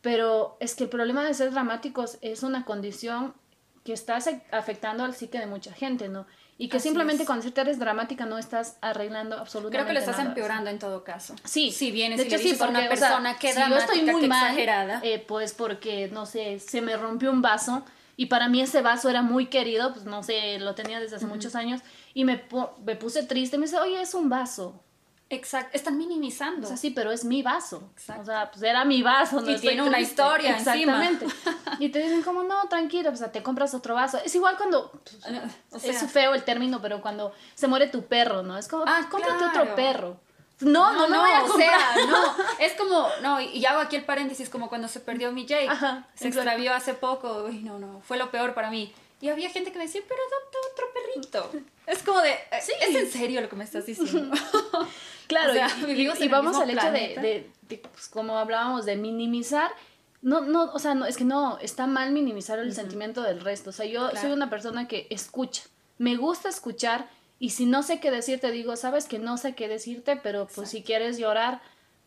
pero 0.02 0.58
es 0.60 0.76
que 0.76 0.84
el 0.84 0.90
problema 0.90 1.24
de 1.24 1.34
ser 1.34 1.52
dramáticos 1.52 2.18
es 2.22 2.44
una 2.44 2.66
condición 2.66 3.34
que 3.84 3.94
está 3.94 4.18
afectando 4.52 5.04
al 5.04 5.14
psique 5.16 5.40
de 5.40 5.46
mucha 5.46 5.72
gente, 5.74 6.10
¿no? 6.10 6.26
Y 6.58 6.70
que 6.70 6.78
Así 6.78 6.88
simplemente 6.88 7.24
es. 7.24 7.28
con 7.28 7.38
decirte 7.38 7.62
eres 7.62 7.80
dramática 7.80 8.26
no 8.26 8.38
estás 8.38 8.78
arreglando 8.82 9.38
absolutamente 9.38 9.78
Creo 9.78 9.88
que 9.88 9.94
lo 9.94 10.00
estás 10.00 10.18
nada. 10.18 10.30
empeorando 10.30 10.70
en 10.70 10.80
todo 10.80 11.04
caso. 11.04 11.36
Sí, 11.44 11.72
Si 11.72 11.92
vienes 11.92 12.18
de 12.18 12.24
y 12.24 12.28
hecho 12.28 12.38
le 12.38 12.44
sí, 12.44 12.50
a 12.64 12.68
una 12.68 12.80
porque, 12.80 12.94
o 12.94 12.98
sea, 12.98 13.08
persona 13.10 13.38
que 13.38 13.54
si 13.54 13.60
yo 13.70 13.78
estoy 13.78 14.02
muy 14.04 14.28
mal, 14.28 14.44
exagerada. 14.52 15.00
eh, 15.04 15.24
pues 15.28 15.54
porque, 15.54 16.10
no 16.12 16.26
sé, 16.26 16.60
se 16.60 16.82
me 16.82 16.96
rompió 16.98 17.30
un 17.30 17.42
vaso 17.42 17.84
y 18.18 18.28
para 18.28 18.48
mí 18.50 18.62
ese 18.62 18.82
vaso 18.82 19.10
era 19.10 19.22
muy 19.22 19.48
querido, 19.48 19.94
pues 19.94 20.06
no 20.06 20.24
sé, 20.24 20.60
lo 20.60 20.76
tenía 20.76 21.00
desde 21.00 21.18
hace 21.18 21.26
muchos 21.26 21.56
años 21.56 21.82
y 22.14 22.24
me, 22.26 22.44
me 22.86 22.96
puse 22.96 23.24
triste, 23.24 23.58
me 23.58 23.66
dice, 23.66 23.80
oye, 23.80 24.02
es 24.02 24.14
un 24.14 24.30
vaso. 24.30 24.82
Exacto. 25.28 25.72
Están 25.76 25.98
minimizando. 25.98 26.66
O 26.66 26.68
sea, 26.68 26.78
sí, 26.78 26.92
pero 26.92 27.12
es 27.12 27.26
mi 27.26 27.42
vaso. 27.42 27.90
Exacto. 27.96 28.22
O 28.22 28.26
sea, 28.26 28.52
pues 28.52 28.62
era 28.62 28.86
mi 28.86 29.02
vaso. 29.02 29.42
No 29.42 29.50
Y 29.50 29.58
tiene 29.60 29.82
una 29.82 29.94
triste. 29.98 30.12
historia 30.12 30.58
encima. 30.58 31.04
Y 31.80 31.90
te 31.90 31.98
dicen 32.00 32.22
como, 32.22 32.44
no, 32.44 32.68
tranquilo, 32.70 33.10
o 33.10 33.16
sea, 33.16 33.32
te 33.32 33.42
compras 33.42 33.74
otro 33.74 33.96
vaso. 33.96 34.20
Es 34.24 34.34
igual 34.36 34.56
cuando, 34.56 34.92
pues, 34.92 35.18
O 35.72 35.80
sea, 35.80 35.92
es 35.92 36.12
feo 36.12 36.36
el 36.36 36.44
término, 36.44 36.80
pero 36.82 37.02
cuando 37.02 37.34
se 37.56 37.68
muere 37.68 37.88
tu 37.88 38.04
perro, 38.06 38.44
¿no? 38.44 38.56
Es 38.58 38.68
como, 38.68 38.84
Ah, 38.88 39.08
cómprate 39.10 39.38
claro. 39.40 39.62
otro 39.64 39.76
perro. 39.76 40.18
No, 40.62 40.94
no, 40.94 41.08
no, 41.08 41.16
no, 41.16 41.22
voy 41.22 41.32
a 41.32 41.44
o 41.44 41.58
sea, 41.58 41.78
no, 42.08 42.24
es 42.60 42.74
como, 42.74 43.08
no, 43.22 43.42
y 43.42 43.66
hago 43.66 43.82
aquí 43.82 43.96
el 43.98 44.06
paréntesis, 44.06 44.50
como 44.50 44.70
cuando 44.70 44.88
se 44.88 45.00
perdió 45.02 45.32
mi 45.32 45.46
Jake, 45.46 45.68
Ajá, 45.70 46.08
se 46.16 46.28
exacto. 46.28 46.40
extravió 46.50 46.74
hace 46.74 46.94
poco, 46.94 47.44
uy, 47.48 47.60
no, 47.64 47.78
no, 47.80 48.02
fue 48.02 48.18
lo 48.18 48.32
peor 48.32 48.54
para 48.54 48.70
mí. 48.72 48.94
Y 49.22 49.30
había 49.30 49.50
gente 49.50 49.72
que 49.72 49.78
me 49.80 49.86
decía, 49.86 50.02
pero 50.08 50.20
adopta 50.22 50.58
otro 50.72 50.86
perrito. 50.94 51.68
Es 51.88 52.04
como 52.04 52.22
de, 52.22 52.32
eh, 52.32 52.40
Sí. 52.62 52.72
¿es 52.82 52.96
en 52.96 53.12
serio 53.12 53.42
lo 53.42 53.50
que 53.50 53.56
me 53.56 53.64
estás 53.64 53.86
diciendo? 53.86 54.36
Claro, 55.28 55.52
O 55.52 55.54
sea, 55.56 55.68
y- 55.88 56.02
y, 56.08 56.24
y 56.24 56.28
vamos 56.28 56.56
al 56.58 56.70
hecho 56.70 56.92
de, 56.92 57.16
de- 57.20 57.50
de, 57.64 57.78
pues, 57.80 58.08
como 58.10 58.38
hablábamos, 58.38 58.86
de 58.86 58.96
minimizar. 58.96 59.72
No, 60.22 60.42
no, 60.42 60.66
o 60.72 60.78
sea, 60.80 60.94
no, 60.94 61.06
es 61.08 61.18
que 61.18 61.24
no, 61.24 61.58
está 61.60 61.88
mal 61.88 62.12
minimizar 62.12 62.60
el 62.60 62.74
sentimiento 62.76 63.24
del 63.24 63.42
resto. 63.42 63.72
O 63.72 63.74
sea, 63.74 63.86
yo 63.88 64.10
Claro. 64.10 64.22
soy 64.22 64.32
una 64.34 64.50
persona 64.52 64.88
que 64.88 65.08
escucha. 65.10 65.64
Me 65.98 66.16
gusta 66.16 66.50
escuchar 66.50 67.10
y 67.40 67.50
si 67.52 67.66
no 67.66 67.84
sé 67.84 68.00
qué 68.00 68.12
decirte, 68.12 68.52
digo, 68.52 68.76
sabes 68.76 69.06
que 69.08 69.20
no 69.20 69.38
sé 69.38 69.56
qué 69.56 69.68
decirte, 69.68 70.16
pero 70.16 70.48
pues 70.54 70.70
si 70.70 70.84
quieres 70.84 71.18
llorar, 71.18 71.62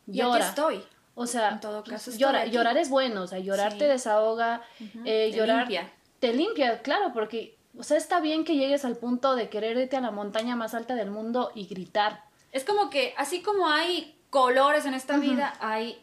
llora. 0.06 0.48
estoy. 0.48 0.82
O 1.14 1.26
sea, 1.26 1.50
En 1.50 1.60
todo 1.60 1.82
caso, 1.82 2.10
estoy 2.10 2.18
llora, 2.24 2.42
aquí. 2.42 2.50
llorar 2.52 2.76
es 2.78 2.88
bueno, 2.90 3.22
o 3.22 3.26
sea, 3.26 3.38
llorar 3.40 3.72
Sí. 3.72 3.78
te 3.78 3.88
desahoga, 3.88 4.62
eh, 5.04 5.30
te 5.30 5.36
llorar 5.36 5.58
limpia. 5.68 5.92
te 6.20 6.32
limpia, 6.32 6.80
claro, 6.82 7.12
porque, 7.12 7.56
o 7.76 7.82
sea, 7.82 7.96
está 7.96 8.20
bien 8.20 8.44
que 8.44 8.54
llegues 8.56 8.84
al 8.84 8.96
punto 8.96 9.34
de 9.34 9.48
querer 9.48 9.76
irte 9.76 9.96
a 9.96 10.00
la 10.00 10.10
montaña 10.12 10.54
más 10.56 10.74
alta 10.74 10.94
del 10.94 11.10
mundo 11.10 11.50
y 11.56 11.66
gritar. 11.66 12.22
Es 12.52 12.64
como 12.64 12.88
que, 12.88 13.14
así 13.18 13.42
como 13.42 13.68
hay 13.68 14.16
colores 14.30 14.86
en 14.86 14.94
esta 14.94 15.16
vida, 15.18 15.54
hay 15.60 16.00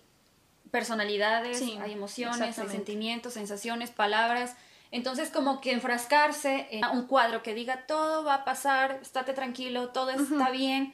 personalidades, 0.72 1.60
Sí, 1.60 1.78
hay 1.82 1.94
emociones, 1.94 2.60
hay 2.60 2.68
sentimientos, 2.68 3.34
sensaciones, 3.34 3.92
palabras. 3.92 4.56
Entonces, 4.96 5.30
como 5.30 5.60
que 5.60 5.74
enfrascarse 5.74 6.70
en 6.72 6.86
un 6.86 7.06
cuadro 7.06 7.44
que 7.44 7.54
diga 7.54 7.86
todo 7.86 8.24
va 8.24 8.36
a 8.36 8.46
pasar, 8.46 9.00
estate 9.02 9.34
tranquilo, 9.34 9.90
todo 9.90 10.10
está 10.12 10.52
bien, 10.52 10.94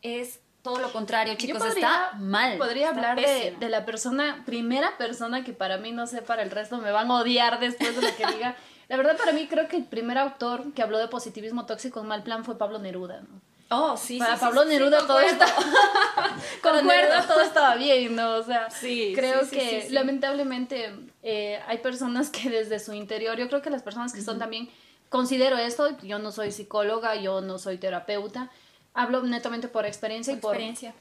es 0.00 0.40
todo 0.62 0.78
lo 0.78 0.90
contrario, 0.90 1.34
chicos, 1.34 1.62
Yo 1.62 1.68
está 1.68 2.12
mal. 2.18 2.56
Podría 2.56 2.88
está 2.88 3.10
hablar 3.10 3.20
de 3.20 3.68
la 3.68 3.84
persona, 3.84 4.42
primera 4.46 4.96
persona 4.96 5.44
que 5.44 5.52
para 5.52 5.76
mí, 5.76 5.92
no 5.92 6.06
sé, 6.06 6.22
para 6.22 6.42
el 6.42 6.50
resto 6.50 6.78
me 6.78 6.90
van 6.90 7.10
a 7.10 7.16
odiar 7.16 7.60
después 7.60 7.94
de 7.94 8.00
lo 8.00 8.16
que 8.16 8.26
diga. 8.26 8.56
La 8.88 8.96
verdad, 8.96 9.18
para 9.18 9.32
mí 9.32 9.46
creo 9.48 9.68
que 9.68 9.76
el 9.76 9.84
primer 9.84 10.16
autor 10.16 10.72
que 10.72 10.80
habló 10.80 10.96
de 10.96 11.08
positivismo 11.08 11.66
tóxico 11.66 12.00
en 12.00 12.06
mal 12.06 12.22
plan 12.22 12.42
fue 12.42 12.56
Pablo 12.56 12.78
Neruda. 12.78 13.20
¿no? 13.20 13.42
Oh, 13.68 13.96
sí, 13.96 14.18
Para 14.18 14.34
sí, 14.36 14.40
Pablo 14.40 14.62
sí, 14.62 14.68
Neruda 14.68 15.06
todo 15.06 15.20
está... 15.20 15.46
Para. 16.62 16.82
Neruda 16.82 17.26
todo 17.26 17.40
estaba 17.40 17.76
bien, 17.76 18.14
¿no? 18.14 18.36
O 18.36 18.42
sea, 18.42 18.70
Sí, 18.70 19.12
creo 19.14 19.48
que 19.48 19.88
lamentablemente 19.90 20.94
eh, 21.22 21.60
hay 21.66 21.78
personas 21.78 22.30
que 22.30 22.48
desde 22.50 22.78
su 22.78 22.92
interior, 22.92 23.36
yo 23.36 23.48
creo 23.48 23.62
que 23.62 23.70
las 23.70 23.82
personas 23.82 24.12
que 24.12 24.22
son 24.22 24.38
también, 24.38 24.68
considero 25.08 25.56
esto, 25.56 25.98
yo 26.00 26.18
no 26.18 26.30
soy 26.30 26.52
psicóloga, 26.52 27.16
yo 27.16 27.40
no 27.40 27.58
soy 27.58 27.78
terapeuta, 27.78 28.50
hablo 28.94 29.22
netamente 29.22 29.68
por 29.68 29.84
experiencia 29.84 30.32
y 30.32 30.36
por 30.36 30.54
experiencia. 30.54 30.94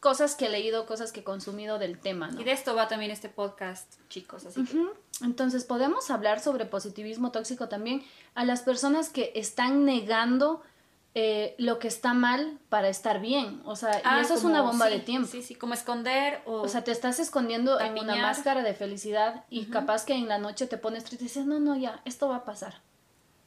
Cosas 0.00 0.34
que 0.34 0.46
he 0.46 0.50
leído, 0.50 0.86
cosas 0.86 1.10
que 1.10 1.20
he 1.20 1.24
consumido 1.24 1.78
del 1.78 1.98
tema, 1.98 2.28
¿no? 2.28 2.40
Y 2.40 2.44
de 2.44 2.52
esto 2.52 2.74
va 2.76 2.86
también 2.86 3.10
este 3.10 3.28
podcast, 3.28 3.94
chicos, 4.08 4.44
así 4.44 4.64
que. 4.64 4.86
Entonces, 5.24 5.64
podemos 5.64 6.10
hablar 6.10 6.40
sobre 6.40 6.66
positivismo 6.66 7.32
tóxico 7.32 7.68
también 7.68 8.04
a 8.34 8.44
las 8.44 8.60
personas 8.60 9.08
que 9.08 9.32
están 9.34 9.84
negando 9.84 10.62
eh, 11.18 11.54
lo 11.56 11.78
que 11.78 11.88
está 11.88 12.12
mal 12.12 12.58
para 12.68 12.88
estar 12.90 13.20
bien. 13.22 13.62
O 13.64 13.74
sea, 13.74 14.02
Ah, 14.04 14.18
y 14.18 14.22
eso 14.24 14.34
es 14.34 14.42
como- 14.42 14.52
una 14.52 14.60
bomba 14.62 14.86
sí, 14.88 14.92
de 14.92 14.98
tiempo. 15.00 15.26
Sí, 15.32 15.42
sí, 15.42 15.54
como 15.54 15.72
esconder 15.72 16.42
o... 16.44 16.60
O 16.60 16.68
sea, 16.68 16.84
te 16.84 16.90
estás 16.92 17.18
escondiendo 17.20 17.80
en 17.80 17.92
una 17.92 18.02
Tapiñar. 18.08 18.20
máscara 18.20 18.62
de 18.62 18.74
felicidad 18.74 19.44
y 19.48 19.64
capaz 19.66 20.04
que 20.04 20.12
en 20.12 20.28
la 20.28 20.36
noche 20.36 20.66
te 20.66 20.76
pones 20.76 21.04
triste 21.04 21.24
y 21.24 21.28
dices, 21.28 21.46
no, 21.46 21.58
no, 21.58 21.74
ya, 21.74 22.02
esto 22.04 22.28
va 22.28 22.36
a 22.36 22.44
pasar. 22.44 22.82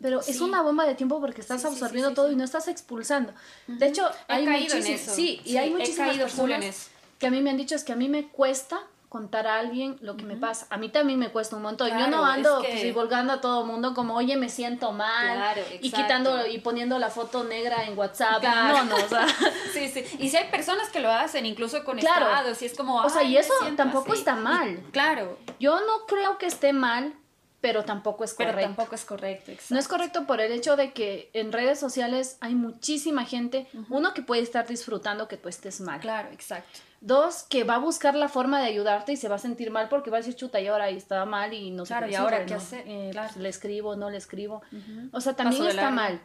Pero 0.01 0.21
es 0.21 0.25
Sí. 0.38 0.41
una 0.41 0.63
bomba 0.63 0.86
de 0.88 0.95
tiempo 0.95 1.19
porque 1.21 1.41
estás 1.41 1.62
Sí, 1.62 1.67
absorbiendo 1.67 2.13
todo 2.15 2.32
y 2.32 2.36
no 2.36 2.43
estás 2.43 2.67
expulsando. 2.67 3.34
De 3.67 3.86
hecho, 3.86 4.10
He 4.27 4.34
hay 4.34 4.45
caído 4.45 4.75
en 4.75 4.88
eso. 4.88 5.13
sí, 5.13 5.39
y 5.45 5.58
hay 5.58 5.69
muchísimas 5.69 6.17
personas 6.17 6.89
que 7.19 7.27
a 7.27 7.29
mí 7.29 7.39
me 7.41 7.51
han 7.51 7.58
dicho 7.58 7.75
es 7.75 7.84
que 7.84 7.91
a 7.93 7.95
mí 7.97 8.10
me 8.10 8.29
cuesta 8.29 8.79
contar 9.10 9.48
a 9.48 9.56
alguien 9.58 9.98
lo 10.02 10.15
que 10.15 10.24
me 10.24 10.36
pasa. 10.36 10.67
A 10.69 10.78
mí 10.78 10.89
también 10.89 11.17
me 11.17 11.30
cuesta 11.32 11.56
un 11.56 11.63
montón. 11.63 11.89
Yo 11.89 11.95
no 12.08 12.19
Claro, 12.19 12.26
ando 12.26 12.58
es 12.60 12.65
que- 12.65 12.72
pues, 12.74 12.84
divulgando 12.84 13.34
a 13.34 13.41
todo 13.41 13.65
mundo 13.65 13.95
como, 13.95 14.15
oye, 14.15 14.38
me 14.38 14.50
siento 14.50 14.91
mal. 14.91 15.36
Claro, 15.36 15.62
y 15.82 15.89
quitando 15.91 16.45
y 16.45 16.60
poniendo 16.60 17.00
la 17.00 17.10
foto 17.10 17.43
negra 17.43 17.86
en 17.86 17.98
WhatsApp. 17.98 18.39
Claro. 18.39 18.86
No, 18.86 18.98
no, 18.98 19.04
o 19.04 19.10
sea. 19.10 19.26
Sí, 19.74 19.88
sí. 19.89 20.04
Y 20.19 20.30
si 20.30 20.38
hay 20.38 20.50
personas 20.52 20.89
que 20.89 21.00
lo 21.00 21.12
hacen, 21.12 21.45
incluso 21.45 21.84
con 21.84 21.98
Claro. 21.98 22.28
estados, 22.28 22.62
y 22.62 22.65
es 22.67 22.76
como. 22.78 22.98
O 23.02 23.10
sea, 23.10 23.22
"Ay, 23.22 23.34
y 23.34 23.38
eso 23.38 23.54
tampoco 23.76 24.12
así". 24.12 24.19
está 24.19 24.36
mal. 24.36 24.84
Y- 24.88 24.91
claro, 24.91 25.38
Yo 25.60 25.80
no 25.82 26.06
creo 26.08 26.38
que 26.38 26.45
esté 26.45 26.72
mal, 26.72 27.13
pero 27.62 27.84
tampoco 27.84 28.24
es 28.24 28.34
pero 28.36 28.52
correcto. 28.52 28.67
tampoco 28.76 28.95
es 28.95 29.04
correcto. 29.06 29.52
Exacto. 29.52 29.74
No 29.74 29.80
es 29.80 29.88
correcto 29.89 30.26
por 30.26 30.39
el 30.39 30.52
hecho 30.54 30.76
de 30.78 30.93
que 30.93 31.30
en 31.34 31.52
redes 31.52 31.78
sociales 31.80 32.38
hay 32.41 32.56
muchísima 32.56 33.26
gente, 33.26 33.67
uno 33.89 34.13
que 34.13 34.22
puede 34.22 34.41
estar 34.43 34.65
disfrutando 34.67 35.28
que 35.28 35.36
tú 35.36 35.50
estés 35.50 35.82
mal. 35.82 36.00
Claro, 36.00 36.30
exacto. 36.32 36.80
Dos, 37.01 37.43
que 37.43 37.63
va 37.63 37.75
a 37.75 37.79
buscar 37.79 38.15
la 38.15 38.27
forma 38.27 38.59
de 38.59 38.65
ayudarte 38.67 39.13
y 39.13 39.17
se 39.17 39.29
va 39.29 39.35
a 39.35 39.39
sentir 39.39 39.71
mal 39.71 39.88
porque 39.88 40.09
va 40.09 40.17
a 40.17 40.19
decir, 40.19 40.35
chuta, 40.35 40.59
y 40.59 40.67
ahora 40.67 40.89
estaba 40.89 41.25
mal 41.25 41.53
y 41.53 41.71
no 41.71 41.85
sé 41.85 41.93
Claro, 41.93 42.07
qué 42.07 42.12
¿y 42.12 42.15
ahora 42.15 42.45
qué 42.45 42.51
¿no? 42.53 42.57
hacer? 42.57 42.83
Eh, 42.88 43.09
Claro. 43.12 43.29
pues, 43.31 43.41
le 43.41 43.49
escribo, 43.49 43.95
no 43.95 44.09
le 44.09 44.17
escribo. 44.17 44.62
O 45.13 45.21
sea, 45.21 45.33
también 45.35 45.63
Paso 45.63 45.75
está 45.77 45.91
mal. 45.91 46.21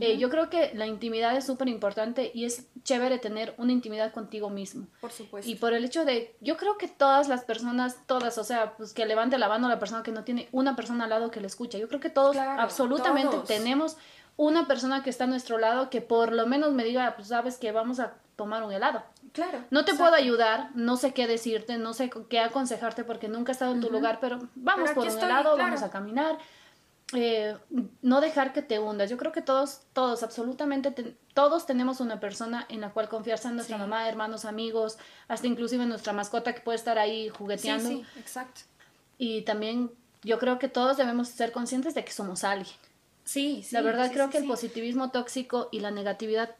Eh, 0.00 0.18
yo 0.18 0.28
creo 0.28 0.50
que 0.50 0.72
la 0.74 0.86
intimidad 0.86 1.34
es 1.36 1.46
súper 1.46 1.68
importante 1.68 2.30
y 2.34 2.44
es 2.44 2.66
chévere 2.82 3.18
tener 3.18 3.54
una 3.56 3.72
intimidad 3.72 4.12
contigo 4.12 4.50
mismo. 4.50 4.88
Por 5.00 5.10
supuesto. 5.10 5.50
Y 5.50 5.54
por 5.54 5.72
el 5.72 5.84
hecho 5.86 6.04
de, 6.04 6.36
yo 6.40 6.58
creo 6.58 6.76
que 6.76 6.86
todas 6.88 7.28
las 7.28 7.44
personas, 7.44 7.96
todas, 8.06 8.36
o 8.36 8.44
sea, 8.44 8.74
pues 8.76 8.92
que 8.92 9.06
levante 9.06 9.38
la 9.38 9.48
mano 9.48 9.68
la 9.68 9.78
persona 9.78 10.02
que 10.02 10.12
no 10.12 10.22
tiene 10.24 10.48
una 10.52 10.76
persona 10.76 11.04
al 11.04 11.10
lado 11.10 11.30
que 11.30 11.40
le 11.40 11.46
escucha. 11.46 11.78
Yo 11.78 11.88
creo 11.88 12.00
que 12.00 12.10
todos, 12.10 12.32
Claro, 12.32 12.60
absolutamente, 12.60 13.30
todos. 13.36 13.48
tenemos 13.48 13.96
una 14.36 14.66
persona 14.66 15.02
que 15.02 15.08
está 15.08 15.24
a 15.24 15.28
nuestro 15.28 15.56
lado 15.56 15.88
que 15.88 16.02
por 16.02 16.32
lo 16.32 16.46
menos 16.46 16.72
me 16.74 16.84
diga, 16.84 17.14
pues 17.16 17.28
sabes 17.28 17.56
que 17.56 17.72
vamos 17.72 17.98
a 18.00 18.14
tomar 18.34 18.64
un 18.64 18.72
helado. 18.72 19.02
Claro. 19.36 19.64
No 19.70 19.84
te 19.84 19.92
exacto. 19.92 20.10
puedo 20.10 20.14
ayudar, 20.22 20.70
no 20.74 20.96
sé 20.96 21.12
qué 21.14 21.26
decirte, 21.26 21.78
no 21.78 21.92
sé 21.92 22.10
qué 22.28 22.40
aconsejarte 22.40 23.04
porque 23.04 23.28
nunca 23.28 23.52
he 23.52 23.54
estado 23.54 23.72
en 23.72 23.80
tu 23.80 23.90
lugar, 23.90 24.18
pero 24.20 24.38
vamos 24.54 24.90
Pero 24.90 24.94
por 24.94 25.04
un 25.04 25.08
estoy, 25.10 25.28
claro. 25.28 25.56
vamos 25.56 25.82
a 25.82 25.90
caminar. 25.90 26.38
Eh, 27.12 27.56
no 28.02 28.20
dejar 28.20 28.52
que 28.52 28.62
te 28.62 28.80
hundas. 28.80 29.08
Yo 29.08 29.16
creo 29.16 29.30
que 29.30 29.40
todos, 29.42 29.82
todos, 29.92 30.24
absolutamente, 30.24 30.90
todos 31.34 31.64
tenemos 31.64 32.00
una 32.00 32.18
persona 32.18 32.66
en 32.68 32.80
la 32.80 32.90
cual 32.90 33.08
confiar, 33.08 33.38
sea 33.38 33.52
nuestra 33.52 33.76
Sí. 33.76 33.80
mamá, 33.80 34.08
hermanos, 34.08 34.44
amigos, 34.44 34.98
hasta 35.28 35.46
inclusive 35.46 35.86
nuestra 35.86 36.12
mascota 36.12 36.52
que 36.52 36.62
puede 36.62 36.76
estar 36.76 36.98
ahí 36.98 37.24
Sí, 37.26 37.28
jugueteando. 37.28 37.88
sí, 37.88 38.04
exacto. 38.18 38.62
Y 39.18 39.42
también 39.42 39.92
yo 40.24 40.40
creo 40.40 40.58
que 40.58 40.68
todos 40.68 40.96
debemos 40.96 41.28
ser 41.28 41.52
conscientes 41.52 41.94
de 41.94 42.04
que 42.04 42.10
somos 42.10 42.42
alguien. 42.42 42.74
Sí, 43.22 43.62
sí. 43.62 43.74
La 43.74 43.82
verdad 43.82 44.06
sí, 44.08 44.14
creo 44.14 44.26
sí, 44.26 44.32
que 44.32 44.38
el 44.38 44.44
sí. 44.44 44.48
positivismo 44.48 45.10
tóxico 45.12 45.68
y 45.70 45.80
la 45.80 45.92
negatividad 45.92 46.56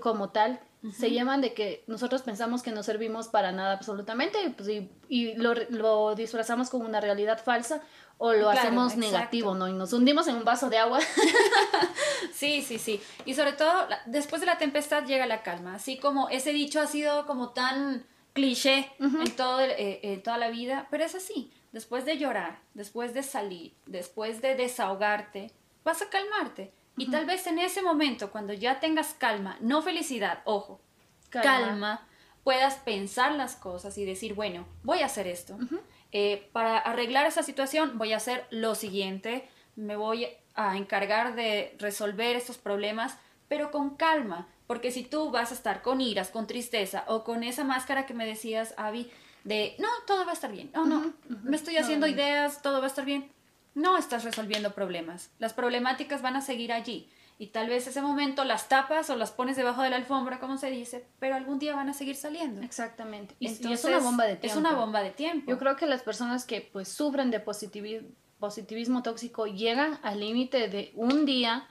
como 0.00 0.30
tal 0.30 0.60
se 0.92 1.10
llaman 1.12 1.40
de 1.40 1.54
que 1.54 1.82
nosotros 1.86 2.22
pensamos 2.22 2.62
que 2.62 2.70
no 2.70 2.82
servimos 2.82 3.28
para 3.28 3.52
nada 3.52 3.72
absolutamente 3.72 4.42
y, 4.44 4.50
pues, 4.50 4.68
y, 4.68 4.90
y 5.08 5.34
lo, 5.34 5.54
lo 5.70 6.14
disfrazamos 6.14 6.68
como 6.68 6.84
una 6.84 7.00
realidad 7.00 7.42
falsa 7.42 7.80
o 8.18 8.32
lo 8.32 8.50
Claro, 8.50 8.58
hacemos 8.58 8.92
exacto. 8.92 9.10
negativo, 9.16 9.54
¿no? 9.54 9.66
Y 9.68 9.72
nos 9.72 9.92
hundimos 9.92 10.28
en 10.28 10.36
un 10.36 10.44
vaso 10.44 10.68
de 10.70 10.78
agua. 10.78 11.00
Sí, 12.32 12.62
sí, 12.62 12.78
sí. 12.78 13.00
Y 13.24 13.34
sobre 13.34 13.52
todo, 13.52 13.72
después 14.06 14.40
de 14.40 14.46
la 14.46 14.58
tempestad 14.58 15.04
llega 15.06 15.26
la 15.26 15.42
calma. 15.42 15.74
Así 15.76 15.98
como 15.98 16.28
ese 16.28 16.52
dicho 16.52 16.80
ha 16.80 16.86
sido 16.86 17.26
como 17.26 17.50
tan 17.50 18.04
cliché 18.32 18.90
en, 18.98 19.36
todo 19.36 19.60
el- 19.60 19.70
eh, 19.70 20.00
en 20.02 20.22
toda 20.22 20.38
la 20.38 20.50
vida, 20.50 20.88
pero 20.90 21.04
es 21.04 21.14
así. 21.14 21.52
Después 21.72 22.04
de 22.04 22.18
llorar, 22.18 22.58
después 22.74 23.14
de 23.14 23.22
salir, 23.22 23.74
después 23.86 24.42
de 24.42 24.54
desahogarte, 24.56 25.52
vas 25.84 26.02
a 26.02 26.08
calmarte. 26.10 26.72
Y 26.96 27.10
tal 27.10 27.26
vez 27.26 27.46
en 27.46 27.58
ese 27.58 27.82
momento, 27.82 28.30
cuando 28.30 28.52
ya 28.52 28.80
tengas 28.80 29.14
calma, 29.14 29.56
no 29.60 29.82
felicidad, 29.82 30.42
ojo, 30.44 30.80
Calma. 31.30 31.42
calma, 31.42 32.08
puedas 32.44 32.76
pensar 32.76 33.32
las 33.32 33.56
cosas 33.56 33.98
y 33.98 34.04
decir, 34.04 34.34
bueno, 34.34 34.66
voy 34.82 35.00
a 35.00 35.06
hacer 35.06 35.26
esto. 35.26 35.58
Eh, 36.12 36.48
para 36.52 36.78
arreglar 36.78 37.26
esa 37.26 37.42
situación 37.42 37.98
voy 37.98 38.12
a 38.12 38.18
hacer 38.18 38.46
lo 38.50 38.76
siguiente, 38.76 39.48
me 39.74 39.96
voy 39.96 40.28
a 40.54 40.76
encargar 40.76 41.34
de 41.34 41.74
resolver 41.80 42.36
estos 42.36 42.58
problemas, 42.58 43.16
pero 43.48 43.72
con 43.72 43.96
calma, 43.96 44.46
porque 44.68 44.92
si 44.92 45.02
tú 45.02 45.30
vas 45.30 45.50
a 45.50 45.54
estar 45.54 45.82
con 45.82 46.00
iras, 46.00 46.30
con 46.30 46.46
tristeza 46.46 47.04
o 47.08 47.24
con 47.24 47.42
esa 47.42 47.64
máscara 47.64 48.06
que 48.06 48.14
me 48.14 48.26
decías, 48.26 48.74
Avi, 48.76 49.10
de, 49.42 49.74
no, 49.78 49.88
todo 50.06 50.24
va 50.24 50.30
a 50.30 50.34
estar 50.34 50.52
bien, 50.52 50.70
no, 50.72 50.86
no, 50.86 51.12
me 51.42 51.56
estoy 51.56 51.76
haciendo 51.76 52.06
ideas, 52.06 52.62
todo 52.62 52.78
va 52.78 52.84
a 52.84 52.88
estar 52.88 53.04
bien, 53.04 53.30
no 53.74 53.96
estás 53.98 54.24
resolviendo 54.24 54.72
problemas, 54.72 55.30
las 55.38 55.52
problemáticas 55.52 56.22
van 56.22 56.36
a 56.36 56.40
seguir 56.40 56.72
allí. 56.72 57.08
Y 57.36 57.48
tal 57.48 57.68
vez 57.68 57.88
ese 57.88 58.00
momento 58.00 58.44
las 58.44 58.68
tapas 58.68 59.10
o 59.10 59.16
las 59.16 59.32
pones 59.32 59.56
debajo 59.56 59.82
de 59.82 59.90
la 59.90 59.96
alfombra, 59.96 60.38
como 60.38 60.56
se 60.56 60.70
dice, 60.70 61.04
pero 61.18 61.34
algún 61.34 61.58
día 61.58 61.74
van 61.74 61.88
a 61.88 61.92
seguir 61.92 62.14
saliendo. 62.14 62.62
Exactamente. 62.62 63.34
Y, 63.40 63.46
y 63.46 63.48
Entonces, 63.48 63.80
es 63.80 63.84
una 63.86 63.98
bomba 63.98 64.24
de 64.24 64.36
tiempo. 64.36 64.46
Es 64.46 64.56
una 64.56 64.72
bomba 64.74 65.02
de 65.02 65.10
tiempo. 65.10 65.50
Yo 65.50 65.58
creo 65.58 65.74
que 65.74 65.86
las 65.86 66.02
personas 66.02 66.44
que 66.44 66.60
pues 66.60 66.86
sufren 66.88 67.32
de 67.32 67.44
positivi- 67.44 68.06
positivismo 68.38 69.02
tóxico 69.02 69.46
llegan 69.46 69.98
al 70.04 70.20
límite 70.20 70.68
de 70.68 70.92
un 70.94 71.26
día 71.26 71.66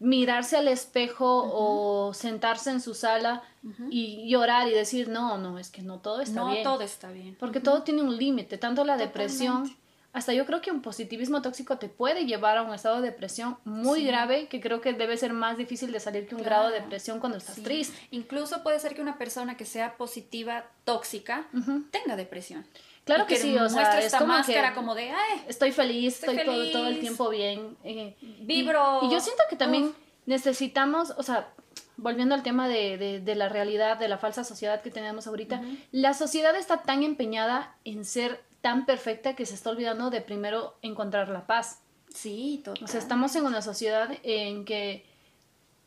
mirarse 0.00 0.56
al 0.56 0.66
espejo 0.68 1.48
o 1.52 2.12
sentarse 2.12 2.70
en 2.70 2.80
su 2.80 2.94
sala 2.94 3.42
y 3.90 4.28
llorar 4.28 4.66
y 4.68 4.72
decir, 4.72 5.08
no, 5.08 5.38
no, 5.38 5.58
es 5.58 5.70
que 5.70 5.82
no 5.82 6.00
todo 6.00 6.20
está 6.20 6.40
no 6.40 6.50
bien. 6.50 6.64
todo 6.64 6.80
está 6.82 7.10
bien. 7.12 7.36
Porque 7.38 7.60
todo 7.60 7.82
tiene 7.84 8.02
un 8.02 8.16
límite, 8.16 8.58
tanto 8.58 8.84
la 8.84 8.96
depresión. 8.96 9.74
Hasta 10.14 10.32
yo 10.32 10.46
creo 10.46 10.62
que 10.62 10.70
un 10.70 10.80
positivismo 10.80 11.42
tóxico 11.42 11.76
te 11.76 11.90
puede 11.90 12.24
llevar 12.24 12.56
a 12.56 12.62
un 12.62 12.72
estado 12.72 13.02
de 13.02 13.10
depresión 13.10 13.58
muy 13.64 14.00
Sí. 14.00 14.06
grave, 14.06 14.46
que 14.48 14.60
creo 14.60 14.80
que 14.80 14.94
debe 14.94 15.16
ser 15.18 15.34
más 15.34 15.58
difícil 15.58 15.92
de 15.92 16.00
salir 16.00 16.26
que 16.26 16.34
un 16.36 16.42
grado 16.42 16.68
de 16.70 16.80
depresión 16.80 17.20
cuando 17.20 17.36
estás 17.36 17.56
Sí. 17.56 17.62
triste. 17.62 17.98
Incluso 18.12 18.62
puede 18.62 18.80
ser 18.80 18.94
que 18.94 19.02
una 19.02 19.18
persona 19.18 19.56
que 19.58 19.66
sea 19.66 19.96
positiva, 19.98 20.64
tóxica, 20.84 21.46
tenga 21.90 22.16
depresión. 22.16 22.64
Claro 23.04 23.24
y 23.24 23.26
que, 23.26 23.36
sí, 23.36 23.54
o 23.58 23.68
sea, 23.68 23.98
es 23.98 24.06
esta 24.06 24.18
como 24.20 24.32
máscara 24.32 24.70
que 24.70 24.74
como 24.76 24.94
de, 24.94 25.10
ay, 25.10 25.42
estoy 25.46 25.72
feliz, 25.72 26.14
Estoy 26.14 26.38
estoy, 26.38 26.54
Todo, 26.54 26.70
todo 26.72 26.86
el 26.88 27.00
tiempo 27.00 27.28
bien. 27.28 27.76
eh, 27.84 28.16
Vibro. 28.40 29.00
Y, 29.02 29.06
y 29.08 29.10
yo 29.10 29.20
siento 29.20 29.42
que 29.50 29.56
también 29.56 29.84
Uf. 29.84 29.96
necesitamos, 30.26 31.12
o 31.18 31.22
sea, 31.22 31.48
volviendo 31.96 32.34
al 32.34 32.42
tema 32.42 32.68
de, 32.68 32.96
de, 32.98 33.20
de 33.20 33.34
la 33.34 33.48
realidad, 33.48 33.98
de 33.98 34.08
la 34.08 34.18
falsa 34.18 34.42
sociedad 34.44 34.80
que 34.82 34.90
tenemos 34.90 35.26
ahorita, 35.26 35.60
la 35.92 36.14
sociedad 36.14 36.54
está 36.56 36.82
tan 36.82 37.02
empeñada 37.02 37.76
en 37.84 38.04
ser 38.04 38.42
tan 38.64 38.86
perfecta 38.86 39.36
que 39.36 39.44
se 39.44 39.54
está 39.54 39.68
olvidando 39.68 40.08
de 40.08 40.22
primero 40.22 40.74
encontrar 40.80 41.28
la 41.28 41.46
paz. 41.46 41.80
sí, 42.08 42.62
total. 42.64 42.82
O 42.84 42.86
sea, 42.86 42.98
estamos 42.98 43.36
en 43.36 43.44
una 43.44 43.60
sociedad 43.60 44.08
en 44.22 44.64
que 44.64 45.04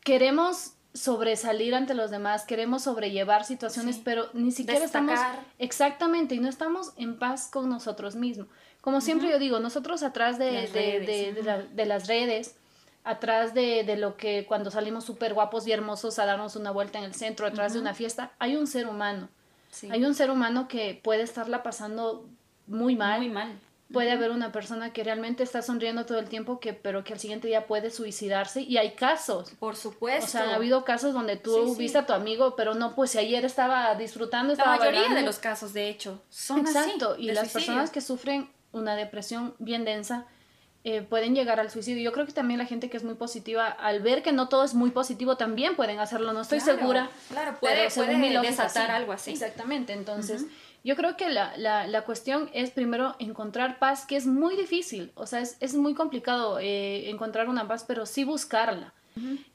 queremos 0.04 0.74
sobresalir 0.94 1.74
ante 1.74 1.94
los 1.94 2.10
demás, 2.12 2.44
queremos 2.44 2.82
sobrellevar 2.84 3.44
situaciones, 3.44 3.96
Sí. 3.96 4.02
pero 4.04 4.28
ni 4.32 4.52
siquiera 4.52 4.84
estamos 4.84 5.12
Destacar. 5.12 5.40
exactamente 5.58 6.34
y 6.36 6.38
no 6.38 6.48
estamos 6.48 6.92
en 6.96 7.18
paz 7.18 7.48
con 7.50 7.68
nosotros 7.68 8.14
mismos. 8.14 8.46
Como 8.80 9.00
siempre 9.00 9.28
yo 9.28 9.38
digo, 9.40 9.58
nosotros 9.58 10.02
atrás 10.04 10.38
de, 10.38 10.52
Las 10.52 10.72
de- 10.72 10.80
redes, 11.00 11.06
de- 11.06 11.32
de 11.32 11.42
la- 11.42 11.62
de 11.62 11.86
las 11.86 12.06
redes, 12.06 12.54
atrás 13.04 13.54
de, 13.54 13.82
de 13.84 13.96
lo 13.96 14.16
que 14.16 14.44
cuando 14.46 14.70
salimos 14.70 15.04
súper 15.04 15.34
guapos 15.34 15.66
y 15.66 15.72
hermosos 15.72 16.18
a 16.20 16.26
darnos 16.26 16.54
una 16.56 16.70
vuelta 16.70 16.98
en 16.98 17.04
el 17.04 17.14
centro, 17.14 17.46
atrás 17.46 17.72
de 17.72 17.80
una 17.80 17.94
fiesta, 17.94 18.32
hay 18.38 18.54
un 18.56 18.66
ser 18.68 18.86
humano. 18.86 19.28
Sí. 19.70 19.88
Hay 19.90 20.04
un 20.04 20.14
ser 20.14 20.30
humano 20.30 20.68
que 20.68 20.98
puede 21.02 21.22
estarla 21.22 21.62
pasando 21.62 22.26
muy 22.68 22.94
mal. 22.96 23.18
Muy 23.20 23.28
mal. 23.30 23.58
Puede 23.92 24.10
haber 24.12 24.30
una 24.32 24.52
persona 24.52 24.92
que 24.92 25.02
realmente 25.02 25.42
está 25.42 25.62
sonriendo 25.62 26.04
todo 26.04 26.18
el 26.18 26.28
tiempo, 26.28 26.60
que, 26.60 26.74
pero 26.74 27.04
que 27.04 27.14
al 27.14 27.18
siguiente 27.18 27.48
día 27.48 27.66
puede 27.66 27.90
suicidarse. 27.90 28.60
Y 28.60 28.76
hay 28.76 28.90
casos. 28.92 29.52
Por 29.58 29.76
supuesto. 29.76 30.26
O 30.26 30.28
sea, 30.28 30.50
ha 30.50 30.54
habido 30.56 30.84
casos 30.84 31.14
donde 31.14 31.36
tú 31.36 31.54
Sí, 31.68 31.72
sí. 31.72 31.78
viste 31.78 31.96
a 31.98 32.04
tu 32.04 32.12
amigo, 32.12 32.54
pero 32.54 32.74
no, 32.74 32.94
pues 32.94 33.12
si 33.12 33.18
ayer 33.18 33.46
estaba 33.46 33.94
disfrutando, 33.94 34.48
la 34.48 34.52
estaba 34.58 34.76
mayoría 34.76 35.08
de 35.14 35.22
los 35.22 35.38
casos, 35.38 35.72
de 35.72 35.88
hecho, 35.88 36.20
son 36.28 36.60
Exacto. 36.60 37.12
así. 37.14 37.22
y 37.22 37.26
las 37.28 37.38
suicidio. 37.50 37.52
personas 37.66 37.90
que 37.90 38.02
sufren 38.02 38.50
una 38.72 38.94
depresión 38.94 39.54
bien 39.58 39.86
densa 39.86 40.26
eh, 40.84 41.00
pueden 41.02 41.34
llegar 41.34 41.58
al 41.58 41.70
suicidio. 41.70 42.02
Yo 42.02 42.12
creo 42.12 42.24
que 42.26 42.32
también 42.32 42.58
la 42.58 42.66
gente 42.66 42.88
que 42.90 42.96
es 42.98 43.04
muy 43.04 43.14
positiva, 43.14 43.66
al 43.66 44.00
ver 44.00 44.22
que 44.22 44.32
no 44.32 44.48
todo 44.50 44.64
es 44.64 44.74
muy 44.74 44.90
positivo, 44.90 45.36
también 45.36 45.76
pueden 45.76 45.98
hacerlo. 45.98 46.32
No 46.34 46.42
estoy 46.42 46.60
Claro, 46.60 46.78
segura. 46.78 47.10
claro, 47.30 47.56
pero 47.58 47.60
puede- 47.60 47.90
según 47.90 48.06
puede 48.08 48.18
mi 48.18 48.30
lógica, 48.34 48.50
desatar 48.64 48.86
sí. 48.86 48.92
algo 48.92 49.12
así. 49.12 49.30
Exactamente. 49.32 49.92
Entonces, 49.92 50.44
yo 50.84 50.96
creo 50.96 51.16
que 51.16 51.28
la, 51.28 51.56
la, 51.56 51.86
la 51.86 52.04
cuestión 52.04 52.50
es 52.52 52.70
primero 52.70 53.14
encontrar 53.18 53.78
paz, 53.78 54.06
que 54.06 54.16
es 54.16 54.26
muy 54.26 54.56
difícil. 54.56 55.12
O 55.14 55.26
sea, 55.26 55.40
es, 55.40 55.56
es 55.60 55.74
muy 55.74 55.94
complicado 55.94 56.58
eh, 56.58 57.10
encontrar 57.10 57.48
una 57.48 57.66
paz, 57.68 57.84
pero 57.86 58.06
sí 58.06 58.24
buscarla. 58.24 58.94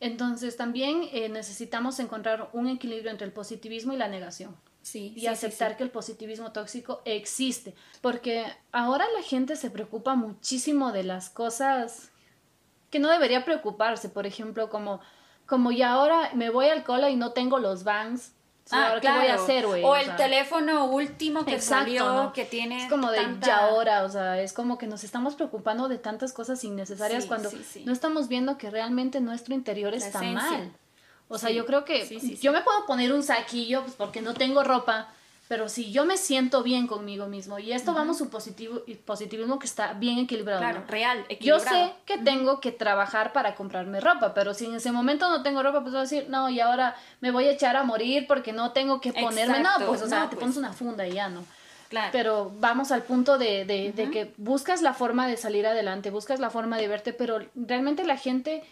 Entonces, 0.02 0.58
también 0.58 1.04
eh, 1.14 1.30
necesitamos 1.30 1.98
encontrar 2.00 2.50
un 2.52 2.68
equilibrio 2.68 3.10
entre 3.10 3.26
el 3.26 3.32
positivismo 3.32 3.94
y 3.94 3.98
la 3.98 4.10
negación 4.10 4.58
Sí, 4.82 5.14
y 5.16 5.22
sí, 5.22 5.28
aceptar 5.28 5.72
sí. 5.72 5.78
que 5.78 5.84
el 5.84 5.90
positivismo 5.90 6.52
tóxico 6.52 7.02
existe, 7.06 7.74
porque 8.02 8.46
ahora 8.74 9.06
la 9.16 9.24
gente 9.24 9.56
se 9.56 9.72
preocupa 9.72 10.16
muchísimo 10.16 10.92
de 10.92 11.04
las 11.04 11.30
cosas 11.30 12.12
que 12.90 13.00
no 13.00 13.10
debería 13.10 13.46
preocuparse, 13.46 14.10
por 14.10 14.28
ejemplo, 14.28 14.70
como 14.70 15.00
como 15.46 15.72
ya 15.72 15.92
ahora 15.92 16.32
me 16.34 16.50
voy 16.50 16.68
al 16.68 16.84
cola 16.84 17.10
y 17.10 17.16
no 17.16 17.32
tengo 17.32 17.60
los 17.60 17.84
bangs, 17.86 18.34
¿sí? 18.66 18.72
Ah, 18.76 18.88
ahora 18.90 19.02
claro. 19.02 19.20
qué 19.22 19.28
voy 19.28 19.32
a 19.38 19.42
hacer, 19.42 19.68
güey? 19.68 19.84
O 19.84 19.88
O 19.90 19.96
el 19.96 20.06
sea, 20.06 20.16
teléfono 20.16 20.86
último 20.86 21.46
que 21.46 21.56
Exacto, 21.56 21.86
salió, 21.86 22.14
¿no? 22.24 22.34
que 22.34 22.46
tiene 22.46 22.84
es 22.84 22.90
como 22.90 23.12
de 23.12 23.18
tanta- 23.18 23.48
ya 23.48 23.58
ahora, 23.66 24.04
o 24.04 24.10
sea, 24.10 24.42
es 24.42 24.54
como 24.54 24.78
que 24.78 24.88
nos 24.88 25.04
estamos 25.04 25.36
preocupando 25.36 25.88
de 25.90 25.98
tantas 25.98 26.34
cosas 26.34 26.64
innecesarias 26.64 27.24
Sí, 27.24 27.28
cuando 27.28 27.50
sí, 27.52 27.84
no 27.86 27.92
estamos 27.94 28.28
viendo 28.28 28.58
que 28.58 28.70
realmente 28.70 29.20
nuestro 29.22 29.54
interior 29.54 29.92
La 29.92 29.98
está 29.98 30.20
esencia. 30.20 30.34
mal. 30.52 30.72
O 31.30 31.38
sea, 31.38 31.50
yo 31.50 31.66
creo 31.66 31.84
que 31.84 32.06
yo 32.42 32.52
me 32.52 32.62
puedo 32.62 32.86
poner 32.86 33.12
un 33.12 33.24
saquillo 33.24 33.82
pues, 33.84 33.96
porque 33.96 34.22
no 34.22 34.34
tengo 34.34 34.64
ropa, 34.64 35.10
pero 35.48 35.68
si 35.70 35.92
yo 35.92 36.06
me 36.06 36.18
siento 36.18 36.64
bien 36.64 36.88
conmigo 36.88 37.28
mismo 37.28 37.60
y 37.60 37.74
esto 37.74 37.94
vamos 37.94 38.22
un 38.22 38.30
positivo 38.30 38.82
positivismo 39.06 39.60
que 39.60 39.66
está 39.68 39.94
bien 39.94 40.18
equilibrado. 40.20 40.60
Claro, 40.62 40.80
¿no? 40.82 40.88
real, 40.88 41.20
Yo 41.42 41.58
equilibrado. 41.58 41.88
sé 41.88 41.94
que 42.06 42.18
tengo 42.18 42.60
que 42.60 42.72
trabajar 42.72 43.34
para 43.34 43.54
comprarme 43.56 44.00
ropa, 44.00 44.34
pero 44.34 44.54
si 44.54 44.66
en 44.66 44.76
ese 44.76 44.92
momento 44.92 45.30
no 45.30 45.44
tengo 45.44 45.62
ropa, 45.62 45.82
pues 45.82 45.92
voy 45.92 46.00
a 46.00 46.04
decir, 46.04 46.26
no, 46.30 46.50
y 46.50 46.60
ahora 46.60 46.96
me 47.22 47.32
voy 47.32 47.46
a 47.46 47.52
echar 47.52 47.76
a 47.76 47.84
morir 47.84 48.26
porque 48.28 48.54
no 48.54 48.72
tengo 48.72 49.02
que 49.02 49.12
ponerme. 49.14 49.58
Exacto, 49.60 49.80
No, 49.82 49.88
pues, 49.88 50.02
o 50.02 50.08
sea, 50.08 50.20
no, 50.22 50.30
te 50.30 50.36
pues. 50.36 50.42
pones 50.42 50.58
una 50.58 50.74
funda 50.74 51.06
y 51.08 51.14
ya, 51.14 51.30
¿no? 51.30 51.44
Claro. 51.90 52.10
Pero 52.12 52.52
vamos 52.60 52.92
al 52.92 53.04
punto 53.04 53.38
de, 53.38 53.66
de, 53.66 53.92
de 53.92 54.10
que 54.10 54.34
buscas 54.38 54.82
la 54.82 54.94
forma 54.96 55.28
de 55.28 55.38
salir 55.38 55.68
adelante, 55.68 56.10
buscas 56.10 56.40
la 56.40 56.50
forma 56.50 56.78
de 56.78 56.88
verte, 56.88 57.14
pero 57.14 57.40
realmente 57.54 58.04
la 58.04 58.18
gente, 58.18 58.64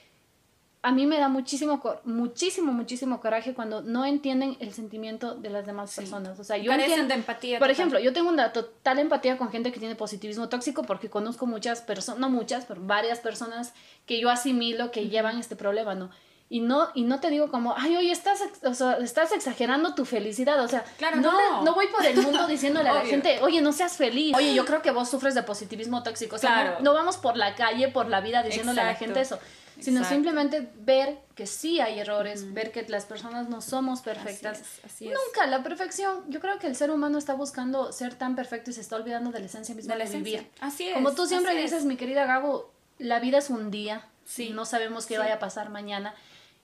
a 0.84 0.92
mí 0.92 1.06
me 1.06 1.20
da 1.20 1.28
muchísimo, 1.28 1.80
muchísimo, 2.06 2.72
muchísimo 2.74 3.22
coraje 3.22 3.54
cuando 3.54 3.82
no 3.82 4.04
entienden 4.06 4.58
el 4.60 4.74
sentimiento 4.74 5.36
de 5.36 5.50
las 5.50 5.66
demás 5.66 5.94
personas. 5.96 6.40
O 6.40 6.44
sea, 6.44 6.58
yo 6.58 6.72
Carecen 6.72 6.92
entiendo- 6.92 7.14
de 7.14 7.20
empatía 7.20 7.60
Por 7.60 7.68
total. 7.68 7.72
ejemplo, 7.72 8.00
yo 8.00 8.14
tengo 8.14 8.30
una 8.30 8.52
total 8.52 8.98
empatía 9.00 9.38
con 9.38 9.52
gente 9.52 9.72
que 9.72 9.80
tiene 9.80 9.96
positivismo 9.96 10.50
tóxico 10.50 10.82
porque 10.84 11.10
conozco 11.10 11.46
muchas 11.46 11.82
personas, 11.82 12.20
no 12.20 12.30
muchas, 12.30 12.66
pero 12.66 12.82
varias 12.84 13.20
personas 13.20 13.74
que 14.06 14.20
yo 14.20 14.30
asimilo 14.30 14.92
que 14.92 15.08
llevan 15.10 15.38
este 15.38 15.56
problema, 15.56 15.94
¿no? 15.96 16.10
Y 16.50 16.60
no, 16.60 16.90
y 16.96 17.04
no 17.04 17.22
te 17.22 17.30
digo 17.30 17.50
como, 17.50 17.76
ay, 17.78 17.96
oye, 17.96 18.12
estás, 18.12 18.42
o 18.64 18.74
sea, 18.74 18.98
estás 18.98 19.32
exagerando 19.32 19.96
tu 19.96 20.04
felicidad. 20.04 20.60
O 20.62 20.68
sea, 20.68 20.84
Claro, 20.98 21.18
no, 21.22 21.32
no. 21.32 21.64
no 21.64 21.74
voy 21.76 21.88
por 21.88 22.06
el 22.06 22.18
mundo 22.22 22.46
diciéndole 22.46 22.90
a 22.90 22.94
la 22.94 23.02
gente, 23.06 23.40
oye, 23.42 23.62
no 23.62 23.72
seas 23.72 23.96
feliz. 23.96 24.36
Oye, 24.36 24.54
yo 24.54 24.66
creo 24.66 24.82
que 24.82 24.92
vos 24.92 25.08
sufres 25.10 25.34
de 25.34 25.44
positivismo 25.44 26.04
tóxico. 26.04 26.36
O 26.36 26.40
sea, 26.40 26.50
Claro. 26.54 26.72
no, 26.80 26.84
no 26.86 26.94
vamos 26.94 27.16
por 27.18 27.38
la 27.38 27.56
calle, 27.56 27.88
por 27.88 28.10
la 28.10 28.20
vida 28.20 28.44
diciéndole 28.44 28.82
a 28.82 28.84
la 28.84 28.92
Exacto. 28.92 29.06
gente 29.06 29.22
eso. 29.22 29.40
Sino 29.82 30.04
simplemente 30.06 30.70
ver 30.80 31.20
que 31.36 31.48
sí 31.48 31.80
hay 31.80 32.00
errores, 32.00 32.54
ver 32.54 32.72
que 32.72 32.84
las 32.88 33.06
personas 33.06 33.50
no 33.50 33.62
somos 33.62 34.02
perfectas. 34.02 34.60
Así 34.62 34.64
es, 34.80 34.86
así 34.86 35.08
es. 35.08 35.14
Nunca 35.14 35.48
la 35.48 35.64
perfección. 35.64 36.24
Yo 36.30 36.40
creo 36.40 36.60
que 36.60 36.68
el 36.68 36.76
ser 36.76 36.92
humano 36.92 37.18
está 37.18 37.34
buscando 37.34 37.92
ser 37.92 38.16
tan 38.16 38.36
perfecto 38.36 38.70
y 38.70 38.74
se 38.74 38.82
está 38.82 38.96
olvidando 38.96 39.32
de 39.32 39.40
la 39.40 39.46
esencia 39.48 39.74
misma 39.76 39.94
De 39.94 39.98
la 40.00 40.04
esencia. 40.06 40.40
vivir. 40.42 40.52
Así 40.60 40.88
es, 40.88 40.94
Como 40.94 41.14
tú 41.14 41.26
siempre 41.26 41.56
es. 41.58 41.72
dices, 41.72 41.86
mi 41.86 41.98
querida 41.98 42.26
Gabo, 42.26 42.72
la 43.00 43.20
vida 43.20 43.40
es 43.40 43.50
un 43.50 43.72
día. 43.72 44.06
Sí. 44.26 44.52
No 44.52 44.66
sabemos 44.66 45.06
qué 45.06 45.16
Sí. 45.16 45.20
vaya 45.20 45.36
a 45.36 45.40
pasar 45.40 45.70
mañana. 45.70 46.14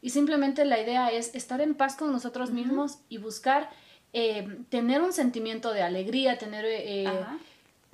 Y 0.01 0.12
simplemente 0.12 0.63
la 0.63 0.80
idea 0.80 1.10
es 1.10 1.34
estar 1.34 1.60
en 1.60 1.73
paz 1.73 1.95
con 1.95 2.12
nosotros 2.12 2.51
mismos 2.51 2.99
y 3.10 3.17
buscar 3.17 3.69
eh, 4.13 4.47
tener 4.69 5.01
un 5.01 5.12
sentimiento 5.12 5.73
de 5.73 5.82
alegría, 5.82 6.38
tener 6.38 6.63
eh, 6.65 7.08
Ajá. 7.08 7.38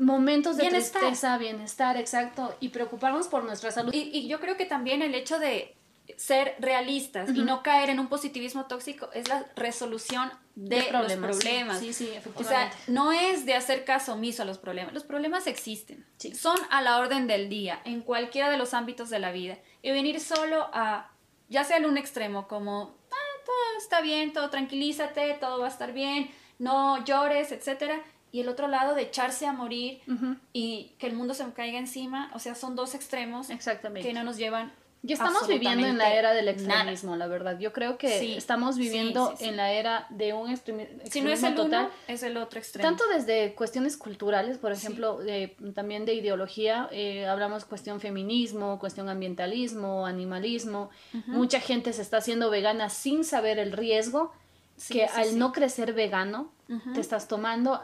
Momentos 0.03 0.57
de 0.57 0.63
Bienestar. 0.63 1.01
tristeza, 1.01 1.37
bienestar, 1.37 1.97
exacto, 1.97 2.55
y 2.59 2.69
preocuparnos 2.69 3.27
por 3.27 3.43
nuestra 3.43 3.71
salud. 3.71 3.93
Y, 3.93 4.09
y 4.17 4.27
yo 4.27 4.39
creo 4.39 4.57
que 4.57 4.65
también 4.65 5.01
el 5.01 5.15
hecho 5.15 5.39
de 5.39 5.75
ser 6.17 6.55
realistas 6.59 7.29
y 7.29 7.43
no 7.43 7.63
caer 7.63 7.89
en 7.89 7.99
un 7.99 8.07
positivismo 8.07 8.65
tóxico 8.65 9.09
es 9.13 9.29
la 9.29 9.45
resolución 9.55 10.31
de, 10.55 10.77
De 10.77 10.83
problemas, 10.83 11.29
los 11.29 11.37
problemas. 11.39 11.79
Sí, 11.79 11.93
sí, 11.93 12.09
O 12.35 12.43
sea, 12.43 12.71
no 12.87 13.11
es 13.11 13.45
de 13.45 13.55
hacer 13.55 13.85
caso 13.85 14.13
omiso 14.13 14.43
a 14.43 14.45
los 14.45 14.57
problemas. 14.57 14.93
Los 14.93 15.03
problemas 15.03 15.47
existen. 15.47 16.05
Sí. 16.17 16.35
Son 16.35 16.57
a 16.69 16.81
la 16.81 16.99
orden 16.99 17.27
del 17.27 17.49
día, 17.49 17.81
en 17.85 18.01
cualquiera 18.01 18.49
de 18.49 18.57
los 18.57 18.73
ámbitos 18.73 19.09
de 19.09 19.19
la 19.19 19.31
vida. 19.31 19.57
Y 19.81 19.91
venir 19.91 20.19
solo 20.19 20.69
a, 20.73 21.11
ya 21.49 21.63
sea 21.63 21.77
en 21.77 21.85
un 21.85 21.97
extremo, 21.97 22.47
como, 22.47 22.97
ah, 23.11 23.41
todo 23.45 23.77
está 23.77 24.01
bien, 24.01 24.33
todo 24.33 24.49
tranquilízate, 24.49 25.37
todo 25.39 25.59
va 25.59 25.67
a 25.67 25.69
estar 25.69 25.93
bien, 25.93 26.29
no 26.59 27.03
llores, 27.05 27.51
etcétera. 27.51 28.03
Y 28.33 28.41
el 28.41 28.49
otro 28.49 28.67
lado 28.67 28.95
de 28.95 29.03
echarse 29.03 29.45
a 29.45 29.53
morir 29.53 30.01
y 30.53 30.91
que 30.97 31.07
el 31.07 31.13
mundo 31.13 31.33
se 31.35 31.45
caiga 31.53 31.77
encima. 31.77 32.31
O 32.33 32.39
sea, 32.39 32.55
son 32.55 32.75
dos 32.75 32.95
extremos 32.95 33.49
Exactamente. 33.51 34.05
que 34.07 34.13
no 34.13 34.23
nos 34.25 34.37
llevan. 34.37 34.73
Ya 35.05 35.15
estamos 35.15 35.47
viviendo 35.49 35.85
en 35.85 35.97
la 35.97 36.13
era 36.13 36.31
del 36.33 36.45
nada. 36.45 36.51
extremismo, 36.79 37.15
la 37.17 37.27
verdad. 37.27 37.59
Yo 37.59 37.73
creo 37.73 37.97
que 37.97 38.19
Sí, 38.19 38.35
estamos 38.37 38.77
viviendo 38.77 39.31
sí, 39.31 39.35
sí. 39.39 39.45
en 39.49 39.57
la 39.57 39.71
era 39.73 40.07
de 40.09 40.31
un 40.33 40.47
extremi- 40.49 40.83
extremismo 40.83 41.11
Si 41.11 41.21
no 41.21 41.29
es 41.29 41.43
el 41.43 41.55
total. 41.55 41.85
uno, 41.87 41.89
es 42.07 42.23
el 42.23 42.37
otro 42.37 42.57
extremo. 42.57 42.87
Tanto 42.87 43.03
desde 43.13 43.53
cuestiones 43.53 43.97
culturales, 43.97 44.57
por 44.57 44.71
ejemplo, 44.71 45.19
también 45.75 46.05
de 46.05 46.13
ideología, 46.13 46.87
eh, 46.91 47.27
hablamos 47.27 47.65
cuestión 47.65 47.99
feminismo, 47.99 48.79
cuestión 48.79 49.09
ambientalismo, 49.09 50.05
animalismo. 50.07 50.89
Mucha 51.27 51.59
gente 51.59 51.91
se 51.93 52.01
está 52.01 52.17
haciendo 52.17 52.49
vegana 52.49 52.89
sin 52.89 53.25
saber 53.25 53.59
el 53.59 53.73
riesgo 53.73 54.31
Sí, 54.77 54.93
que 54.93 55.07
sí, 55.07 55.13
al 55.15 55.25
sí. 55.27 55.35
no 55.35 55.51
crecer 55.51 55.93
vegano 55.93 56.51
te 56.95 56.99
estás 57.01 57.27
tomando 57.27 57.79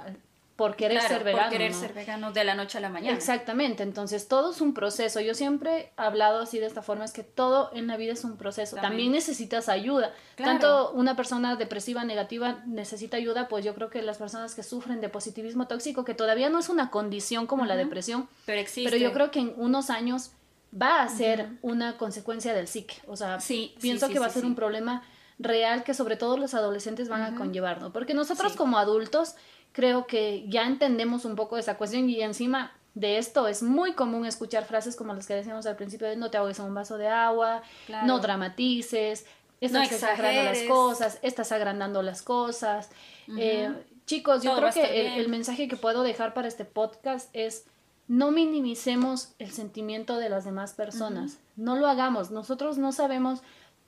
por 0.59 0.75
querer 0.75 0.99
Claro, 0.99 1.15
ser 1.15 1.23
vegano. 1.23 1.43
Por 1.45 1.51
querer 1.53 1.71
¿no? 1.71 1.79
ser 1.79 1.93
vegano 1.93 2.31
de 2.33 2.43
la 2.43 2.53
noche 2.53 2.77
a 2.77 2.81
la 2.81 2.89
mañana. 2.89 3.15
Exactamente, 3.15 3.81
entonces 3.81 4.27
todo 4.27 4.51
es 4.51 4.59
un 4.59 4.73
proceso. 4.73 5.21
Yo 5.21 5.33
siempre 5.33 5.79
he 5.79 5.91
hablado 5.95 6.41
así 6.41 6.59
de 6.59 6.65
esta 6.65 6.81
forma, 6.81 7.05
es 7.05 7.13
que 7.13 7.23
todo 7.23 7.71
en 7.73 7.87
la 7.87 7.95
vida 7.95 8.11
es 8.11 8.25
un 8.25 8.35
proceso. 8.35 8.75
También, 8.75 8.91
También. 8.91 9.11
necesitas 9.13 9.69
ayuda. 9.69 10.13
Claro. 10.35 10.51
Tanto 10.51 10.91
una 10.91 11.15
persona 11.15 11.55
depresiva, 11.55 12.03
negativa 12.03 12.61
necesita 12.65 13.15
ayuda, 13.15 13.47
pues 13.47 13.63
yo 13.63 13.73
creo 13.73 13.89
que 13.89 14.01
las 14.01 14.17
personas 14.17 14.53
que 14.53 14.61
sufren 14.63 14.99
de 14.99 15.07
positivismo 15.07 15.65
tóxico, 15.67 16.03
que 16.03 16.13
todavía 16.13 16.49
no 16.49 16.59
es 16.59 16.67
una 16.67 16.91
condición 16.91 17.47
como 17.47 17.65
la 17.65 17.77
depresión, 17.77 18.27
Pero 18.45 18.59
existe. 18.59 18.91
pero 18.91 19.01
yo 19.01 19.13
creo 19.13 19.31
que 19.31 19.39
en 19.39 19.53
unos 19.55 19.89
años 19.89 20.31
va 20.75 21.01
a 21.03 21.07
ser 21.07 21.51
una 21.61 21.97
consecuencia 21.97 22.53
del 22.53 22.67
psique. 22.67 22.95
O 23.07 23.15
sea, 23.15 23.39
Sí, 23.39 23.75
pienso 23.79 24.07
sí, 24.07 24.13
que 24.13 24.19
va 24.19 24.25
a 24.25 24.29
ser 24.29 24.43
un 24.45 24.55
problema 24.55 25.03
real 25.39 25.85
que 25.85 25.93
sobre 25.93 26.17
todo 26.17 26.35
los 26.35 26.53
adolescentes 26.53 27.07
van 27.07 27.21
a 27.23 27.33
conllevar, 27.37 27.79
¿no? 27.81 27.93
Porque 27.93 28.13
nosotros 28.13 28.57
como 28.57 28.77
adultos 28.77 29.35
creo 29.71 30.07
que 30.07 30.45
ya 30.47 30.65
entendemos 30.65 31.25
un 31.25 31.35
poco 31.35 31.57
esa 31.57 31.77
cuestión 31.77 32.09
y 32.09 32.21
encima 32.21 32.71
de 32.95 33.17
esto 33.17 33.47
es 33.47 33.63
muy 33.63 33.93
común 33.93 34.25
escuchar 34.25 34.65
frases 34.65 34.95
como 34.95 35.13
las 35.13 35.27
que 35.27 35.35
decíamos 35.35 35.65
al 35.65 35.75
principio 35.75 36.07
de 36.07 36.15
no 36.15 36.31
te 36.31 36.37
ahogues 36.37 36.59
en 36.59 36.65
un 36.65 36.73
vaso 36.73 36.97
de 36.97 37.07
agua, 37.07 37.61
Claro. 37.85 38.07
no 38.07 38.19
dramatices, 38.19 39.25
estás 39.61 39.89
No 39.89 39.95
exagerando 39.95 40.43
las 40.43 40.63
cosas, 40.63 41.19
estás 41.21 41.51
agrandando 41.51 42.01
las 42.01 42.21
cosas. 42.21 42.89
Eh, 43.37 43.71
chicos, 44.05 44.43
yo 44.43 44.55
creo 44.55 44.71
que 44.71 45.17
el, 45.17 45.29
mensaje 45.29 45.67
que 45.67 45.77
puedo 45.77 46.03
dejar 46.03 46.33
para 46.33 46.47
este 46.47 46.65
podcast 46.65 47.29
es 47.33 47.65
no 48.07 48.31
minimicemos 48.31 49.33
el 49.37 49.51
sentimiento 49.51 50.17
de 50.17 50.29
las 50.29 50.43
demás 50.43 50.73
personas. 50.73 51.37
No 51.55 51.75
lo 51.75 51.87
hagamos. 51.87 52.31
Nosotros 52.31 52.79
no 52.79 52.91
sabemos 52.91 53.41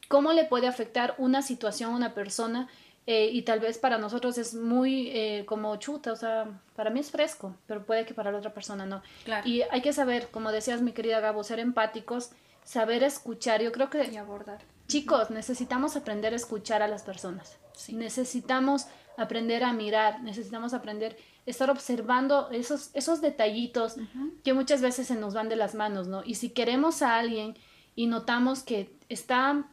cómo 0.07 0.33
le 0.33 0.45
puede 0.45 0.67
afectar 0.67 1.15
una 1.17 1.41
situación 1.41 1.93
a 1.93 1.95
una 1.95 2.13
persona 2.13 2.67
eh, 3.07 3.29
y 3.31 3.41
tal 3.41 3.59
vez 3.59 3.77
para 3.79 3.97
nosotros 3.97 4.37
es 4.37 4.53
muy 4.53 5.09
eh, 5.09 5.43
como 5.45 5.75
chuta, 5.77 6.11
o 6.11 6.15
sea, 6.15 6.47
para 6.75 6.91
mí 6.91 6.99
es 6.99 7.09
fresco, 7.09 7.55
pero 7.65 7.83
puede 7.83 8.05
que 8.05 8.13
para 8.13 8.31
la 8.31 8.37
otra 8.37 8.53
persona 8.53 8.85
no. 8.85 9.01
Y 9.43 9.63
hay 9.63 9.81
que 9.81 9.91
saber, 9.91 10.29
como 10.29 10.51
decías 10.51 10.81
mi 10.81 10.91
querida 10.91 11.19
Gabo, 11.19 11.43
ser 11.43 11.59
empáticos, 11.59 12.31
saber 12.63 13.03
escuchar. 13.03 13.61
Yo 13.61 13.71
creo 13.71 13.89
que... 13.89 14.05
Y 14.05 14.17
abordar. 14.17 14.59
Chicos, 14.87 15.31
necesitamos 15.31 15.95
aprender 15.95 16.33
a 16.33 16.35
escuchar 16.35 16.83
a 16.83 16.87
las 16.87 17.01
personas. 17.01 17.57
Necesitamos 17.89 18.85
aprender 19.17 19.63
a 19.63 19.73
mirar, 19.73 20.21
necesitamos 20.21 20.73
aprender 20.73 21.17
a 21.47 21.49
estar 21.49 21.69
observando 21.71 22.49
esos, 22.51 22.91
esos 22.93 23.21
detallitos 23.21 23.95
que 24.43 24.53
muchas 24.53 24.81
veces 24.81 25.07
se 25.07 25.15
nos 25.15 25.33
van 25.33 25.49
de 25.49 25.55
las 25.55 25.73
manos, 25.75 26.07
¿no? 26.07 26.23
Y 26.23 26.35
si 26.35 26.49
queremos 26.49 27.01
a 27.01 27.17
alguien 27.17 27.55
y 27.95 28.07
notamos 28.07 28.63
que 28.63 28.95
está 29.09 29.65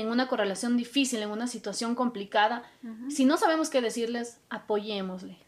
en 0.00 0.08
una 0.08 0.28
correlación 0.28 0.76
difícil, 0.76 1.22
en 1.22 1.30
una 1.30 1.46
situación 1.46 1.94
complicada, 1.94 2.62
si 3.08 3.24
no 3.24 3.36
sabemos 3.36 3.70
qué 3.70 3.80
decirles, 3.80 4.38
apoyémosle. 4.50 5.38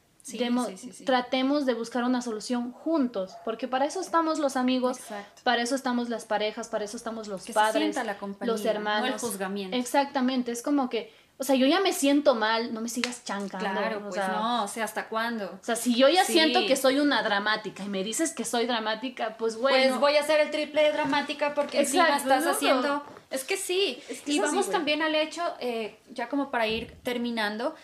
tratemos 1.04 1.66
de 1.66 1.74
buscar 1.74 2.02
una 2.02 2.20
solución 2.20 2.72
juntos, 2.72 3.36
porque 3.44 3.68
para 3.68 3.84
eso 3.86 4.00
estamos 4.00 4.40
los 4.40 4.56
amigos, 4.56 4.98
para 5.44 5.62
eso 5.62 5.76
estamos 5.76 6.08
las 6.08 6.24
parejas, 6.24 6.68
para 6.68 6.84
eso 6.84 6.96
estamos 6.96 7.28
los 7.28 7.46
padres, 7.50 7.96
los 8.40 8.64
hermanos. 8.64 9.22
el 9.22 9.28
juzgamiento. 9.28 9.76
Exactamente, 9.76 10.50
es 10.50 10.62
como 10.62 10.90
que 10.90 11.12
o 11.38 11.44
sea, 11.44 11.54
yo 11.54 11.66
ya 11.66 11.80
me 11.80 11.92
siento 11.92 12.34
mal, 12.34 12.72
no 12.72 12.80
me 12.80 12.88
sigas 12.88 13.22
chancando. 13.24 13.68
Claro, 13.70 14.08
pues 14.08 14.16
no, 14.16 14.64
o 14.64 14.68
sea, 14.68 14.84
¿hasta 14.84 15.08
cuándo? 15.08 15.58
O 15.60 15.64
sea, 15.64 15.76
si 15.76 15.94
yo 15.94 16.08
ya 16.08 16.24
siento 16.24 16.60
que 16.66 16.76
soy 16.76 16.98
una 16.98 17.22
dramática 17.22 17.84
y 17.84 17.88
me 17.88 18.02
dices 18.02 18.32
que 18.32 18.44
soy 18.44 18.66
dramática, 18.66 19.36
pues 19.36 19.56
bueno. 19.56 19.76
Pues 19.88 20.00
voy 20.00 20.16
a 20.16 20.20
hacer 20.20 20.40
el 20.40 20.50
triple 20.50 20.82
de 20.82 20.92
dramática 20.92 21.54
porque 21.54 21.80
encima 21.80 22.16
estás 22.16 22.46
haciendo... 22.46 23.04
Es 23.30 23.44
que 23.44 23.56
sí, 23.56 23.98
y 24.24 24.38
vamos 24.38 24.70
también 24.70 25.02
al 25.02 25.14
hecho, 25.14 25.42
eh, 25.58 25.98
ya 26.10 26.28
como 26.28 26.50
para 26.50 26.68
ir 26.68 26.96
terminando, 27.02 27.74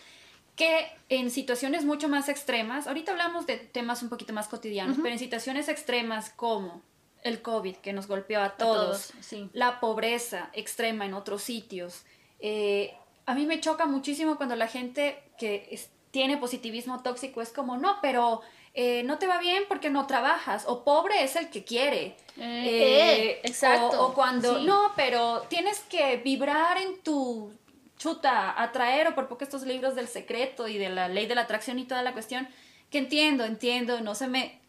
que 0.57 0.87
en 1.09 1.31
situaciones 1.31 1.85
mucho 1.85 2.09
más 2.09 2.29
extremas, 2.29 2.87
ahorita 2.87 3.13
hablamos 3.13 3.47
de 3.47 3.57
temas 3.57 4.03
un 4.03 4.09
poquito 4.09 4.33
más 4.33 4.49
cotidianos, 4.49 4.97
pero 5.03 5.11
en 5.11 5.19
situaciones 5.19 5.69
extremas 5.69 6.31
como 6.31 6.81
el 7.23 7.43
COVID 7.43 7.77
que 7.77 7.93
nos 7.93 8.07
golpeó 8.07 8.41
a 8.41 8.51
todos, 8.51 9.13
la 9.53 9.81
pobreza 9.81 10.49
extrema 10.53 11.07
en 11.07 11.15
otros 11.15 11.43
sitios, 11.43 12.05
eh, 12.39 12.95
a 13.27 13.35
mí 13.35 13.47
me 13.47 13.61
choca 13.61 13.87
muchísimo 13.87 14.37
cuando 14.37 14.57
la 14.57 14.69
gente 14.69 15.23
que 15.39 15.79
tiene 16.11 16.37
positivismo 16.37 17.03
tóxico 17.03 17.41
es 17.43 17.51
como, 17.51 17.77
no, 17.77 17.97
pero 18.03 18.43
eh, 18.75 19.03
no 19.05 19.19
te 19.19 19.27
va 19.27 19.39
bien 19.39 19.65
porque 19.69 19.91
no 19.91 20.07
trabajas, 20.07 20.65
o 20.67 20.85
pobre 20.85 21.23
es 21.23 21.37
el 21.37 21.51
que 21.51 21.65
quiere. 21.65 22.17
Eh, 22.37 23.35
eh, 23.37 23.41
exacto. 23.45 24.07
O, 24.07 24.15
cuando, 24.15 24.61
no, 24.61 24.93
pero 24.97 25.43
tienes 25.49 25.81
que 25.81 26.17
vibrar 26.19 26.79
en 26.79 27.01
tu 27.03 27.53
chuta, 27.99 28.61
atraer, 28.61 29.09
o 29.09 29.15
por 29.15 29.29
poco 29.29 29.45
estos 29.45 29.63
libros 29.63 29.95
del 29.95 30.09
secreto 30.09 30.69
y 30.69 30.79
de 30.79 30.89
la 30.89 31.09
ley 31.09 31.27
de 31.27 31.35
la 31.35 31.43
atracción 31.43 31.79
y 31.79 31.85
toda 31.85 32.03
la 32.03 32.13
cuestión, 32.13 32.49
que 32.91 32.99
entiendo, 32.99 33.45
entiendo, 33.45 34.01
no 34.01 34.15
se 34.15 34.27
me, 34.27 34.61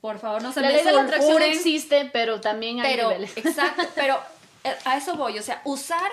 por 0.00 0.18
favor, 0.18 0.42
no 0.42 0.52
se 0.52 0.60
la 0.60 0.68
me 0.68 0.74
ley 0.74 0.84
de 0.84 0.92
la 0.92 1.02
atracción 1.02 1.42
existe, 1.42 2.10
pero 2.12 2.40
también 2.40 2.80
hay 2.80 2.94
pero, 2.94 3.08
niveles. 3.08 3.36
Exacto, 3.36 3.82
pero 3.94 4.20
a 4.84 4.96
eso 4.96 5.16
voy, 5.16 5.38
o 5.38 5.42
sea, 5.42 5.62
usar 5.64 6.10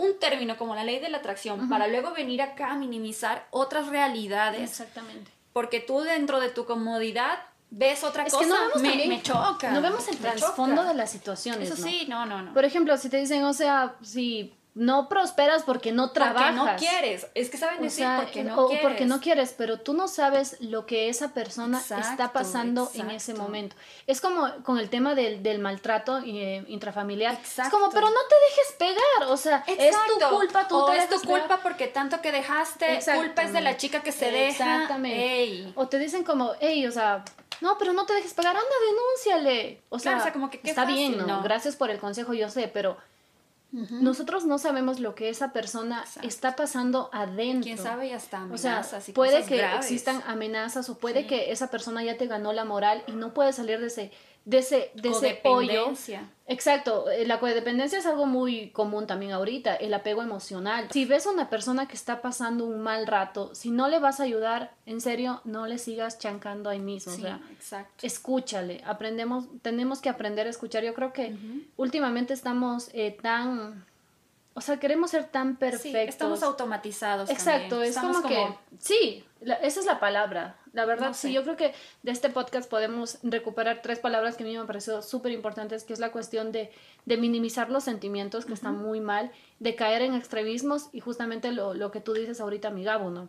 un 0.00 0.18
término 0.18 0.56
como 0.56 0.74
la 0.74 0.82
ley 0.82 0.98
de 0.98 1.10
la 1.10 1.18
atracción 1.18 1.68
para 1.68 1.86
luego 1.86 2.12
venir 2.12 2.40
acá 2.40 2.72
a 2.72 2.76
minimizar 2.76 3.46
otras 3.50 3.88
realidades. 3.88 4.62
Exactamente. 4.62 5.30
Porque 5.52 5.80
tú 5.80 6.00
dentro 6.00 6.40
de 6.40 6.48
tu 6.48 6.64
comodidad 6.64 7.38
ves 7.70 8.02
otra 8.02 8.24
cosa, 8.24 8.38
que 8.38 8.46
no 8.46 8.54
vemos 8.58 8.82
me, 8.82 9.06
me, 9.06 9.22
choca. 9.22 9.70
No 9.70 9.82
vemos 9.82 10.08
el 10.08 10.16
trasfondo 10.16 10.84
de 10.84 10.94
las 10.94 11.10
situaciones. 11.10 11.70
Eso 11.70 11.82
sí, 11.82 12.06
no, 12.08 12.24
no, 12.26 12.42
no. 12.42 12.54
Por 12.54 12.64
ejemplo, 12.64 12.96
si 12.96 13.08
te 13.08 13.18
dicen, 13.18 13.44
o 13.44 13.52
sea, 13.52 13.94
si 14.02 14.54
no 14.80 15.10
prosperas 15.10 15.62
porque 15.64 15.92
no 15.92 16.10
trabajas. 16.10 16.56
Porque 16.58 16.72
no 16.72 16.78
quieres. 16.78 17.26
Es 17.34 17.50
que 17.50 17.58
saben 17.58 17.82
decir 17.82 18.06
porque 18.16 18.42
no 18.44 18.64
o 18.64 18.70
porque 18.80 19.04
no 19.04 19.20
quieres, 19.20 19.54
pero 19.56 19.78
tú 19.78 19.92
no 19.92 20.08
sabes 20.08 20.56
lo 20.60 20.86
que 20.86 21.10
esa 21.10 21.34
persona 21.34 21.78
está 21.78 22.32
pasando 22.32 22.90
en 22.94 23.10
ese 23.10 23.34
momento. 23.34 23.76
Es 24.06 24.22
como 24.22 24.48
con 24.64 24.78
el 24.78 24.88
tema 24.88 25.14
del, 25.14 25.42
del 25.42 25.58
maltrato 25.58 26.20
eh, 26.24 26.64
intrafamiliar. 26.66 27.38
Es 27.42 27.68
como, 27.70 27.90
pero 27.90 28.08
no 28.08 28.20
te 28.26 28.34
dejes 28.48 28.74
pegar. 28.78 29.30
O 29.30 29.36
sea, 29.36 29.62
es 29.66 29.94
tu 29.94 30.34
culpa, 30.34 30.66
tú 30.66 30.76
o 30.76 30.92
es 30.92 31.10
tu 31.10 31.20
culpa 31.28 31.60
porque 31.62 31.86
tanto 31.86 32.22
que 32.22 32.32
dejaste, 32.32 33.00
culpa 33.14 33.42
es 33.42 33.52
de 33.52 33.60
la 33.60 33.76
chica 33.76 34.02
que 34.02 34.12
se 34.12 34.30
deja. 34.30 34.48
Exactamente. 34.48 35.72
O 35.74 35.88
te 35.88 35.98
dicen 35.98 36.24
como, 36.24 36.52
hey, 36.58 36.86
o 36.86 36.90
sea, 36.90 37.22
no, 37.60 37.76
pero 37.76 37.92
no 37.92 38.06
te 38.06 38.14
dejes 38.14 38.32
pegar, 38.32 38.56
anda, 38.56 38.74
denúnciale. 38.88 39.82
O 39.90 39.98
sea, 39.98 40.32
como 40.32 40.48
que 40.48 40.58
está 40.64 40.86
bien, 40.86 41.18
¿no? 41.18 41.42
Gracias 41.42 41.76
por 41.76 41.90
el 41.90 41.98
consejo, 41.98 42.32
yo 42.32 42.48
sé, 42.48 42.66
pero 42.66 42.96
nosotros 43.72 44.44
no 44.46 44.58
sabemos 44.58 44.98
lo 44.98 45.14
que 45.14 45.28
esa 45.28 45.52
persona 45.52 46.04
está 46.22 46.56
pasando 46.56 47.08
adentro. 47.12 47.64
Quién 47.64 47.78
sabe 47.78 48.08
y 48.08 48.12
hasta 48.12 48.38
amenazas. 48.38 49.08
O 49.08 49.12
puede 49.12 49.44
que 49.44 49.64
existan 49.76 50.22
amenazas 50.26 50.88
o 50.90 50.98
puede 50.98 51.26
que 51.26 51.52
esa 51.52 51.68
persona 51.68 52.02
ya 52.02 52.16
te 52.16 52.26
ganó 52.26 52.52
la 52.52 52.64
moral 52.64 53.04
y 53.06 53.12
no 53.12 53.32
puede 53.32 53.52
salir 53.52 53.80
de 53.80 53.86
ese 53.86 54.10
de 54.44 54.58
ese, 54.58 54.90
de 54.94 55.10
ese 55.10 55.40
pollo. 55.42 55.92
Exacto, 56.46 57.08
eh, 57.08 57.26
la 57.26 57.38
codependencia 57.38 58.00
es 58.00 58.06
algo 58.06 58.26
muy 58.26 58.70
común 58.70 59.06
también 59.06 59.30
ahorita, 59.30 59.76
el 59.76 59.94
apego 59.94 60.20
emocional. 60.20 60.88
Si 60.90 61.04
ves 61.04 61.26
a 61.28 61.30
una 61.30 61.48
persona 61.48 61.86
que 61.86 61.94
está 61.94 62.20
pasando 62.22 62.64
un 62.64 62.80
mal 62.80 63.06
rato, 63.06 63.54
si 63.54 63.70
no 63.70 63.86
le 63.86 64.00
vas 64.00 64.18
a 64.18 64.24
ayudar, 64.24 64.72
en 64.84 65.00
serio, 65.00 65.40
no 65.44 65.68
le 65.68 65.78
sigas 65.78 66.18
chancando 66.18 66.68
ahí 66.68 66.80
mismo. 66.80 67.12
o 67.12 67.16
sea, 67.16 67.40
exacto. 67.52 68.04
escúchale, 68.04 68.82
aprendemos, 68.84 69.46
tenemos 69.62 70.00
que 70.00 70.08
aprender 70.08 70.48
a 70.48 70.50
escuchar. 70.50 70.82
Yo 70.82 70.92
creo 70.92 71.12
que 71.12 71.36
últimamente 71.76 72.34
estamos 72.34 72.90
eh, 72.94 73.16
tan 73.22 73.84
o 74.54 74.60
sea, 74.60 74.78
queremos 74.78 75.10
ser 75.10 75.26
tan 75.26 75.56
perfectos. 75.56 76.08
estamos 76.08 76.42
automatizados. 76.42 77.30
Exacto, 77.30 77.82
es 77.82 77.96
como, 77.96 78.22
que. 78.22 78.48
Sí, 78.78 79.24
esa 79.62 79.80
es 79.80 79.86
la 79.86 80.00
palabra. 80.00 80.56
La 80.72 80.84
verdad, 80.84 81.12
sí, 81.14 81.32
yo 81.32 81.42
creo 81.42 81.56
que 81.56 81.72
de 82.02 82.12
este 82.12 82.30
podcast 82.30 82.68
podemos 82.68 83.18
recuperar 83.22 83.80
tres 83.82 83.98
palabras 83.98 84.36
que 84.36 84.42
a 84.42 84.46
mí 84.46 84.52
me 84.52 84.58
han 84.58 84.66
parecido 84.66 85.02
súper 85.02 85.32
importantes, 85.32 85.84
que 85.84 85.92
es 85.92 86.00
la 86.00 86.12
cuestión 86.12 86.52
de, 86.52 86.70
de 87.06 87.16
minimizar 87.16 87.70
los 87.70 87.84
sentimientos, 87.84 88.44
que 88.44 88.52
están 88.52 88.78
muy 88.78 89.00
mal, 89.00 89.32
de 89.58 89.74
caer 89.74 90.02
en 90.02 90.14
extremismos 90.14 90.88
y 90.92 91.00
justamente 91.00 91.52
lo, 91.52 91.74
lo 91.74 91.90
que 91.90 92.00
tú 92.00 92.12
dices 92.12 92.40
ahorita, 92.40 92.70
mi 92.70 92.84
Gabo, 92.84 93.10
¿no? 93.10 93.28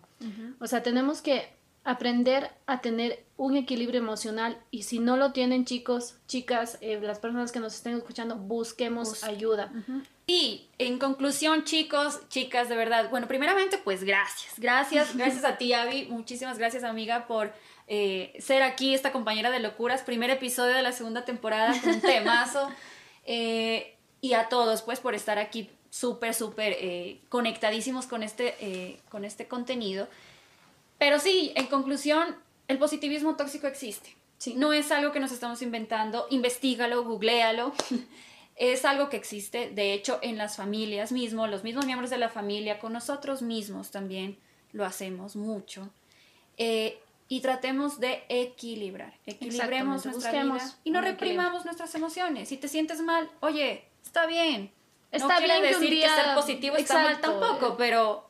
O 0.59 0.67
sea, 0.67 0.83
tenemos 0.83 1.21
que 1.21 1.49
aprender 1.83 2.51
a 2.67 2.81
tener 2.81 3.23
un 3.37 3.55
equilibrio 3.57 3.99
emocional 3.99 4.59
y 4.69 4.83
si 4.83 4.99
no 4.99 5.17
lo 5.17 5.31
tienen 5.31 5.65
chicos, 5.65 6.15
chicas, 6.27 6.77
eh, 6.81 6.99
las 7.01 7.19
personas 7.19 7.51
que 7.51 7.59
nos 7.59 7.73
estén 7.73 7.97
escuchando, 7.97 8.35
busquemos 8.35 9.23
ayuda. 9.23 9.71
Y 10.33 10.69
en 10.77 10.97
conclusión, 10.97 11.65
chicos, 11.65 12.21
chicas, 12.29 12.69
de 12.69 12.77
verdad, 12.77 13.09
bueno, 13.09 13.27
primeramente, 13.27 13.77
pues 13.77 14.05
gracias, 14.05 14.53
gracias, 14.57 15.13
gracias 15.17 15.43
a 15.43 15.57
ti, 15.57 15.73
Avi, 15.73 16.05
muchísimas 16.05 16.57
gracias, 16.57 16.85
amiga, 16.85 17.27
por 17.27 17.51
eh, 17.89 18.31
ser 18.39 18.63
aquí, 18.63 18.93
esta 18.93 19.11
compañera 19.11 19.51
de 19.51 19.59
locuras, 19.59 20.03
primer 20.03 20.29
episodio 20.29 20.73
de 20.73 20.83
la 20.83 20.93
segunda 20.93 21.25
temporada, 21.25 21.75
un 21.85 21.99
temazo, 22.01 22.69
eh, 23.25 23.97
y 24.21 24.31
a 24.31 24.47
todos, 24.47 24.83
pues, 24.83 25.01
por 25.01 25.15
estar 25.15 25.37
aquí 25.37 25.69
súper, 25.89 26.33
súper 26.33 26.77
conectadísimos 27.27 28.07
con 28.07 28.23
este, 28.23 29.01
con 29.09 29.25
este 29.25 29.49
contenido. 29.49 30.07
Pero 30.97 31.19
sí, 31.19 31.51
en 31.55 31.67
conclusión, 31.67 32.37
el 32.69 32.77
positivismo 32.77 33.35
tóxico 33.35 33.67
existe. 33.67 34.15
No 34.55 34.71
es 34.71 34.93
algo 34.93 35.11
que 35.11 35.19
nos 35.19 35.33
estamos 35.33 35.61
inventando, 35.61 36.25
investigalo, 36.29 37.03
googlealo. 37.03 37.73
es 38.55 38.85
algo 38.85 39.09
que 39.09 39.17
existe, 39.17 39.69
de 39.69 39.93
hecho, 39.93 40.19
en 40.21 40.37
las 40.37 40.57
familias 40.57 41.11
mismo, 41.11 41.47
los 41.47 41.63
mismos 41.63 41.85
miembros 41.85 42.09
de 42.09 42.17
la 42.17 42.29
familia, 42.29 42.79
con 42.79 42.93
nosotros 42.93 43.41
mismos 43.41 43.91
también 43.91 44.37
lo 44.71 44.85
hacemos 44.85 45.35
mucho. 45.35 45.89
Eh, 46.57 46.99
y 47.27 47.39
tratemos 47.39 47.99
de 47.99 48.23
equilibrar, 48.27 49.13
equilibremos 49.25 50.05
nuestra 50.05 50.43
vida 50.43 50.75
y 50.83 50.91
no 50.91 50.99
reprimamos 50.99 51.63
nuestras 51.63 51.95
emociones. 51.95 52.49
Si 52.49 52.57
te 52.57 52.67
sientes 52.67 52.99
mal, 53.01 53.31
oye, 53.39 53.85
está 54.03 54.25
bien. 54.25 54.69
Está 55.11 55.39
no 55.39 55.45
bien 55.45 55.61
decir 55.61 55.89
que, 55.89 56.09
ser 56.09 56.35
positivo 56.35 56.75
está 56.75 57.03
mal 57.03 57.21
tampoco, 57.21 57.77
pero 57.77 58.29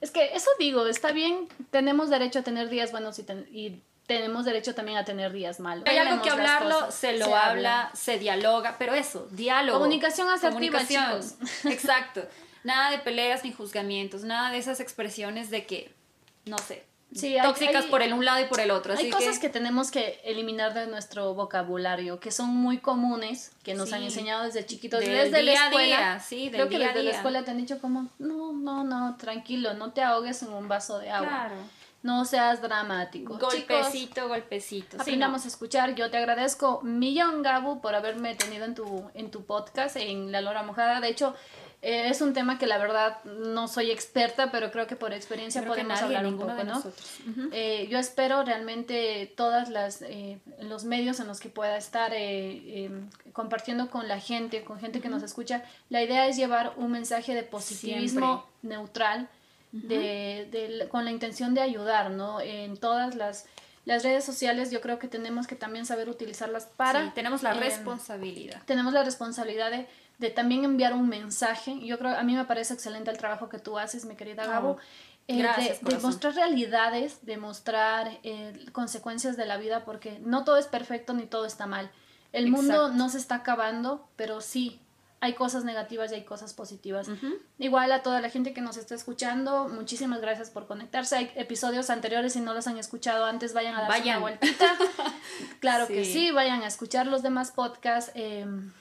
es 0.00 0.10
que 0.10 0.34
eso 0.34 0.48
digo, 0.58 0.86
está 0.86 1.12
bien, 1.12 1.48
tenemos 1.70 2.08
derecho 2.08 2.40
a 2.40 2.42
tener 2.42 2.68
días 2.68 2.92
buenos 2.92 3.18
y, 3.18 3.82
tenemos 4.06 4.44
derecho 4.44 4.74
también 4.74 4.98
a 4.98 5.04
tener 5.04 5.32
días 5.32 5.60
malos. 5.60 5.84
Hay 5.86 5.96
algo 5.96 6.22
que 6.22 6.30
hablarlo, 6.30 6.90
se 6.90 7.16
lo 7.18 7.34
habla, 7.34 7.90
se 7.94 8.18
dialoga, 8.18 8.76
pero 8.78 8.94
eso, 8.94 9.28
diálogo. 9.30 9.78
Comunicación 9.78 10.28
asertiva, 10.28 10.86
chicos. 10.86 11.34
Exacto. 11.64 12.22
Nada 12.64 12.90
de 12.90 12.98
peleas 12.98 13.44
ni 13.44 13.52
juzgamientos, 13.52 14.24
nada 14.24 14.50
de 14.50 14.58
esas 14.58 14.80
expresiones 14.80 15.50
de 15.50 15.66
que, 15.66 15.92
no 16.44 16.58
sé, 16.58 16.84
tóxicas 17.42 17.86
por 17.86 18.02
el 18.02 18.12
un 18.12 18.24
lado 18.24 18.40
y 18.40 18.46
por 18.46 18.60
el 18.60 18.70
otro. 18.70 18.94
Hay 18.96 19.10
cosas 19.10 19.38
que... 19.38 19.48
tenemos 19.48 19.90
que 19.90 20.20
eliminar 20.24 20.74
de 20.74 20.86
nuestro 20.86 21.34
vocabulario, 21.34 22.20
que 22.20 22.30
son 22.30 22.48
muy 22.48 22.78
comunes, 22.78 23.52
que 23.62 23.74
nos 23.74 23.92
han 23.92 24.02
enseñado 24.02 24.44
desde 24.44 24.66
chiquitos, 24.66 25.00
desde 25.00 25.42
la 25.42 25.52
escuela. 25.52 26.20
sí, 26.20 26.48
Creo 26.50 26.68
que 26.68 26.78
desde 26.78 27.02
la 27.02 27.10
escuela 27.10 27.44
te 27.44 27.50
han 27.50 27.58
dicho 27.58 27.80
como, 27.80 28.08
no, 28.18 28.52
no, 28.52 28.84
no, 28.84 29.16
tranquilo, 29.16 29.74
no 29.74 29.92
te 29.92 30.02
ahogues 30.02 30.42
en 30.42 30.52
un 30.52 30.68
vaso 30.68 30.98
de 30.98 31.10
agua. 31.10 31.50
No 32.06 32.24
seas 32.24 32.62
dramático. 32.62 33.36
Golpecito, 33.36 34.28
golpecito. 34.28 34.96
Aprendamos 35.00 35.44
a 35.44 35.48
escuchar. 35.48 35.96
Yo 35.96 36.08
te 36.08 36.16
agradezco 36.16 36.80
millón, 36.82 37.42
Gabu, 37.42 37.80
por 37.80 37.96
haberme 37.96 38.36
tenido 38.36 38.64
en 38.64 38.76
tu, 38.76 39.10
en 39.14 39.32
tu 39.32 39.44
podcast, 39.44 39.96
en 39.96 40.30
La 40.30 40.40
Lora 40.40 40.62
Mojada. 40.62 41.00
De 41.00 41.08
hecho, 41.08 41.34
eh, 41.82 42.08
es 42.08 42.20
un 42.20 42.32
tema 42.32 42.58
que 42.58 42.66
la 42.66 42.78
verdad 42.78 43.22
no 43.24 43.66
soy 43.66 43.90
experta, 43.90 44.52
pero 44.52 44.70
creo 44.70 44.86
que 44.86 44.94
por 44.94 45.12
experiencia 45.12 45.64
podemos 45.66 46.00
hablar 46.00 46.26
un 46.26 46.38
poco, 46.38 46.64
¿no? 46.64 46.82
Eh, 47.52 47.88
yo 47.90 47.98
espero 47.98 48.44
realmente 48.44 49.32
todas 49.36 49.68
las 49.68 50.02
eh, 50.02 50.38
los 50.60 50.84
medios 50.84 51.18
en 51.18 51.26
los 51.26 51.40
que 51.40 51.48
pueda 51.48 51.76
estar 51.76 52.12
em, 52.14 53.10
compartiendo 53.32 53.90
con 53.90 54.06
la 54.06 54.20
gente, 54.20 54.62
con 54.62 54.78
gente 54.78 55.00
que 55.00 55.08
nos 55.08 55.24
escucha. 55.24 55.64
La 55.90 56.02
idea 56.02 56.28
es 56.28 56.36
llevar 56.36 56.72
un 56.76 56.92
mensaje 56.92 57.34
de 57.34 57.42
positivismo 57.42 58.46
neutral, 58.62 59.28
de, 59.72 60.88
con 60.90 61.04
la 61.04 61.10
intención 61.10 61.54
de 61.54 61.60
ayudar, 61.60 62.10
¿no? 62.10 62.40
En 62.40 62.76
todas 62.76 63.14
las 63.14 63.46
las 63.84 64.02
redes 64.02 64.24
sociales 64.24 64.72
yo 64.72 64.80
creo 64.80 64.98
que 64.98 65.06
tenemos 65.06 65.46
que 65.46 65.54
también 65.54 65.86
saber 65.86 66.08
utilizarlas 66.08 66.66
para... 66.76 67.04
Sí, 67.04 67.12
tenemos 67.14 67.44
la 67.44 67.52
em, 67.52 67.60
responsabilidad. 67.60 68.60
Tenemos 68.66 68.92
la 68.92 69.04
responsabilidad 69.04 69.70
de 69.70 69.86
de 70.18 70.30
también 70.30 70.64
enviar 70.64 70.94
un 70.94 71.08
mensaje. 71.08 71.78
Yo 71.80 71.98
creo, 71.98 72.16
a 72.16 72.22
mí 72.22 72.34
me 72.34 72.44
parece 72.44 72.74
excelente 72.74 73.10
el 73.10 73.18
trabajo 73.18 73.48
que 73.48 73.58
tú 73.58 73.78
haces, 73.78 74.04
mi 74.04 74.16
querida 74.16 74.46
Gabo. 74.46 74.78
Eh, 75.28 75.44
de, 75.82 75.98
mostrar 75.98 76.34
realidades, 76.34 77.26
de 77.26 77.36
mostrar 77.36 78.18
eh, 78.22 78.66
consecuencias 78.72 79.36
de 79.36 79.44
la 79.44 79.56
vida, 79.56 79.84
porque 79.84 80.20
no 80.20 80.44
todo 80.44 80.56
es 80.56 80.66
perfecto 80.66 81.14
ni 81.14 81.26
todo 81.26 81.46
está 81.46 81.66
mal. 81.66 81.90
El 82.32 82.48
mundo 82.48 82.90
no 82.90 83.08
se 83.08 83.18
está 83.18 83.36
acabando, 83.36 84.08
pero 84.14 84.40
sí, 84.40 84.80
hay 85.20 85.34
cosas 85.34 85.64
negativas 85.64 86.12
y 86.12 86.16
hay 86.16 86.24
cosas 86.24 86.52
positivas. 86.52 87.08
Igual 87.58 87.90
a 87.92 88.02
toda 88.02 88.20
la 88.20 88.30
gente 88.30 88.52
que 88.52 88.60
nos 88.60 88.76
está 88.76 88.94
escuchando, 88.94 89.68
muchísimas 89.68 90.20
gracias 90.20 90.50
por 90.50 90.66
conectarse. 90.66 91.16
Hay 91.16 91.32
episodios 91.36 91.90
anteriores, 91.90 92.34
si 92.34 92.40
no 92.40 92.54
los 92.54 92.66
han 92.66 92.78
escuchado 92.78 93.24
antes, 93.24 93.54
vayan 93.54 93.74
a 93.74 93.82
darse 93.82 94.02
una 94.02 94.18
vueltita. 94.18 94.76
claro 95.60 95.86
que 95.86 96.04
sí, 96.04 96.30
vayan 96.30 96.62
a 96.62 96.66
escuchar 96.66 97.06
los 97.06 97.22
demás 97.22 97.50
podcasts. 97.50 98.12
Em, 98.14 98.72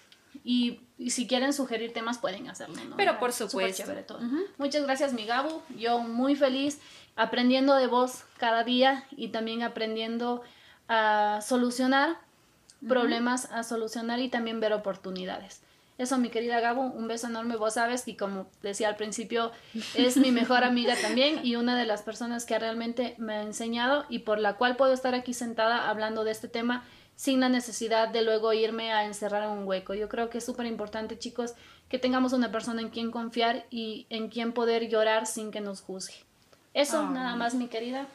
y, 0.43 0.81
si 1.09 1.27
quieren 1.27 1.51
sugerir 1.53 1.91
temas 1.93 2.19
pueden 2.19 2.49
hacerlo, 2.49 2.75
¿no? 2.88 2.95
Pero 2.95 3.19
por 3.19 3.33
supuesto. 3.33 3.83
Todo. 4.07 4.19
Muchas 4.57 4.83
gracias, 4.83 5.13
mi 5.13 5.25
Gabu. 5.25 5.61
Yo 5.77 5.99
muy 5.99 6.36
feliz 6.36 6.79
aprendiendo 7.15 7.75
de 7.75 7.88
vos 7.88 8.23
cada 8.38 8.63
día 8.63 9.05
y 9.11 9.29
también 9.29 9.63
aprendiendo 9.63 10.41
a 10.88 11.39
solucionar 11.41 12.17
problemas, 12.88 13.51
a 13.51 13.63
solucionar 13.63 14.19
y 14.19 14.29
también 14.29 14.59
ver 14.59 14.73
oportunidades. 14.73 15.61
Eso, 15.98 16.18
mi 16.18 16.30
querida 16.30 16.60
Gabu, 16.60 16.82
un 16.82 17.08
beso 17.08 17.28
enorme. 17.28 17.56
Vos 17.56 17.76
sabes 17.76 18.08
y 18.08 18.16
como 18.16 18.48
decía 18.62 18.89
al 18.89 18.98
principio, 18.98 19.52
es 19.96 20.18
mi 20.18 20.32
mejor 20.32 20.64
amiga 20.66 20.96
también 21.02 21.39
y 21.46 21.56
una 21.56 21.78
de 21.78 21.86
las 21.86 22.02
personas 22.02 22.46
que 22.46 22.60
realmente 22.60 23.16
me 23.18 23.36
ha 23.36 23.41
enseñado 23.43 24.06
y 24.10 24.20
por 24.20 24.39
la 24.39 24.56
cual 24.56 24.76
puedo 24.76 24.93
estar 24.93 25.16
aquí 25.16 25.34
sentada 25.34 25.89
hablando 25.89 26.26
de 26.26 26.32
este 26.32 26.50
tema 26.50 26.84
sin 27.16 27.39
la 27.39 27.48
necesidad 27.48 28.10
de 28.10 28.24
luego 28.24 28.52
irme 28.52 28.91
a 28.91 29.06
encerrar 29.06 29.43
en 29.43 29.52
un 29.52 29.66
hueco. 29.66 29.93
Yo 29.93 30.10
creo 30.10 30.30
que 30.30 30.39
es 30.39 30.46
súper 30.46 30.66
importante, 30.66 31.18
chicos, 31.18 31.54
que 31.88 31.98
tengamos 31.98 32.34
una 32.34 32.52
persona 32.52 32.82
en 32.82 32.89
quien 32.89 33.10
confiar 33.10 33.66
y 33.70 34.06
en 34.10 34.28
quien 34.28 34.52
poder 34.52 34.89
llorar 34.89 35.26
sin 35.26 35.52
que 35.52 35.62
nos 35.62 35.80
juzgue. 35.80 36.16
Eso, 36.74 37.10
nada 37.10 37.38
más, 37.38 37.54
mi 37.56 37.68
querida 37.68 38.06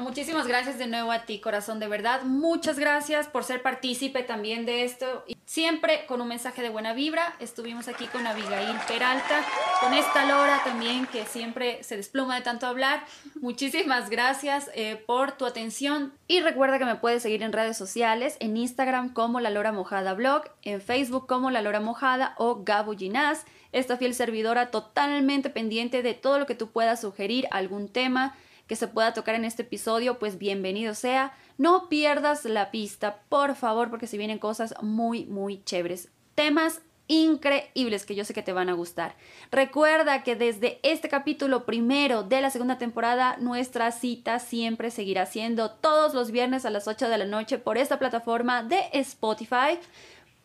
muchísimas 0.00 0.46
gracias 0.46 0.78
de 0.78 0.86
nuevo 0.86 1.12
a 1.12 1.24
ti, 1.24 1.38
corazón, 1.38 1.78
de 1.78 1.88
verdad. 1.88 2.22
Muchas 2.22 2.78
gracias 2.78 3.28
por 3.28 3.44
ser 3.44 3.62
partícipe 3.62 4.22
también 4.22 4.66
de 4.66 4.84
esto. 4.84 5.24
Y 5.26 5.36
siempre 5.46 6.06
con 6.06 6.20
un 6.20 6.28
mensaje 6.28 6.62
de 6.62 6.68
buena 6.68 6.92
vibra. 6.94 7.36
Estuvimos 7.38 7.88
aquí 7.88 8.06
con 8.06 8.26
Abigail 8.26 8.76
Peralta, 8.88 9.44
con 9.80 9.94
esta 9.94 10.24
Lora 10.26 10.60
también, 10.64 11.06
que 11.06 11.24
siempre 11.26 11.82
se 11.82 11.96
desploma 11.96 12.36
de 12.36 12.42
tanto 12.42 12.66
hablar. 12.66 13.04
Muchísimas 13.40 14.10
gracias 14.10 14.70
eh, 14.74 15.02
por 15.06 15.32
tu 15.32 15.46
atención. 15.46 16.12
Y 16.26 16.40
recuerda 16.40 16.78
que 16.78 16.84
me 16.84 16.96
puedes 16.96 17.22
seguir 17.22 17.42
en 17.42 17.52
redes 17.52 17.76
sociales, 17.76 18.36
en 18.40 18.56
Instagram 18.56 19.12
como 19.12 19.40
La 19.40 19.50
Lora 19.50 19.72
Mojada 19.72 20.14
Blog, 20.14 20.44
en 20.62 20.80
Facebook 20.80 21.26
como 21.26 21.50
La 21.50 21.62
Lora 21.62 21.80
Mojada 21.80 22.34
o 22.38 22.64
Gabo 22.64 22.94
Ginás. 22.94 23.44
Esta 23.72 23.96
fiel 23.96 24.14
servidora 24.14 24.70
totalmente 24.70 25.50
pendiente 25.50 26.02
de 26.02 26.14
todo 26.14 26.38
lo 26.38 26.46
que 26.46 26.54
tú 26.54 26.70
puedas 26.70 27.00
sugerir, 27.00 27.48
algún 27.50 27.88
tema 27.88 28.36
que 28.66 28.76
se 28.76 28.88
pueda 28.88 29.12
tocar 29.12 29.34
en 29.34 29.44
este 29.44 29.62
episodio, 29.62 30.18
pues 30.18 30.38
bienvenido 30.38 30.94
sea. 30.94 31.32
No 31.58 31.88
pierdas 31.88 32.44
la 32.44 32.70
pista, 32.70 33.22
por 33.28 33.54
favor, 33.54 33.90
porque 33.90 34.06
se 34.06 34.18
vienen 34.18 34.38
cosas 34.38 34.74
muy, 34.82 35.26
muy 35.26 35.62
chéveres. 35.64 36.08
Temas 36.34 36.80
increíbles 37.06 38.06
que 38.06 38.14
yo 38.14 38.24
sé 38.24 38.32
que 38.32 38.42
te 38.42 38.52
van 38.52 38.68
a 38.68 38.72
gustar. 38.72 39.14
Recuerda 39.50 40.22
que 40.22 40.36
desde 40.36 40.80
este 40.82 41.08
capítulo 41.08 41.66
primero 41.66 42.22
de 42.22 42.40
la 42.40 42.50
segunda 42.50 42.78
temporada, 42.78 43.36
nuestra 43.38 43.92
cita 43.92 44.38
siempre 44.38 44.90
seguirá 44.90 45.26
siendo 45.26 45.70
todos 45.70 46.14
los 46.14 46.30
viernes 46.30 46.64
a 46.64 46.70
las 46.70 46.88
8 46.88 47.08
de 47.08 47.18
la 47.18 47.26
noche 47.26 47.58
por 47.58 47.76
esta 47.76 47.98
plataforma 47.98 48.62
de 48.62 48.80
Spotify 48.92 49.78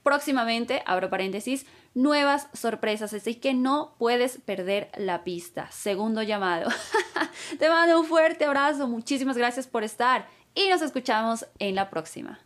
próximamente, 0.04 0.84
abro 0.86 1.10
paréntesis, 1.10 1.66
nuevas 1.94 2.48
sorpresas, 2.54 3.14
así 3.14 3.36
que 3.36 3.54
no 3.54 3.96
puedes 3.98 4.38
perder 4.40 4.92
la 4.98 5.24
pista. 5.24 5.70
Segundo 5.72 6.22
llamado. 6.24 6.70
Te 7.60 7.70
mando 7.70 8.00
un 8.00 8.06
fuerte 8.06 8.46
abrazo, 8.46 8.88
muchísimas 8.88 9.38
gracias 9.38 9.68
por 9.68 9.84
estar 9.84 10.28
y 10.54 10.70
nos 10.70 10.82
escuchamos 10.82 11.46
en 11.60 11.76
la 11.76 11.90
próxima. 11.90 12.40